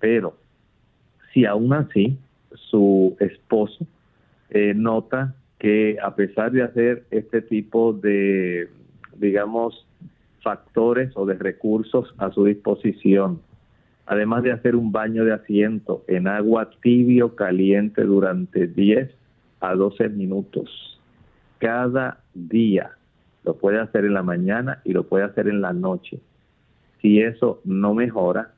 Pero 0.00 0.38
si 1.34 1.44
aún 1.44 1.74
así 1.74 2.16
su 2.54 3.18
esposo 3.20 3.86
eh, 4.48 4.72
nota 4.74 5.34
que 5.58 5.98
a 6.02 6.14
pesar 6.14 6.52
de 6.52 6.62
hacer 6.62 7.04
este 7.10 7.42
tipo 7.42 7.92
de, 7.92 8.70
digamos, 9.18 9.86
factores 10.42 11.12
o 11.16 11.26
de 11.26 11.34
recursos 11.34 12.14
a 12.18 12.30
su 12.30 12.44
disposición, 12.44 13.40
además 14.06 14.42
de 14.42 14.52
hacer 14.52 14.76
un 14.76 14.92
baño 14.92 15.24
de 15.24 15.32
asiento 15.32 16.04
en 16.08 16.28
agua 16.28 16.70
tibio 16.82 17.34
caliente 17.34 18.02
durante 18.04 18.66
10 18.66 19.10
a 19.60 19.74
12 19.74 20.08
minutos 20.10 20.98
cada 21.58 22.20
día, 22.34 22.92
lo 23.44 23.56
puede 23.56 23.80
hacer 23.80 24.04
en 24.04 24.14
la 24.14 24.22
mañana 24.22 24.80
y 24.84 24.92
lo 24.92 25.04
puede 25.04 25.24
hacer 25.24 25.48
en 25.48 25.60
la 25.60 25.72
noche. 25.72 26.20
Si 27.00 27.20
eso 27.20 27.60
no 27.64 27.94
mejora, 27.94 28.52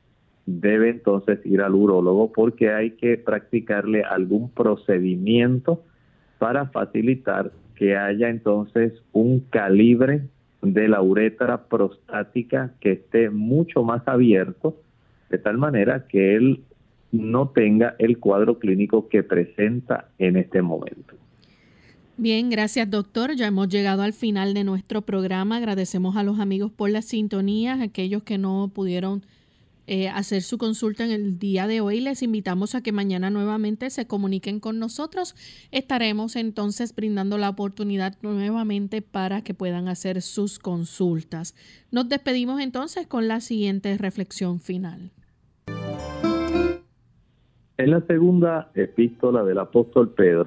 debe 0.45 0.89
entonces 0.89 1.39
ir 1.45 1.61
al 1.61 1.75
urólogo 1.75 2.31
porque 2.31 2.71
hay 2.71 2.91
que 2.91 3.17
practicarle 3.17 4.03
algún 4.03 4.49
procedimiento 4.49 5.83
para 6.39 6.67
facilitar 6.67 7.51
que 7.75 7.95
haya 7.95 8.29
entonces 8.29 8.93
un 9.11 9.41
calibre 9.49 10.23
de 10.61 10.87
la 10.87 11.01
uretra 11.01 11.65
prostática 11.65 12.73
que 12.79 12.93
esté 12.93 13.29
mucho 13.29 13.83
más 13.83 14.07
abierto, 14.07 14.77
de 15.29 15.37
tal 15.37 15.57
manera 15.57 16.07
que 16.07 16.35
él 16.35 16.63
no 17.11 17.49
tenga 17.49 17.95
el 17.99 18.19
cuadro 18.19 18.59
clínico 18.59 19.09
que 19.09 19.23
presenta 19.23 20.09
en 20.17 20.37
este 20.37 20.61
momento. 20.61 21.15
Bien, 22.17 22.49
gracias 22.49 22.89
doctor. 22.89 23.35
Ya 23.35 23.47
hemos 23.47 23.67
llegado 23.69 24.03
al 24.03 24.13
final 24.13 24.53
de 24.53 24.63
nuestro 24.63 25.01
programa. 25.01 25.57
Agradecemos 25.57 26.15
a 26.15 26.23
los 26.23 26.39
amigos 26.39 26.71
por 26.71 26.89
la 26.89 27.01
sintonía, 27.01 27.81
aquellos 27.81 28.23
que 28.23 28.37
no 28.37 28.69
pudieron 28.73 29.23
eh, 29.87 30.09
hacer 30.09 30.41
su 30.41 30.57
consulta 30.57 31.03
en 31.03 31.11
el 31.11 31.39
día 31.39 31.67
de 31.67 31.81
hoy. 31.81 31.99
Les 32.01 32.23
invitamos 32.23 32.75
a 32.75 32.81
que 32.81 32.91
mañana 32.91 33.29
nuevamente 33.29 33.89
se 33.89 34.07
comuniquen 34.07 34.59
con 34.59 34.79
nosotros. 34.79 35.35
Estaremos 35.71 36.35
entonces 36.35 36.95
brindando 36.95 37.37
la 37.37 37.49
oportunidad 37.49 38.15
nuevamente 38.21 39.01
para 39.01 39.41
que 39.43 39.53
puedan 39.53 39.87
hacer 39.87 40.21
sus 40.21 40.59
consultas. 40.59 41.55
Nos 41.91 42.07
despedimos 42.09 42.61
entonces 42.61 43.07
con 43.07 43.27
la 43.27 43.39
siguiente 43.41 43.97
reflexión 43.97 44.59
final. 44.59 45.11
En 47.77 47.89
la 47.89 48.01
segunda 48.05 48.71
epístola 48.75 49.43
del 49.43 49.57
apóstol 49.57 50.09
Pedro, 50.09 50.45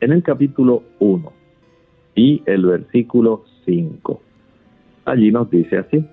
en 0.00 0.12
el 0.12 0.22
capítulo 0.24 0.82
1 0.98 1.32
y 2.16 2.42
el 2.46 2.66
versículo 2.66 3.44
5, 3.64 4.20
allí 5.04 5.30
nos 5.30 5.48
dice 5.50 5.78
así, 5.78 6.04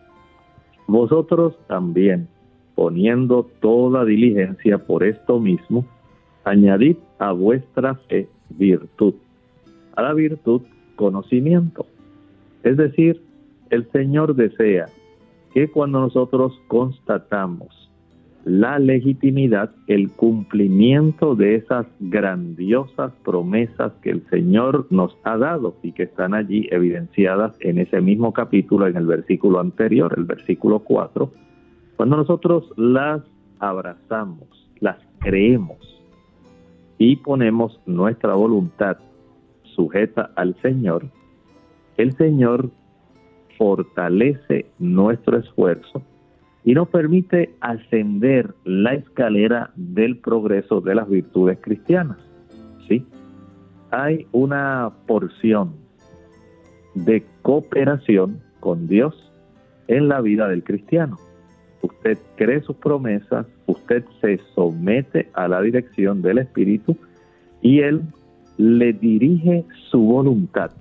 vosotros 0.87 1.55
también 1.67 2.27
poniendo 2.75 3.49
toda 3.61 4.05
diligencia 4.05 4.77
por 4.77 5.03
esto 5.03 5.39
mismo, 5.39 5.85
añadid 6.43 6.97
a 7.17 7.31
vuestra 7.31 7.95
fe 7.95 8.27
virtud, 8.49 9.15
a 9.95 10.03
la 10.03 10.13
virtud 10.13 10.61
conocimiento. 10.95 11.85
Es 12.63 12.77
decir, 12.77 13.21
el 13.69 13.89
Señor 13.91 14.35
desea 14.35 14.85
que 15.53 15.69
cuando 15.69 16.01
nosotros 16.01 16.53
constatamos 16.67 17.85
la 18.45 18.77
legitimidad, 18.77 19.71
el 19.87 20.11
cumplimiento 20.11 21.35
de 21.35 21.55
esas 21.55 21.87
grandiosas 21.99 23.11
promesas 23.23 23.93
que 24.03 24.11
el 24.11 24.23
Señor 24.29 24.85
nos 24.91 25.17
ha 25.23 25.35
dado 25.37 25.75
y 25.81 25.93
que 25.93 26.03
están 26.03 26.35
allí 26.35 26.67
evidenciadas 26.69 27.55
en 27.59 27.79
ese 27.79 28.01
mismo 28.01 28.33
capítulo, 28.33 28.85
en 28.85 28.97
el 28.97 29.07
versículo 29.07 29.59
anterior, 29.59 30.13
el 30.15 30.25
versículo 30.25 30.79
4, 30.79 31.31
cuando 31.95 32.17
nosotros 32.17 32.65
las 32.75 33.21
abrazamos, 33.59 34.49
las 34.79 34.97
creemos 35.19 35.77
y 36.97 37.17
ponemos 37.17 37.79
nuestra 37.85 38.35
voluntad 38.35 38.97
sujeta 39.75 40.31
al 40.35 40.55
Señor, 40.61 41.05
el 41.97 42.13
Señor 42.17 42.69
fortalece 43.57 44.65
nuestro 44.79 45.37
esfuerzo 45.37 46.01
y 46.65 46.73
nos 46.73 46.89
permite 46.89 47.55
ascender 47.61 48.53
la 48.65 48.95
escalera 48.95 49.71
del 49.75 50.17
progreso 50.17 50.81
de 50.81 50.95
las 50.95 51.07
virtudes 51.07 51.59
cristianas. 51.61 52.17
¿sí? 52.87 53.05
Hay 53.91 54.27
una 54.31 54.91
porción 55.07 55.75
de 56.95 57.23
cooperación 57.41 58.41
con 58.59 58.87
Dios 58.87 59.31
en 59.87 60.09
la 60.09 60.21
vida 60.21 60.47
del 60.49 60.63
cristiano 60.63 61.17
usted 61.85 62.17
cree 62.35 62.61
sus 62.61 62.75
promesas, 62.75 63.45
usted 63.65 64.03
se 64.21 64.39
somete 64.53 65.29
a 65.33 65.47
la 65.47 65.61
dirección 65.61 66.21
del 66.21 66.39
Espíritu 66.39 66.97
y 67.61 67.79
Él 67.79 68.01
le 68.57 68.93
dirige 68.93 69.65
su 69.89 69.99
voluntad 69.99 70.71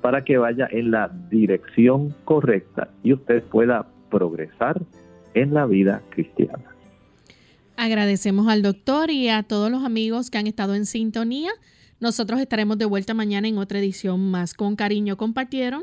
para 0.00 0.24
que 0.24 0.36
vaya 0.36 0.68
en 0.70 0.90
la 0.90 1.10
dirección 1.30 2.14
correcta 2.24 2.90
y 3.02 3.12
usted 3.12 3.42
pueda 3.44 3.86
progresar 4.10 4.80
en 5.34 5.54
la 5.54 5.66
vida 5.66 6.02
cristiana. 6.10 6.64
Agradecemos 7.76 8.48
al 8.48 8.62
doctor 8.62 9.10
y 9.10 9.28
a 9.28 9.42
todos 9.42 9.70
los 9.70 9.82
amigos 9.82 10.30
que 10.30 10.38
han 10.38 10.46
estado 10.46 10.74
en 10.74 10.86
sintonía. 10.86 11.50
Nosotros 12.00 12.38
estaremos 12.40 12.78
de 12.78 12.84
vuelta 12.84 13.14
mañana 13.14 13.48
en 13.48 13.58
otra 13.58 13.78
edición 13.78 14.30
más. 14.30 14.54
Con 14.54 14.76
cariño 14.76 15.16
compartieron. 15.16 15.82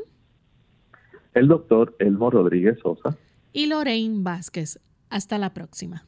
El 1.34 1.48
doctor 1.48 1.96
Elmo 2.00 2.30
Rodríguez 2.30 2.78
Sosa 2.82 3.18
y 3.54 3.68
Lorraine 3.68 4.24
Vázquez. 4.24 4.80
Hasta 5.10 5.38
la 5.38 5.54
próxima. 5.54 6.06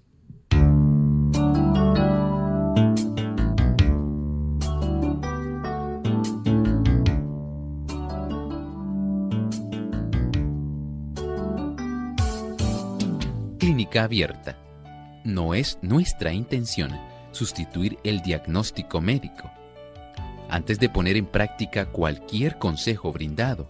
Clínica 13.59 14.03
Abierta. 14.03 14.57
No 15.23 15.53
es 15.53 15.79
nuestra 15.81 16.33
intención 16.33 16.91
sustituir 17.31 17.97
el 18.03 18.21
diagnóstico 18.21 19.01
médico. 19.01 19.49
Antes 20.49 20.79
de 20.79 20.89
poner 20.89 21.17
en 21.17 21.25
práctica 21.25 21.85
cualquier 21.87 22.59
consejo 22.59 23.11
brindado, 23.11 23.69